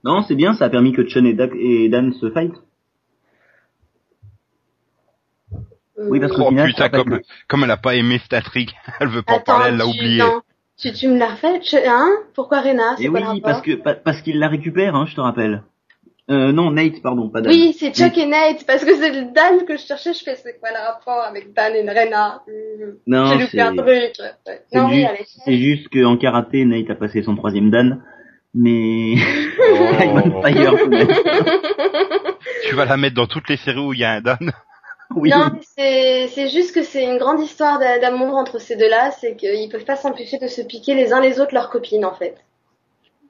Non, 0.04 0.22
c'est 0.22 0.34
bien, 0.34 0.54
ça 0.54 0.64
a 0.64 0.70
permis 0.70 0.92
que 0.94 1.06
Chun 1.06 1.26
et, 1.26 1.34
Dak- 1.34 1.54
et 1.54 1.88
Dan 1.90 2.12
se 2.14 2.30
fight. 2.30 2.54
Oui, 5.98 6.18
parce 6.18 6.32
Oh 6.38 6.48
final, 6.48 6.68
putain, 6.68 6.78
ça 6.78 6.84
rappelle 6.84 7.04
comme, 7.04 7.20
comme 7.46 7.64
elle 7.64 7.70
a 7.70 7.76
pas 7.76 7.94
aimé 7.94 8.18
cette 8.22 8.32
intrigue, 8.32 8.72
elle 9.00 9.08
veut 9.08 9.22
pas 9.22 9.34
en 9.34 9.40
parler, 9.40 9.66
elle 9.68 9.76
l'a 9.76 9.86
oublié. 9.86 10.18
non. 10.22 10.40
Tu, 10.78 10.92
tu 10.92 11.06
me 11.08 11.18
l'as 11.18 11.28
refait, 11.28 11.60
tu- 11.60 11.76
hein? 11.76 12.08
Pourquoi 12.34 12.62
Rena? 12.62 12.96
C'est 12.96 13.04
Et 13.04 13.08
quoi 13.08 13.20
oui, 13.20 13.40
parce 13.42 13.60
que 13.60 13.74
pa- 13.74 13.94
parce 13.94 14.22
qu'il 14.22 14.38
la 14.38 14.48
récupère, 14.48 14.96
hein, 14.96 15.04
je 15.06 15.14
te 15.14 15.20
rappelle. 15.20 15.62
Euh, 16.30 16.52
non, 16.52 16.70
Nate, 16.70 17.02
pardon, 17.02 17.28
pas 17.30 17.40
Dan. 17.40 17.52
Oui, 17.52 17.74
c'est 17.78 17.92
Chuck 17.94 18.16
et 18.16 18.26
Nate, 18.26 18.64
parce 18.64 18.84
que 18.84 18.94
c'est 18.96 19.10
le 19.10 19.32
Dan 19.32 19.64
que 19.66 19.76
je 19.76 19.82
cherchais, 19.82 20.12
je 20.14 20.22
fais 20.22 20.36
c'est 20.36 20.58
quoi 20.60 20.70
le 20.70 20.78
rapport 20.78 21.20
avec 21.24 21.52
Dan 21.52 21.74
et 21.74 21.80
Rena? 21.80 22.42
Non, 23.06 23.26
J'ai 23.26 23.34
loupé 23.34 23.46
c'est- 23.50 23.60
un 23.60 23.74
truc. 23.76 24.12
Non, 24.72 24.88
juste, 24.90 25.08
allez. 25.08 25.24
c'est 25.44 25.56
juste 25.58 25.88
qu'en 25.92 26.16
karaté, 26.16 26.64
Nate 26.64 26.90
a 26.90 26.94
passé 26.94 27.22
son 27.22 27.34
troisième 27.34 27.70
Dan, 27.70 28.02
mais 28.54 29.14
Oh. 29.58 30.42
Fire 30.42 30.74
tu 32.68 32.74
vas 32.74 32.84
la 32.84 32.96
mettre 32.96 33.16
dans 33.16 33.26
toutes 33.26 33.48
les 33.48 33.56
séries 33.56 33.78
où 33.80 33.92
il 33.92 34.00
y 34.00 34.04
a 34.04 34.12
un 34.12 34.20
Dan. 34.20 34.52
Oui. 35.14 35.28
Non, 35.30 35.50
mais 35.76 36.28
c'est 36.28 36.48
juste 36.48 36.74
que 36.74 36.82
c'est 36.82 37.04
une 37.04 37.18
grande 37.18 37.40
histoire 37.40 37.78
d'a- 37.78 37.98
d'amour 37.98 38.34
entre 38.36 38.58
ces 38.60 38.76
deux-là, 38.76 39.10
c'est 39.10 39.36
qu'ils 39.36 39.68
peuvent 39.68 39.84
pas 39.84 39.96
s'empêcher 39.96 40.38
de 40.38 40.46
se 40.46 40.62
piquer 40.62 40.94
les 40.94 41.12
uns 41.12 41.20
les 41.20 41.38
autres 41.40 41.52
leurs 41.52 41.68
copines 41.68 42.04
en 42.04 42.14
fait. 42.14 42.36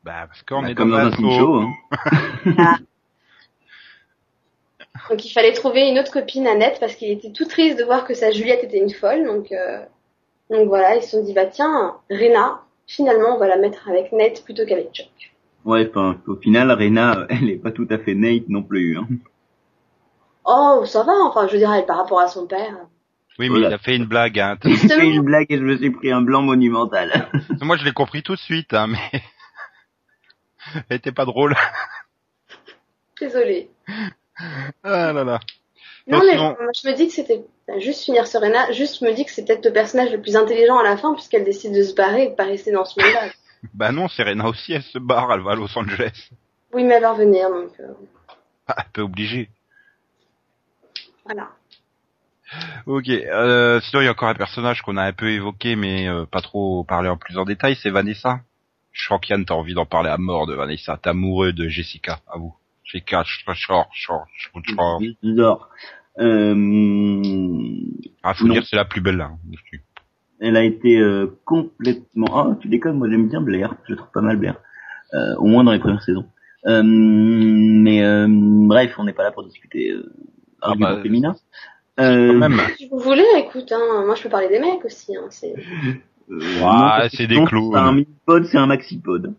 Bah, 0.04 0.26
parce 0.26 0.42
qu'on 0.42 0.62
Bah, 0.62 0.70
est 0.70 0.74
comme 0.74 0.90
dans 0.90 1.10
dans 1.10 1.12
un 1.12 1.38
show. 1.38 1.54
Hein. 1.60 1.72
Donc 5.10 5.24
il 5.24 5.30
fallait 5.32 5.52
trouver 5.52 5.88
une 5.88 5.98
autre 5.98 6.12
copine 6.12 6.46
à 6.46 6.54
Ned 6.54 6.74
parce 6.80 6.94
qu'il 6.94 7.10
était 7.10 7.32
tout 7.32 7.44
triste 7.46 7.78
de 7.78 7.84
voir 7.84 8.04
que 8.06 8.14
sa 8.14 8.30
Juliette 8.30 8.62
était 8.64 8.78
une 8.78 8.90
folle. 8.92 9.24
Donc, 9.24 9.50
euh, 9.52 9.78
donc 10.50 10.68
voilà, 10.68 10.96
ils 10.96 11.02
se 11.02 11.10
sont 11.10 11.24
dit 11.24 11.32
bah 11.34 11.46
tiens, 11.46 11.96
Rena, 12.10 12.60
finalement 12.86 13.34
on 13.34 13.38
va 13.38 13.48
la 13.48 13.56
mettre 13.56 13.88
avec 13.88 14.12
Ned 14.12 14.42
plutôt 14.44 14.64
qu'avec 14.66 14.92
Chuck. 14.92 15.08
Ouais, 15.64 15.88
enfin, 15.88 16.16
au 16.26 16.36
final, 16.36 16.70
Rena, 16.72 17.26
elle 17.30 17.48
est 17.50 17.56
pas 17.56 17.70
tout 17.72 17.86
à 17.90 17.98
fait 17.98 18.14
Nate 18.14 18.48
non 18.48 18.62
plus. 18.62 18.96
Hein. 18.98 19.06
Oh 20.44 20.82
ça 20.86 21.02
va, 21.04 21.12
enfin 21.24 21.46
je 21.48 21.56
dirais 21.56 21.84
par 21.86 21.96
rapport 21.98 22.20
à 22.20 22.28
son 22.28 22.46
père. 22.46 22.76
Oui, 23.38 23.48
mais 23.48 23.48
Voilà. 23.48 23.68
il 23.68 23.74
a 23.74 23.78
fait 23.78 23.96
une 23.96 24.04
blague, 24.06 24.38
hein. 24.38 24.56
J'ai 24.62 24.70
fait 24.76 24.88
Justement. 24.88 25.10
une 25.10 25.22
blague 25.22 25.46
et 25.50 25.56
je 25.58 25.62
me 25.62 25.76
suis 25.76 25.90
pris 25.90 26.12
un 26.12 26.20
blanc 26.20 26.42
monumental. 26.42 27.28
Moi, 27.62 27.76
je 27.78 27.84
l'ai 27.84 27.92
compris 27.92 28.22
tout 28.22 28.34
de 28.34 28.40
suite, 28.40 28.74
hein, 28.74 28.88
mais... 28.88 29.22
Elle 30.88 30.96
était 30.96 31.12
pas 31.12 31.24
drôle. 31.24 31.54
Désolée. 33.20 33.70
Ah 34.82 35.12
là 35.12 35.24
là. 35.24 35.40
Non 36.08 36.18
Non, 36.18 36.24
mais 36.26 36.32
sinon- 36.32 36.56
je 36.82 36.88
me 36.88 36.94
dis 36.96 37.06
que 37.06 37.12
c'était 37.12 37.44
bah, 37.68 37.78
juste 37.78 38.02
finir 38.04 38.26
sur 38.26 38.40
Rena, 38.40 38.72
juste 38.72 39.02
me 39.02 39.12
dis 39.12 39.24
que 39.24 39.30
c'est 39.30 39.44
peut-être 39.44 39.64
le 39.64 39.72
personnage 39.72 40.10
le 40.10 40.20
plus 40.20 40.34
intelligent 40.36 40.76
à 40.78 40.82
la 40.82 40.96
fin 40.96 41.14
puisqu'elle 41.14 41.44
décide 41.44 41.72
de 41.74 41.82
se 41.84 41.94
barrer 41.94 42.24
et 42.24 42.30
de 42.30 42.34
pas 42.34 42.44
rester 42.44 42.72
dans 42.72 42.84
ce 42.84 43.00
monde-là. 43.00 43.28
Bah 43.74 43.92
non, 43.92 44.08
Serena 44.08 44.48
aussi, 44.48 44.72
elle 44.72 44.82
se 44.82 44.98
barre, 44.98 45.32
elle 45.32 45.40
va 45.42 45.52
à 45.52 45.54
Los 45.54 45.78
Angeles. 45.78 46.30
Oui 46.72 46.82
mais 46.82 46.94
elle 46.94 47.02
va 47.02 47.12
revenir 47.12 47.48
donc 47.48 47.70
euh, 47.78 47.92
Ah, 48.66 48.74
un 48.80 48.84
peu 48.92 49.02
obligée. 49.02 49.48
voilà. 51.24 51.50
Ok, 52.86 53.08
euh, 53.08 53.80
sinon 53.82 54.02
il 54.02 54.06
y 54.06 54.08
a 54.08 54.10
encore 54.10 54.28
un 54.28 54.34
personnage 54.34 54.82
qu'on 54.82 54.96
a 54.96 55.04
un 55.04 55.12
peu 55.12 55.30
évoqué, 55.30 55.76
mais 55.76 56.08
euh, 56.08 56.26
pas 56.26 56.40
trop 56.40 56.82
parlé 56.82 57.08
en 57.08 57.16
plus 57.16 57.38
en 57.38 57.44
détail, 57.44 57.76
c'est 57.80 57.90
Vanessa. 57.90 58.40
Qu'Yann, 58.94 59.44
t'as 59.44 59.54
envie 59.54 59.74
d'en 59.74 59.86
parler 59.86 60.10
à 60.10 60.18
mort 60.18 60.46
de 60.46 60.54
Vanessa. 60.54 60.98
T'es 61.02 61.10
amoureux 61.10 61.52
de 61.52 61.68
Jessica, 61.68 62.20
à 62.32 62.38
vous. 62.38 62.54
Jessica, 62.84 63.24
chor, 63.46 63.54
chor, 63.66 63.88
chor, 64.06 64.26
chor, 64.52 64.62
chor. 64.76 65.00
J'adore. 65.22 65.68
Euh, 66.18 66.54
Ah, 68.22 68.34
faut 68.34 68.46
Non. 68.46 68.54
dire, 68.54 68.64
c'est 68.66 68.76
la 68.76 68.84
plus 68.84 69.00
belle, 69.00 69.16
là. 69.16 69.30
dessus. 69.44 69.82
elle 70.40 70.56
a 70.56 70.64
été 70.64 70.98
euh, 70.98 71.38
complètement. 71.44 72.26
Ah, 72.36 72.56
tu 72.60 72.68
déconnes, 72.68 72.98
moi 72.98 73.08
j'aime 73.08 73.28
bien 73.28 73.40
Blair. 73.40 73.74
Je 73.88 73.94
trouve 73.94 74.10
pas 74.12 74.20
mal 74.20 74.36
Blair, 74.36 74.56
euh, 75.14 75.36
au 75.38 75.46
moins 75.46 75.64
dans 75.64 75.72
les 75.72 75.78
premières 75.78 76.02
saisons. 76.02 76.26
Euh, 76.66 76.82
mais 76.84 78.02
euh, 78.04 78.26
bref, 78.28 78.94
on 78.98 79.04
n'est 79.04 79.12
pas 79.12 79.22
là 79.22 79.32
pour 79.32 79.44
discuter 79.44 79.90
euh, 79.90 80.12
Ah 80.60 80.74
bah, 80.78 81.00
féminins. 81.02 81.36
Quand 81.96 82.04
Euh, 82.04 82.32
même. 82.38 82.60
Si 82.76 82.88
vous 82.88 82.98
voulez, 82.98 83.24
écoute, 83.38 83.70
hein, 83.72 84.04
moi 84.06 84.14
je 84.16 84.22
peux 84.24 84.28
parler 84.28 84.48
des 84.48 84.58
mecs 84.60 84.84
aussi. 84.84 85.14
Hein, 85.16 85.28
c'est... 86.40 86.62
euh, 86.62 86.64
Ah, 86.64 87.08
c'est 87.12 87.26
des 87.26 87.42
clowns. 87.44 87.72
C'est 87.72 87.78
un 87.78 87.92
mini-pod, 87.92 88.44
c'est 88.46 88.58
un 88.58 88.66
maxi-pod. 88.66 89.34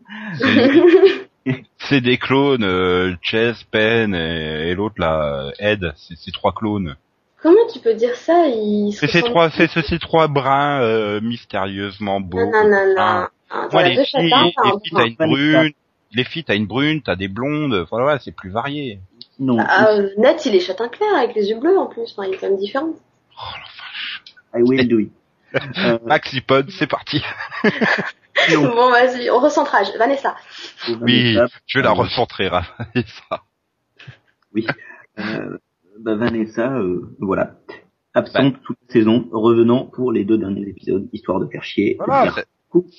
C'est 1.78 2.02
des 2.02 2.18
clones, 2.18 2.64
euh, 2.64 3.16
Chess, 3.22 3.64
Penn 3.66 4.16
et, 4.16 4.70
et 4.70 4.76
l'autre 4.76 4.96
là, 4.98 5.52
Ed, 5.60 5.94
c'est 5.98 6.18
ces 6.18 6.32
trois 6.32 6.54
clones. 6.54 6.96
Comment 7.42 7.68
tu 7.72 7.80
peux 7.80 7.94
dire 7.94 8.16
ça? 8.16 8.48
Ils 8.48 8.94
C'est 8.94 9.08
ces 9.08 9.22
trois, 9.22 9.50
c'est 9.50 9.68
ces 9.68 10.00
trois 10.00 10.30
brins 10.30 10.82
euh, 10.82 11.20
mystérieusement 11.20 12.22
beaux. 12.22 12.40
Non, 12.40 12.52
non, 12.52 12.70
non, 12.70 12.86
non. 12.96 13.28
Ah. 13.50 13.68
Moi 13.72 13.84
les 13.84 13.96
filles, 13.96 14.06
chacun, 14.06 14.46
les 14.46 14.54
t'as 14.56 14.70
un 14.70 14.80
filles 14.80 14.92
t'as 14.96 15.06
une 15.06 15.16
brune, 15.16 15.72
les 16.14 16.24
filles 16.24 16.44
t'as 16.46 16.56
une 16.56 16.66
brune, 16.66 17.02
t'as 17.02 17.18
des 17.18 17.28
blondes, 17.28 17.86
voilà, 17.92 18.06
ouais, 18.06 18.20
c'est 18.24 18.34
plus 18.34 18.50
varié. 18.50 19.00
Non. 19.40 19.58
Ah, 19.60 19.90
euh, 19.90 20.10
Ned, 20.18 20.38
il 20.46 20.56
est 20.56 20.62
châtain 20.62 20.88
clair 20.88 21.10
avec 21.18 21.36
les 21.36 21.50
yeux 21.50 21.60
bleus 21.60 21.78
en 21.78 21.88
plus. 21.88 22.04
Enfin, 22.16 22.28
il 22.28 22.36
est 22.36 22.38
quand 22.38 22.48
même 22.48 22.58
différent. 22.58 22.94
I 24.56 24.62
will 24.62 24.88
do 24.88 25.00
it. 25.00 25.12
Maxipod, 26.06 26.70
c'est 26.72 26.88
parti. 26.88 27.24
Bon, 28.50 28.90
vas-y, 28.90 29.30
au 29.30 29.40
recentrage. 29.40 29.88
Vanessa. 29.98 30.36
Oui, 31.02 31.36
Vanessa, 31.36 31.56
je 31.68 31.80
vais 31.80 31.84
la 31.84 31.92
recentrer, 31.92 32.50
ça. 32.50 33.44
Oui. 34.54 34.66
Euh, 35.20 35.58
bah 36.00 36.16
Vanessa, 36.16 36.74
euh, 36.74 37.16
voilà. 37.20 37.58
Absente 38.16 38.62
toute 38.64 38.78
la 38.88 38.94
saison, 38.94 39.28
revenant 39.32 39.86
pour 39.86 40.12
les 40.12 40.26
deux 40.26 40.38
derniers 40.38 40.68
épisodes, 40.68 41.08
histoire 41.14 41.40
de 41.40 41.48
faire 41.48 41.64
chier. 41.64 41.98
Voilà, 42.04 42.34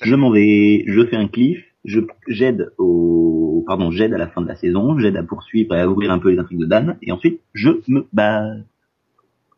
je 0.03 0.15
m'en 0.15 0.31
vais, 0.31 0.85
je 0.87 1.07
fais 1.07 1.17
un 1.17 1.29
cliff, 1.29 1.65
je 1.85 2.01
j'aide 2.29 2.73
au 2.79 3.63
pardon, 3.67 3.91
j'aide 3.91 4.13
à 4.15 4.19
la 4.19 4.29
fin 4.29 4.41
de 4.41 4.49
la 4.49 4.57
saison, 4.57 4.99
j'aide 4.99 5.17
à 5.17 5.23
poursuivre 5.23 5.75
et 5.75 5.81
à 5.81 5.89
ouvrir 5.89 6.11
un 6.11 6.19
peu 6.19 6.31
les 6.31 6.39
intrigues 6.39 6.61
de 6.61 6.67
Dan, 6.67 6.99
et 7.03 7.13
ensuite 7.13 7.41
je 7.53 7.71
me 7.89 8.07
bats. 8.13 8.55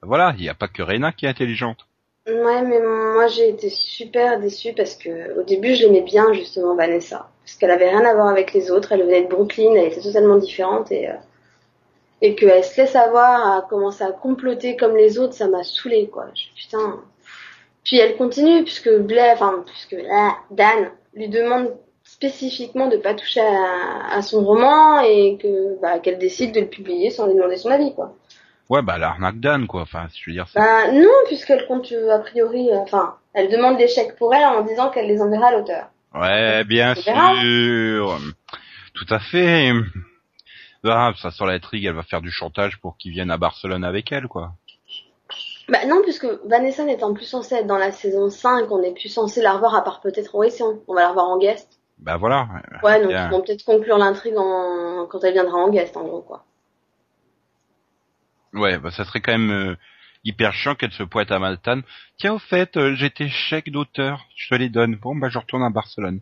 voilà, 0.02 0.35
il 0.37 0.42
n'y 0.42 0.48
a 0.48 0.54
pas 0.54 0.68
que 0.68 0.82
Rena 0.82 1.12
qui 1.12 1.26
est 1.26 1.28
intelligente. 1.28 1.86
Ouais, 2.27 2.62
mais 2.62 2.81
moi 2.81 3.29
j'ai 3.29 3.51
été 3.51 3.71
super 3.71 4.41
déçue 4.41 4.73
parce 4.73 4.97
que 4.97 5.39
au 5.39 5.45
début 5.45 5.77
je 5.77 5.85
l'aimais 5.85 6.03
bien 6.03 6.33
justement 6.33 6.75
Vanessa, 6.75 7.31
parce 7.45 7.57
qu'elle 7.57 7.71
avait 7.71 7.89
rien 7.89 8.05
à 8.05 8.15
voir 8.15 8.27
avec 8.27 8.53
les 8.53 8.73
autres, 8.73 8.91
elle 8.91 9.05
venait 9.05 9.23
de 9.23 9.29
Brooklyn, 9.29 9.75
elle 9.77 9.93
était 9.93 10.01
totalement 10.01 10.37
différente 10.37 10.91
et 10.91 11.09
euh, 11.09 11.15
et 12.23 12.35
qu'elle 12.35 12.65
se 12.65 12.81
laisse 12.81 12.97
avoir 12.97 13.59
à 13.59 13.62
commencer 13.62 14.03
à 14.03 14.11
comploter 14.11 14.77
comme 14.77 14.97
les 14.97 15.19
autres, 15.19 15.35
ça 15.35 15.47
m'a 15.49 15.62
saoulée 15.62 16.09
quoi. 16.09 16.27
Putain. 16.57 17.01
Puis 17.85 17.99
elle 17.99 18.17
continue 18.17 18.65
puisque 18.65 18.91
Blair, 18.91 19.35
enfin 19.35 19.62
puisque 19.65 19.97
ah, 20.11 20.37
Dan 20.51 20.91
lui 21.15 21.29
demande 21.29 21.77
spécifiquement 22.03 22.89
de 22.89 22.97
pas 22.97 23.15
toucher 23.15 23.41
à, 23.41 24.21
son 24.23 24.45
roman 24.45 25.01
et 25.01 25.39
bah, 25.83 25.99
qu'elle 26.01 26.19
décide 26.19 26.53
de 26.53 26.61
le 26.61 26.67
publier 26.67 27.11
sans 27.11 27.27
lui 27.27 27.35
demander 27.35 27.57
son 27.57 27.71
avis 27.71 27.95
quoi. 27.95 28.15
Ouais, 28.68 28.83
bah 28.83 28.98
l'arnaque 28.98 29.38
Dan, 29.38 29.66
quoi. 29.66 29.83
Enfin, 29.83 30.09
je 30.14 30.31
veux 30.31 30.35
dire, 30.35 30.46
c'est... 30.48 30.59
Bah 30.59 30.90
non, 30.92 31.09
puisqu'elle 31.26 31.66
compte 31.66 31.92
a 32.11 32.18
priori, 32.18 32.70
euh, 32.70 32.79
enfin, 32.79 33.16
elle 33.33 33.50
demande 33.50 33.76
des 33.76 33.88
chèques 33.88 34.16
pour 34.16 34.35
elle 34.35 34.44
en 34.44 34.62
disant 34.62 34.90
qu'elle 34.90 35.07
les 35.07 35.22
enverra 35.22 35.48
à 35.48 35.52
l'auteur. 35.52 35.87
Ouais, 36.14 36.64
bien 36.64 36.94
sûr. 36.94 38.18
Tout 38.94 39.07
à 39.11 39.18
fait. 39.18 39.72
Ah, 40.85 41.12
ça 41.20 41.31
sent 41.31 41.44
l'intrigue, 41.46 41.85
elle 41.85 41.94
va 41.94 42.02
faire 42.02 42.22
du 42.22 42.31
chantage 42.31 42.81
pour 42.81 42.96
qu'ils 42.96 43.12
viennent 43.12 43.31
à 43.31 43.37
Barcelone 43.37 43.85
avec 43.85 44.11
elle, 44.12 44.29
quoi. 44.29 44.52
Bah 45.68 45.85
non, 45.87 46.00
puisque 46.02 46.26
Vanessa 46.44 46.85
n'étant 46.85 47.12
plus 47.12 47.24
censée 47.24 47.57
être 47.57 47.66
dans 47.66 47.79
la 47.79 47.90
saison 47.90 48.31
5, 48.31 48.70
on 48.70 48.81
n'est 48.81 48.94
plus 48.94 49.09
censé 49.09 49.42
la 49.42 49.55
revoir 49.55 49.74
à 49.74 49.83
part 49.83 50.00
peut-être 50.00 50.33
Sion. 50.50 50.81
On 50.87 50.94
va 50.94 51.02
la 51.02 51.09
revoir 51.09 51.29
en 51.29 51.38
guest. 51.38 51.81
Bah 51.98 52.16
voilà. 52.16 52.46
Ouais, 52.83 53.00
donc 53.00 53.09
Bien. 53.09 53.26
ils 53.26 53.31
vont 53.31 53.40
peut-être 53.40 53.64
conclure 53.64 53.98
l'intrigue 53.98 54.37
en... 54.37 55.07
quand 55.11 55.24
elle 55.24 55.33
viendra 55.33 55.59
en 55.59 55.70
guest, 55.70 55.96
en 55.96 56.05
gros, 56.05 56.20
quoi. 56.20 56.44
Ouais, 58.57 58.79
bah 58.79 58.90
ça 58.90 59.05
serait 59.05 59.21
quand 59.21 59.33
même 59.33 59.51
euh, 59.51 59.77
hyper 60.25 60.53
chiant 60.53 60.75
qu'elle 60.75 60.92
se 60.92 61.03
pointe 61.03 61.31
à 61.31 61.38
Manhattan. 61.38 61.81
Tiens, 62.19 62.35
au 62.35 62.38
fait, 62.38 62.77
euh, 62.77 62.95
j'ai 62.95 63.11
tes 63.11 63.29
chèques 63.29 63.71
d'auteur, 63.71 64.27
je 64.35 64.49
te 64.49 64.55
les 64.55 64.69
donne. 64.69 64.97
Bon, 64.97 65.14
bah 65.14 65.29
je 65.29 65.38
retourne 65.38 65.62
à 65.62 65.71
Barcelone. 65.71 66.21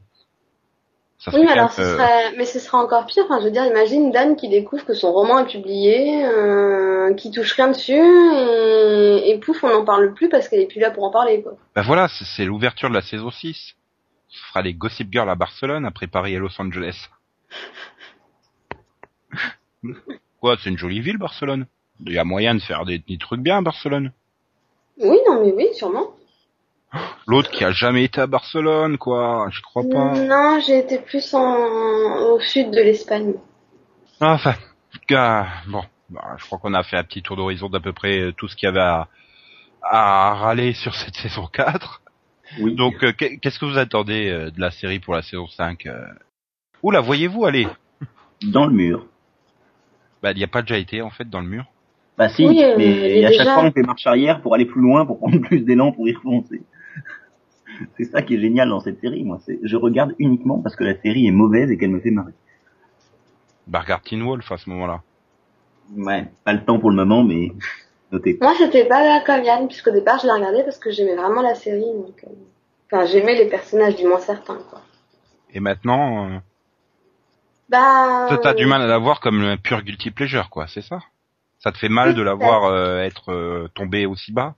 Ça 1.19 1.31
Oui, 1.33 1.43
mais 1.45 1.53
alors, 1.53 1.73
ce 1.73 1.81
euh, 1.81 1.97
serait, 1.97 2.37
mais 2.37 2.45
ce 2.45 2.59
sera 2.59 2.79
encore 2.79 3.07
pire. 3.07 3.25
Enfin, 3.25 3.39
je 3.41 3.45
veux 3.45 3.51
dire, 3.51 3.65
imagine 3.65 4.11
Dan 4.11 4.37
qui 4.37 4.49
découvre 4.49 4.85
que 4.85 4.95
son 4.95 5.13
roman 5.13 5.39
est 5.39 5.51
publié, 5.51 6.27
euh, 6.27 7.15
qui 7.15 7.31
touche 7.31 7.53
rien 7.53 7.69
dessus, 7.69 7.93
et, 7.93 9.31
et 9.31 9.39
pouf, 9.39 9.63
on 9.65 9.69
n'en 9.69 9.85
parle 9.85 10.13
plus 10.13 10.29
parce 10.29 10.49
qu'elle 10.49 10.61
est 10.61 10.67
plus 10.67 10.81
là 10.81 10.91
pour 10.91 11.05
en 11.05 11.11
parler, 11.11 11.43
quoi. 11.43 11.53
Bah 11.75 11.83
voilà, 11.83 12.09
c'est 12.09 12.25
c'est 12.25 12.45
l'ouverture 12.45 12.91
de 12.91 12.95
la 12.95 13.01
saison 13.01 13.31
6. 13.31 13.75
On 14.29 14.49
fera 14.49 14.63
les 14.63 14.75
Gossip 14.75 15.11
Girl 15.13 15.31
à 15.31 15.37
Barcelone, 15.37 15.87
après 15.87 16.09
Paris 16.09 16.35
et 16.35 16.39
Los 16.39 16.61
Angeles. 16.61 17.09
Quoi, 20.41 20.57
c'est 20.63 20.71
une 20.71 20.79
jolie 20.79 21.01
ville, 21.01 21.19
Barcelone? 21.19 21.67
Il 22.07 22.13
y 22.13 22.19
a 22.19 22.25
moyen 22.25 22.55
de 22.55 22.61
faire 22.61 22.85
des, 22.85 22.99
des 22.99 23.19
trucs 23.19 23.41
bien 23.41 23.59
à 23.59 23.63
Barcelone. 23.63 24.13
Oui, 24.99 25.17
non, 25.29 25.45
mais 25.45 25.53
oui, 25.53 25.67
sûrement. 25.75 26.11
L'autre 27.27 27.51
qui 27.51 27.65
a 27.65 27.73
jamais 27.73 28.05
été 28.05 28.21
à 28.21 28.27
Barcelone, 28.27 28.99
quoi. 28.99 29.49
Je 29.51 29.61
crois 29.63 29.83
pas. 29.91 30.13
Non, 30.15 30.61
j'ai 30.65 30.79
été 30.79 30.99
plus 30.99 31.35
en, 31.35 32.33
au 32.33 32.41
sud 32.41 32.71
de 32.71 32.81
l'Espagne. 32.81 33.35
Enfin, 34.21 34.51
en 34.53 34.93
tout 34.93 35.01
cas, 35.09 35.47
bon, 35.67 35.83
bah, 36.11 36.37
je 36.39 36.45
crois 36.45 36.59
qu'on 36.59 36.75
a 36.75 36.83
fait 36.85 36.97
un 36.97 37.03
petit 37.05 37.23
tour 37.23 37.37
d'horizon 37.37 37.69
d'à 37.69 37.81
peu 37.81 37.93
près 37.93 38.21
euh, 38.21 38.33
tout 38.33 38.47
ce 38.47 38.55
qu'il 38.55 38.67
y 38.67 38.69
avait 38.69 38.79
à, 38.81 39.09
à 39.83 40.35
râler 40.35 40.73
sur 40.75 40.95
cette 40.95 41.17
saison 41.17 41.47
4. 41.47 42.03
Oui. 42.61 42.75
Donc, 42.77 43.03
euh, 43.03 43.13
qu'est- 43.13 43.39
qu'est-ce 43.39 43.59
que 43.59 43.65
vous 43.65 43.79
attendez 43.79 44.29
euh, 44.29 44.51
de 44.51 44.61
la 44.61 44.71
série 44.71 45.01
pour 45.01 45.15
la 45.15 45.23
saison 45.23 45.49
5 45.49 45.87
euh? 45.87 46.07
Où 46.83 46.91
la 46.93 47.01
voyez-vous 47.01 47.45
aller 47.47 47.67
dans 48.43 48.67
le 48.67 48.73
mur. 48.73 49.07
Bah, 50.23 50.31
il 50.33 50.37
n'y 50.37 50.45
a 50.45 50.49
pas 50.49 50.63
déjà 50.63 50.79
été, 50.79 51.03
en 51.03 51.11
fait, 51.11 51.29
dans 51.29 51.41
le 51.41 51.49
mur? 51.49 51.65
Bah 52.17 52.29
si, 52.29 52.47
Oui, 52.47 52.63
euh, 52.63 52.75
mais 52.79 53.25
à 53.25 53.33
chaque 53.33 53.49
fois 53.49 53.65
on 53.65 53.73
fait 53.73 53.83
marche 53.83 54.07
arrière 54.07 54.41
pour 54.41 54.55
aller 54.55 54.67
plus 54.67 54.81
loin, 54.81 55.05
pour 55.05 55.19
prendre 55.19 55.41
plus 55.41 55.61
d'élan, 55.63 55.91
pour 55.93 56.09
y 56.09 56.15
refoncer. 56.15 56.63
C'est 57.97 58.05
ça 58.05 58.23
qui 58.23 58.35
est 58.37 58.41
génial 58.41 58.69
dans 58.69 58.81
cette 58.81 59.01
série, 59.01 59.25
moi. 59.25 59.41
C'est, 59.45 59.59
je 59.63 59.77
regarde 59.77 60.15
uniquement 60.19 60.61
parce 60.61 60.77
que 60.77 60.85
la 60.85 60.97
série 61.01 61.27
est 61.27 61.33
mauvaise 61.33 61.71
et 61.73 61.77
qu'elle 61.77 61.91
me 61.91 61.99
fait 62.01 62.13
marrer. 62.13 62.33
Bah, 63.67 63.81
regarde 63.81 64.03
Teen 64.05 64.23
Wolf 64.23 64.51
à 64.53 64.59
ce 64.59 64.71
moment-là. 64.71 65.03
Ouais, 65.97 66.27
pas 66.45 66.53
le 66.53 66.65
temps 66.65 66.79
pour 66.79 66.91
le 66.91 66.97
moment, 66.97 67.25
mais 67.25 67.51
notez. 68.13 68.39
Moi, 68.41 68.53
c'était 68.59 68.85
pas 68.87 69.03
là 69.03 69.21
comme 69.27 69.43
Yann, 69.43 69.67
puisqu'au 69.67 69.91
départ, 69.91 70.19
je 70.21 70.27
l'ai 70.27 70.33
regardé 70.33 70.63
parce 70.63 70.79
que 70.79 70.91
j'aimais 70.91 71.17
vraiment 71.17 71.43
la 71.43 71.55
série. 71.55 71.81
Donc, 71.81 72.23
euh, 72.25 72.31
enfin, 72.93 73.07
j'aimais 73.07 73.35
les 73.35 73.49
personnages, 73.49 73.97
du 73.97 74.07
moins 74.07 74.21
certains, 74.21 74.59
quoi. 74.71 74.81
Et 75.53 75.61
maintenant, 75.61 76.29
euh, 76.31 76.39
Bah. 77.69 78.27
toi, 78.29 78.39
t'as 78.39 78.53
euh, 78.53 78.55
du 78.55 78.67
mal 78.67 78.83
à 78.83 78.87
la 78.87 78.99
voir 78.99 79.21
comme 79.21 79.41
un 79.43 79.57
pur 79.57 79.83
guilty 79.83 80.11
pleasure, 80.11 80.49
quoi, 80.51 80.67
c'est 80.69 80.83
ça? 80.83 81.01
Ça 81.65 81.73
te 81.73 81.79
fait 81.79 81.89
mal 81.89 82.15
de 82.15 82.21
la 82.21 82.35
voir 82.35 82.67
euh, 82.67 82.99
être 82.99 83.33
euh, 83.33 83.69
tombée 83.75 84.05
aussi 84.05 84.33
bas? 84.33 84.55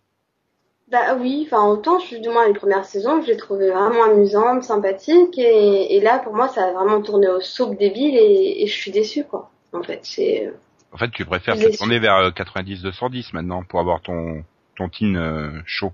Bah 0.91 1.15
oui, 1.17 1.47
enfin 1.47 1.65
autant, 1.65 1.99
moins 2.33 2.49
les 2.49 2.53
premières 2.53 2.85
saisons, 2.85 3.23
je 3.23 3.29
l'ai 3.29 3.37
trouvé 3.37 3.71
vraiment 3.71 4.03
amusante, 4.07 4.65
sympathique, 4.65 5.39
et, 5.39 5.95
et 5.95 6.01
là 6.01 6.19
pour 6.19 6.35
moi 6.35 6.49
ça 6.49 6.65
a 6.65 6.73
vraiment 6.73 7.01
tourné 7.01 7.29
au 7.29 7.41
soap 7.41 7.79
débile 7.79 8.17
et, 8.17 8.65
et 8.65 8.67
je 8.67 8.73
suis 8.73 8.91
déçue 8.91 9.23
quoi. 9.23 9.51
En 9.73 9.85
fait, 9.85 10.01
c'est 10.03 10.53
En 10.91 10.97
fait, 10.97 11.11
tu 11.13 11.25
préfères 11.25 11.55
te 11.55 11.77
tourner 11.77 12.01
vers 12.01 12.17
euh, 12.17 12.31
90-210 12.31 13.31
maintenant 13.35 13.63
pour 13.63 13.79
avoir 13.79 14.01
ton 14.01 14.43
ton 14.77 14.89
teen 14.89 15.17
euh, 15.17 15.61
chaud. 15.65 15.93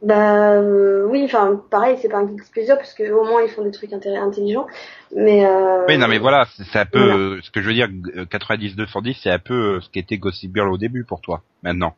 Bah 0.00 0.52
euh, 0.52 1.04
oui, 1.06 1.24
enfin 1.24 1.60
pareil, 1.70 1.96
c'est 2.00 2.08
pas 2.08 2.18
un 2.18 2.24
guilty 2.24 2.50
pleasure 2.52 2.76
parce 2.76 2.94
que 2.94 3.10
au 3.10 3.24
moins 3.24 3.42
ils 3.42 3.48
font 3.48 3.62
des 3.64 3.72
trucs 3.72 3.92
intelligents, 3.92 4.66
mais 5.14 5.44
euh, 5.44 5.84
Oui, 5.88 5.98
non, 5.98 6.06
mais 6.08 6.18
voilà, 6.18 6.46
c'est 6.72 6.78
un 6.78 6.86
peu 6.86 6.98
voilà. 7.00 7.16
euh, 7.16 7.40
ce 7.42 7.50
que 7.50 7.60
je 7.60 7.66
veux 7.68 7.74
dire. 7.74 7.88
euh, 8.16 8.24
90-210, 8.24 9.16
c'est 9.22 9.30
un 9.30 9.38
peu 9.40 9.54
euh, 9.76 9.80
ce 9.80 9.88
qu'était 9.90 10.18
Gossip 10.18 10.54
Girl 10.54 10.68
au 10.70 10.78
début 10.78 11.04
pour 11.04 11.20
toi. 11.20 11.42
Maintenant. 11.62 11.94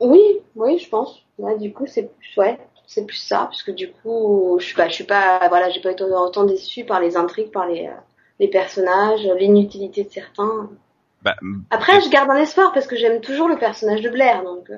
Oui, 0.00 0.20
oui, 0.56 0.78
je 0.78 0.88
pense. 0.88 1.22
Ouais, 1.38 1.56
du 1.58 1.72
coup, 1.72 1.86
c'est 1.86 2.14
plus, 2.18 2.36
ouais, 2.36 2.58
c'est 2.86 3.06
plus 3.06 3.16
ça, 3.16 3.38
parce 3.44 3.62
que 3.62 3.70
du 3.70 3.90
coup, 3.90 4.56
je 4.60 4.64
suis 4.66 4.74
pas, 4.74 4.88
je 4.88 4.94
suis 4.94 5.04
pas, 5.04 5.48
voilà, 5.48 5.70
j'ai 5.70 5.80
pas 5.80 5.92
été 5.92 6.04
autant 6.04 6.44
déçue 6.44 6.84
par 6.84 7.00
les 7.00 7.16
intrigues, 7.16 7.50
par 7.52 7.66
les, 7.66 7.86
euh, 7.86 7.90
les 8.38 8.48
personnages, 8.48 9.26
l'inutilité 9.38 10.04
de 10.04 10.10
certains. 10.10 10.68
Bah, 11.22 11.36
Après, 11.70 12.00
je 12.00 12.10
garde 12.10 12.28
un 12.30 12.36
espoir 12.36 12.72
parce 12.74 12.86
que 12.88 12.96
j'aime 12.96 13.20
toujours 13.20 13.48
le 13.48 13.56
personnage 13.56 14.02
de 14.02 14.10
Blair, 14.10 14.42
donc 14.42 14.68
euh, 14.70 14.76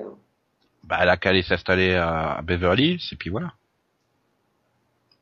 bah, 0.85 0.97
elle 1.01 1.09
a 1.09 1.17
qu'à 1.17 1.29
aller 1.29 1.43
s'installer 1.43 1.95
à 1.95 2.39
Beverly 2.43 2.93
Hills 2.93 3.09
et 3.11 3.15
puis 3.15 3.29
voilà. 3.29 3.51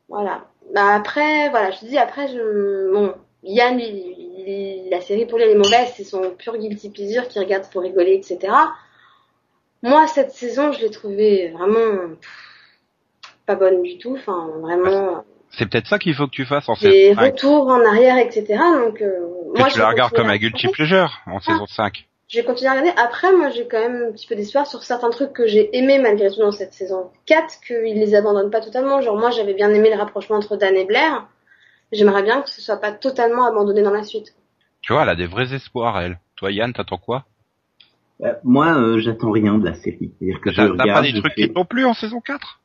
voilà. 0.10 0.46
Bah, 0.74 0.94
après, 0.96 1.50
voilà, 1.50 1.72
je 1.72 1.80
te 1.80 1.86
dis, 1.86 1.98
après, 1.98 2.28
je, 2.28 2.94
bon, 2.94 3.16
Yann, 3.44 3.80
il- 3.80 4.16
il- 4.48 4.90
la 4.90 5.02
série 5.02 5.26
pour 5.26 5.38
lui 5.38 5.46
elle 5.46 5.52
est 5.52 5.56
mauvaise, 5.56 5.92
c'est 5.96 6.04
son 6.04 6.32
pur 6.32 6.58
guilty 6.58 6.90
pleasure 6.90 7.28
qui 7.28 7.40
regarde 7.40 7.66
pour 7.72 7.82
rigoler, 7.82 8.14
etc. 8.14 8.54
Moi, 9.82 10.08
cette 10.08 10.32
saison, 10.32 10.72
je 10.72 10.80
l'ai 10.80 10.92
trouvée 10.92 11.52
vraiment 11.52 12.16
pff, 12.22 12.80
pas 13.46 13.56
bonne 13.56 13.82
du 13.82 13.98
tout, 13.98 14.16
enfin, 14.18 14.48
vraiment. 14.62 15.24
C'est 15.52 15.70
peut-être 15.70 15.88
ça 15.88 16.00
qu'il 16.00 16.16
faut 16.16 16.26
que 16.28 16.32
tu 16.32 16.46
fasses 16.46 16.68
en 16.70 16.76
saison 16.76 17.16
5. 17.16 17.34
retours 17.34 17.68
en 17.68 17.86
arrière, 17.86 18.18
etc. 18.18 18.46
Donc, 18.86 19.02
euh, 19.02 19.20
moi, 19.56 19.68
tu 19.68 19.76
je 19.76 19.80
la 19.80 19.90
regardes 19.90 20.14
comme 20.14 20.30
un 20.30 20.38
guilty 20.38 20.68
pleasure 20.70 21.20
en 21.28 21.40
saison 21.40 21.66
5. 21.68 22.08
Je 22.34 22.40
vais 22.40 22.46
continuer 22.46 22.70
à 22.70 22.72
regarder. 22.80 23.00
Après, 23.00 23.32
moi, 23.32 23.52
j'ai 23.52 23.68
quand 23.68 23.80
même 23.80 24.08
un 24.10 24.12
petit 24.12 24.26
peu 24.26 24.34
d'espoir 24.36 24.66
sur 24.66 24.82
certains 24.82 25.12
trucs 25.12 25.34
que 25.34 25.46
j'ai 25.46 25.78
aimés 25.78 26.00
malgré 26.00 26.32
tout 26.32 26.40
dans 26.40 26.52
cette 26.52 26.74
saison 26.74 27.12
4, 27.28 27.60
qu'ils 27.68 28.00
les 28.00 28.16
abandonnent 28.16 28.50
pas 28.50 28.60
totalement. 28.60 29.02
Genre, 29.02 29.16
moi, 29.16 29.30
j'avais 29.30 29.54
bien 29.54 29.70
aimé 29.72 29.92
le 29.92 29.98
rapprochement 29.98 30.38
entre 30.38 30.58
Dan 30.58 30.76
et 30.76 30.86
Blair. 30.86 31.28
J'aimerais 31.92 32.24
bien 32.24 32.42
que 32.42 32.50
ce 32.50 32.60
soit 32.60 32.78
pas 32.78 32.92
totalement 32.92 33.46
abandonné 33.46 33.84
dans 33.84 33.92
la 33.92 34.02
suite. 34.02 34.34
Tu 34.82 34.94
vois, 34.94 35.04
elle 35.04 35.10
a 35.10 35.16
des 35.16 35.28
vrais 35.28 35.54
espoirs, 35.54 36.00
elle. 36.02 36.20
Toi, 36.36 36.52
Yann, 36.52 36.74
t'attends 36.74 36.98
quoi? 36.98 37.26
Euh, 38.24 38.34
moi, 38.44 38.76
euh, 38.80 39.00
j'attends 39.00 39.30
rien 39.30 39.60
de 39.60 39.66
la 39.66 39.76
série. 39.76 40.12
C'est-à-dire 40.18 40.42
que 40.42 40.52
je 40.52 40.62
regarde, 40.62 40.90
pas 40.92 41.02
des 41.04 41.10
je 41.10 41.20
trucs 41.20 41.34
fais- 41.36 41.48
qui 41.50 41.54
t'ont 41.54 41.66
plu 41.66 41.86
en 41.86 41.94
saison 41.94 42.20
4 42.20 42.62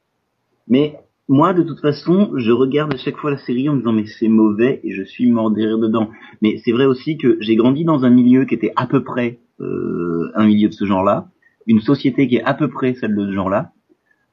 Mais 0.66 0.98
moi, 1.28 1.52
de 1.52 1.62
toute 1.62 1.80
façon, 1.80 2.32
je 2.36 2.50
regarde 2.50 2.94
à 2.94 2.96
chaque 2.96 3.18
fois 3.18 3.30
la 3.30 3.38
série 3.38 3.68
en 3.68 3.74
me 3.74 3.78
disant 3.78 3.92
mais 3.92 4.06
c'est 4.06 4.28
mauvais 4.28 4.80
et 4.82 4.92
je 4.92 5.02
suis 5.02 5.30
mort 5.30 5.50
de 5.50 5.56
rire 5.56 5.78
dedans. 5.78 6.08
Mais 6.40 6.56
c'est 6.64 6.72
vrai 6.72 6.86
aussi 6.86 7.18
que 7.18 7.36
j'ai 7.40 7.54
grandi 7.54 7.84
dans 7.84 8.04
un 8.04 8.10
milieu 8.10 8.46
qui 8.46 8.54
était 8.54 8.72
à 8.76 8.86
peu 8.86 9.04
près 9.04 9.38
euh, 9.60 10.30
un 10.34 10.46
milieu 10.46 10.68
de 10.68 10.74
ce 10.74 10.86
genre-là, 10.86 11.28
une 11.66 11.80
société 11.80 12.28
qui 12.28 12.36
est 12.36 12.44
à 12.44 12.54
peu 12.54 12.68
près 12.68 12.94
celle 12.94 13.14
de 13.14 13.26
ce 13.26 13.32
genre-là. 13.32 13.72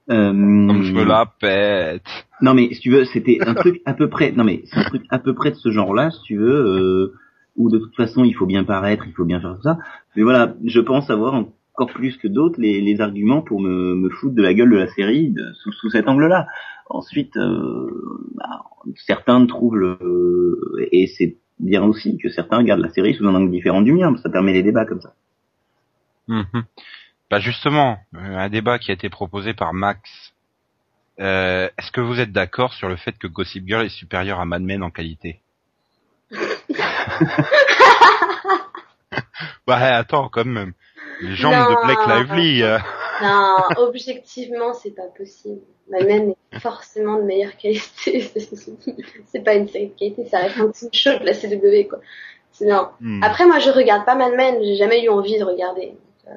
Euh, 0.09 0.31
je 0.31 0.93
me 0.93 1.03
la 1.03 1.25
pète. 1.25 2.03
Non 2.41 2.53
mais 2.53 2.73
si 2.73 2.79
tu 2.79 2.91
veux, 2.91 3.03
c'était 3.05 3.39
un 3.45 3.55
truc 3.55 3.81
à 3.85 3.93
peu 3.93 4.07
près. 4.07 4.31
Non 4.31 4.45
mais 4.45 4.61
c'est 4.65 4.77
un 4.77 4.83
truc 4.83 5.03
à 5.09 5.19
peu 5.19 5.33
près 5.33 5.51
de 5.51 5.55
ce 5.55 5.71
genre-là, 5.71 6.11
si 6.11 6.21
tu 6.21 6.37
veux, 6.37 6.55
euh, 6.55 7.13
où 7.57 7.69
de 7.69 7.77
toute 7.77 7.95
façon 7.95 8.23
il 8.23 8.33
faut 8.33 8.45
bien 8.45 8.63
paraître, 8.63 9.03
il 9.05 9.13
faut 9.13 9.25
bien 9.25 9.41
faire 9.41 9.55
tout 9.57 9.63
ça. 9.63 9.79
Mais 10.15 10.23
voilà, 10.23 10.55
je 10.63 10.79
pense 10.79 11.09
avoir 11.09 11.43
encore 11.77 11.93
plus 11.93 12.17
que 12.17 12.27
d'autres 12.27 12.59
les, 12.59 12.81
les 12.81 13.01
arguments 13.01 13.41
pour 13.41 13.59
me, 13.59 13.95
me 13.95 14.09
foutre 14.09 14.35
de 14.35 14.41
la 14.41 14.53
gueule 14.53 14.69
de 14.69 14.77
la 14.77 14.87
série 14.87 15.31
de- 15.31 15.53
sous, 15.53 15.71
sous 15.73 15.89
cet 15.89 16.07
angle-là. 16.07 16.47
Ensuite, 16.89 17.35
euh, 17.37 17.89
bah, 18.35 18.63
certains 18.95 19.45
trouvent 19.45 19.75
le 19.75 20.87
et 20.91 21.07
c'est 21.07 21.37
bien 21.59 21.83
aussi 21.83 22.17
que 22.17 22.29
certains 22.29 22.57
regardent 22.57 22.81
la 22.81 22.89
série 22.91 23.15
sous 23.15 23.27
un 23.27 23.35
angle 23.35 23.51
différent 23.51 23.81
du 23.81 23.91
mien, 23.93 24.15
ça 24.17 24.29
permet 24.29 24.53
les 24.53 24.63
débats 24.63 24.85
comme 24.85 25.01
ça. 25.01 25.13
Mhm. 26.27 26.63
Bah 27.29 27.39
justement, 27.39 27.97
euh, 28.15 28.37
un 28.37 28.49
débat 28.49 28.79
qui 28.79 28.91
a 28.91 28.93
été 28.93 29.09
proposé 29.09 29.53
par 29.53 29.73
Max. 29.73 30.33
Euh, 31.19 31.69
Est-ce 31.77 31.91
que 31.91 32.01
vous 32.01 32.19
êtes 32.19 32.31
d'accord 32.31 32.73
sur 32.73 32.89
le 32.89 32.97
fait 32.97 33.17
que 33.17 33.27
Gossip 33.27 33.65
Girl 33.67 33.85
est 33.85 33.89
supérieur 33.89 34.39
à 34.39 34.45
Mad 34.45 34.61
Men 34.61 34.83
en 34.83 34.91
qualité? 34.91 35.39
Bah 39.67 39.95
attends, 39.95 40.29
quand 40.29 40.45
même. 40.45 40.73
Les 41.21 41.35
jambes 41.35 41.53
Non. 41.53 41.69
de 41.69 41.85
Blake 41.85 42.29
Lively. 42.29 42.63
euh, 42.63 42.77
Non, 43.21 43.57
objectivement, 43.77 44.73
c'est 44.73 44.91
pas 44.95 45.07
possible. 45.17 45.61
Mad 45.89 46.05
Men 46.07 46.33
est 46.51 46.59
forcément 46.59 47.17
de 47.17 47.23
meilleure 47.23 47.55
qualité. 47.57 48.21
c'est 49.27 49.43
pas 49.43 49.53
une 49.55 49.67
série 49.67 49.87
de 49.89 49.93
qualité, 49.97 50.25
ça 50.27 50.39
reste 50.39 50.59
un 50.59 50.69
petit 50.71 50.89
show 50.91 51.17
de 51.19 51.25
la 51.25 51.33
CW, 51.33 51.87
quoi. 51.89 51.99
Non. 52.61 52.89
hmm. 53.01 53.23
Après, 53.23 53.45
moi, 53.45 53.59
je 53.59 53.69
regarde 53.69 54.05
pas 54.05 54.15
Mad 54.15 54.33
Men, 54.33 54.55
j'ai 54.63 54.75
jamais 54.75 55.03
eu 55.03 55.09
envie 55.09 55.37
de 55.37 55.43
regarder. 55.43 55.93
Euh, 56.27 56.31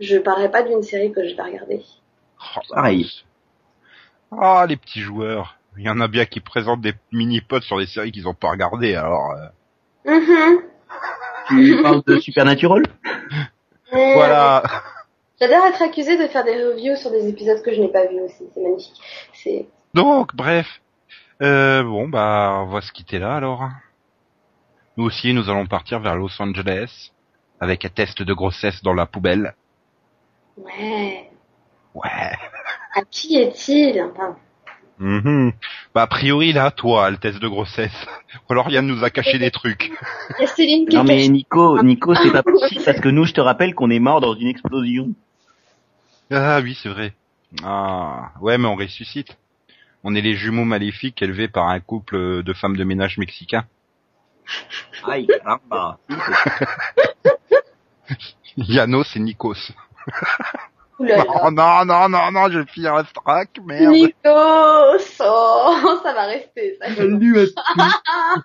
je 0.00 0.16
parlerai 0.16 0.50
pas 0.50 0.62
d'une 0.62 0.82
série 0.82 1.12
que 1.12 1.28
je 1.28 1.34
vais 1.36 1.42
regarder. 1.42 1.82
Oh, 2.56 2.60
Pareil. 2.74 3.10
Ah, 4.32 4.64
les 4.68 4.76
petits 4.76 5.00
joueurs. 5.00 5.56
Il 5.76 5.84
y 5.84 5.90
en 5.90 6.00
a 6.00 6.08
bien 6.08 6.24
qui 6.24 6.40
présentent 6.40 6.80
des 6.80 6.94
mini-pods 7.12 7.60
sur 7.62 7.78
des 7.78 7.86
séries 7.86 8.12
qu'ils 8.12 8.26
ont 8.28 8.34
pas 8.34 8.50
regardées, 8.50 8.94
alors... 8.94 9.32
euh, 9.32 9.46
Mhm. 10.06 10.60
Tu 11.48 11.82
parles 11.82 12.02
de 12.06 12.18
Supernatural? 12.18 12.82
Voilà. 13.92 14.62
J'adore 15.40 15.64
être 15.66 15.82
accusée 15.82 16.18
de 16.18 16.26
faire 16.28 16.44
des 16.44 16.62
reviews 16.64 16.96
sur 16.96 17.10
des 17.10 17.28
épisodes 17.28 17.62
que 17.62 17.72
je 17.74 17.80
n'ai 17.80 17.88
pas 17.90 18.06
vus 18.06 18.20
aussi. 18.20 18.44
C'est 18.54 18.60
magnifique. 18.60 19.00
C'est 19.32 19.66
Donc, 19.94 20.34
bref. 20.34 20.66
Euh, 21.42 21.82
bon, 21.82 22.08
bah, 22.08 22.60
on 22.62 22.66
va 22.66 22.80
se 22.82 22.92
quitter 22.92 23.18
là, 23.18 23.36
alors. 23.36 23.68
Nous 24.96 25.04
aussi, 25.06 25.32
nous 25.32 25.48
allons 25.48 25.66
partir 25.66 26.00
vers 26.00 26.14
Los 26.14 26.40
Angeles, 26.42 27.12
avec 27.58 27.84
un 27.86 27.88
test 27.88 28.22
de 28.22 28.34
grossesse 28.34 28.82
dans 28.82 28.92
la 28.92 29.06
poubelle. 29.06 29.54
ouais. 30.58 31.30
Ouais. 31.94 32.08
À 32.94 33.02
qui 33.10 33.36
est-il 33.36 34.00
Enfin, 34.02 34.36
Mhm. 35.00 35.52
Bah, 35.94 36.02
a 36.02 36.06
priori, 36.06 36.52
là, 36.52 36.70
toi, 36.70 37.10
le 37.10 37.16
test 37.16 37.40
de 37.40 37.48
grossesse. 37.48 37.90
Ou 38.48 38.52
alors, 38.52 38.70
Yann 38.70 38.86
nous 38.86 39.02
a 39.02 39.08
caché 39.08 39.38
des 39.38 39.50
trucs. 39.50 39.90
Il 40.38 40.42
y 40.42 40.44
a 40.44 40.46
Céline 40.46 40.86
qui 40.86 40.94
Non 40.94 41.04
mais. 41.04 41.26
Nico, 41.28 41.82
Nico, 41.82 42.14
c'est 42.14 42.30
pas 42.30 42.42
possible 42.42 42.84
parce 42.84 43.00
que 43.00 43.08
nous, 43.08 43.24
je 43.24 43.32
te 43.32 43.40
rappelle 43.40 43.74
qu'on 43.74 43.90
est 43.90 43.98
mort 43.98 44.20
dans 44.20 44.34
une 44.34 44.48
explosion. 44.48 45.14
Ah 46.30 46.60
oui, 46.62 46.78
c'est 46.80 46.90
vrai. 46.90 47.14
Ah, 47.64 48.32
ouais, 48.40 48.58
mais 48.58 48.68
on 48.68 48.76
ressuscite. 48.76 49.36
On 50.04 50.14
est 50.14 50.20
les 50.20 50.34
jumeaux 50.34 50.64
maléfiques 50.64 51.20
élevés 51.22 51.48
par 51.48 51.68
un 51.68 51.80
couple 51.80 52.42
de 52.42 52.52
femmes 52.52 52.76
de 52.76 52.84
ménage 52.84 53.18
mexicains. 53.18 53.64
Aïe, 55.04 55.26
caramba. 55.26 55.98
Yanos 58.56 59.16
et 59.16 59.20
Nikos. 59.20 59.72
Là 61.00 61.16
là. 61.16 61.24
Oh 61.44 61.50
non, 61.50 61.84
non, 61.84 62.08
non, 62.08 62.30
non, 62.32 62.50
je 62.50 62.58
vais 62.60 62.66
finir 62.66 62.94
la 62.94 63.04
strac, 63.04 63.58
merde. 63.64 63.92
Nikos 63.92 65.20
Oh, 65.20 65.98
ça 66.02 66.12
va 66.14 66.26
rester. 66.26 66.76
Ça. 66.80 66.94
Salut 66.94 67.38
à 67.38 67.46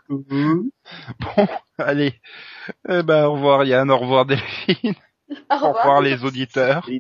tous. 0.08 0.26
Bon, 1.20 1.48
allez. 1.78 2.14
Eh 2.90 3.04
ben, 3.04 3.26
au 3.26 3.34
revoir 3.34 3.64
Yann, 3.66 3.90
au 3.92 3.98
revoir 3.98 4.26
Delphine, 4.26 4.96
Au 5.30 5.56
au 5.56 5.72
revoir 5.74 6.02
les 6.02 6.24
auditeurs. 6.24 6.88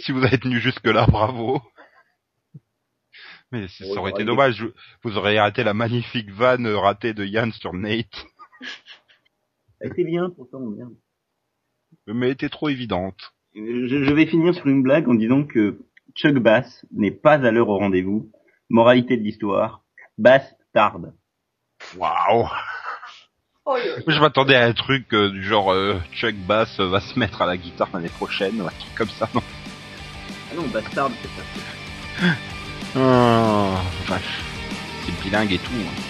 Si 0.00 0.12
vous 0.12 0.22
avez 0.22 0.38
tenu 0.38 0.60
jusque 0.60 0.86
là, 0.86 1.06
bravo. 1.06 1.62
Mais 3.50 3.68
ça 3.68 3.86
Ouais, 3.86 3.96
aurait 3.96 4.10
été 4.10 4.24
dommage, 4.24 4.66
vous 5.02 5.16
aurez 5.16 5.40
raté 5.40 5.64
la 5.64 5.72
magnifique 5.72 6.30
vanne 6.30 6.66
ratée 6.66 7.14
de 7.14 7.24
Yann 7.24 7.52
sur 7.52 7.72
Nate. 7.72 8.26
Ça 8.60 8.66
a 9.82 9.86
été 9.86 10.04
bien 10.04 10.28
pourtant, 10.30 10.60
merde. 10.60 10.94
Mais 12.06 12.26
elle 12.26 12.32
était 12.32 12.48
trop 12.48 12.68
évidente. 12.68 13.32
Je, 13.54 13.60
je 14.04 14.12
vais 14.12 14.26
finir 14.26 14.54
sur 14.54 14.66
une 14.66 14.82
blague 14.82 15.08
en 15.08 15.14
disant 15.14 15.44
que 15.44 15.78
Chuck 16.14 16.34
Bass 16.38 16.84
n'est 16.92 17.10
pas 17.10 17.34
à 17.34 17.50
l'heure 17.50 17.68
au 17.68 17.78
rendez-vous. 17.78 18.30
Moralité 18.70 19.16
de 19.16 19.22
l'histoire, 19.22 19.82
Bass 20.18 20.42
tarde. 20.72 21.12
Waouh 21.96 22.48
Oh. 23.64 23.76
Je 24.08 24.18
m'attendais 24.18 24.56
à 24.56 24.64
un 24.64 24.72
truc 24.72 25.14
euh, 25.14 25.30
du 25.30 25.40
genre 25.44 25.72
euh, 25.72 25.94
Chuck 26.12 26.34
Bass 26.34 26.80
va 26.80 26.98
se 26.98 27.16
mettre 27.16 27.42
à 27.42 27.46
la 27.46 27.56
guitare 27.56 27.88
l'année 27.94 28.08
prochaine, 28.08 28.60
ou 28.60 28.66
un 28.66 28.70
truc 28.70 28.92
comme 28.96 29.08
ça, 29.08 29.28
non? 29.32 29.42
Ah 30.50 30.54
non, 30.56 30.66
Bass 30.66 30.82
tarde, 30.90 31.12
c'est 31.22 31.28
ça. 31.28 32.34
Oh, 32.96 33.74
vache. 34.08 34.40
C'est 35.06 35.22
bilingue 35.22 35.52
et 35.52 35.58
tout. 35.58 35.70
hein. 35.74 36.02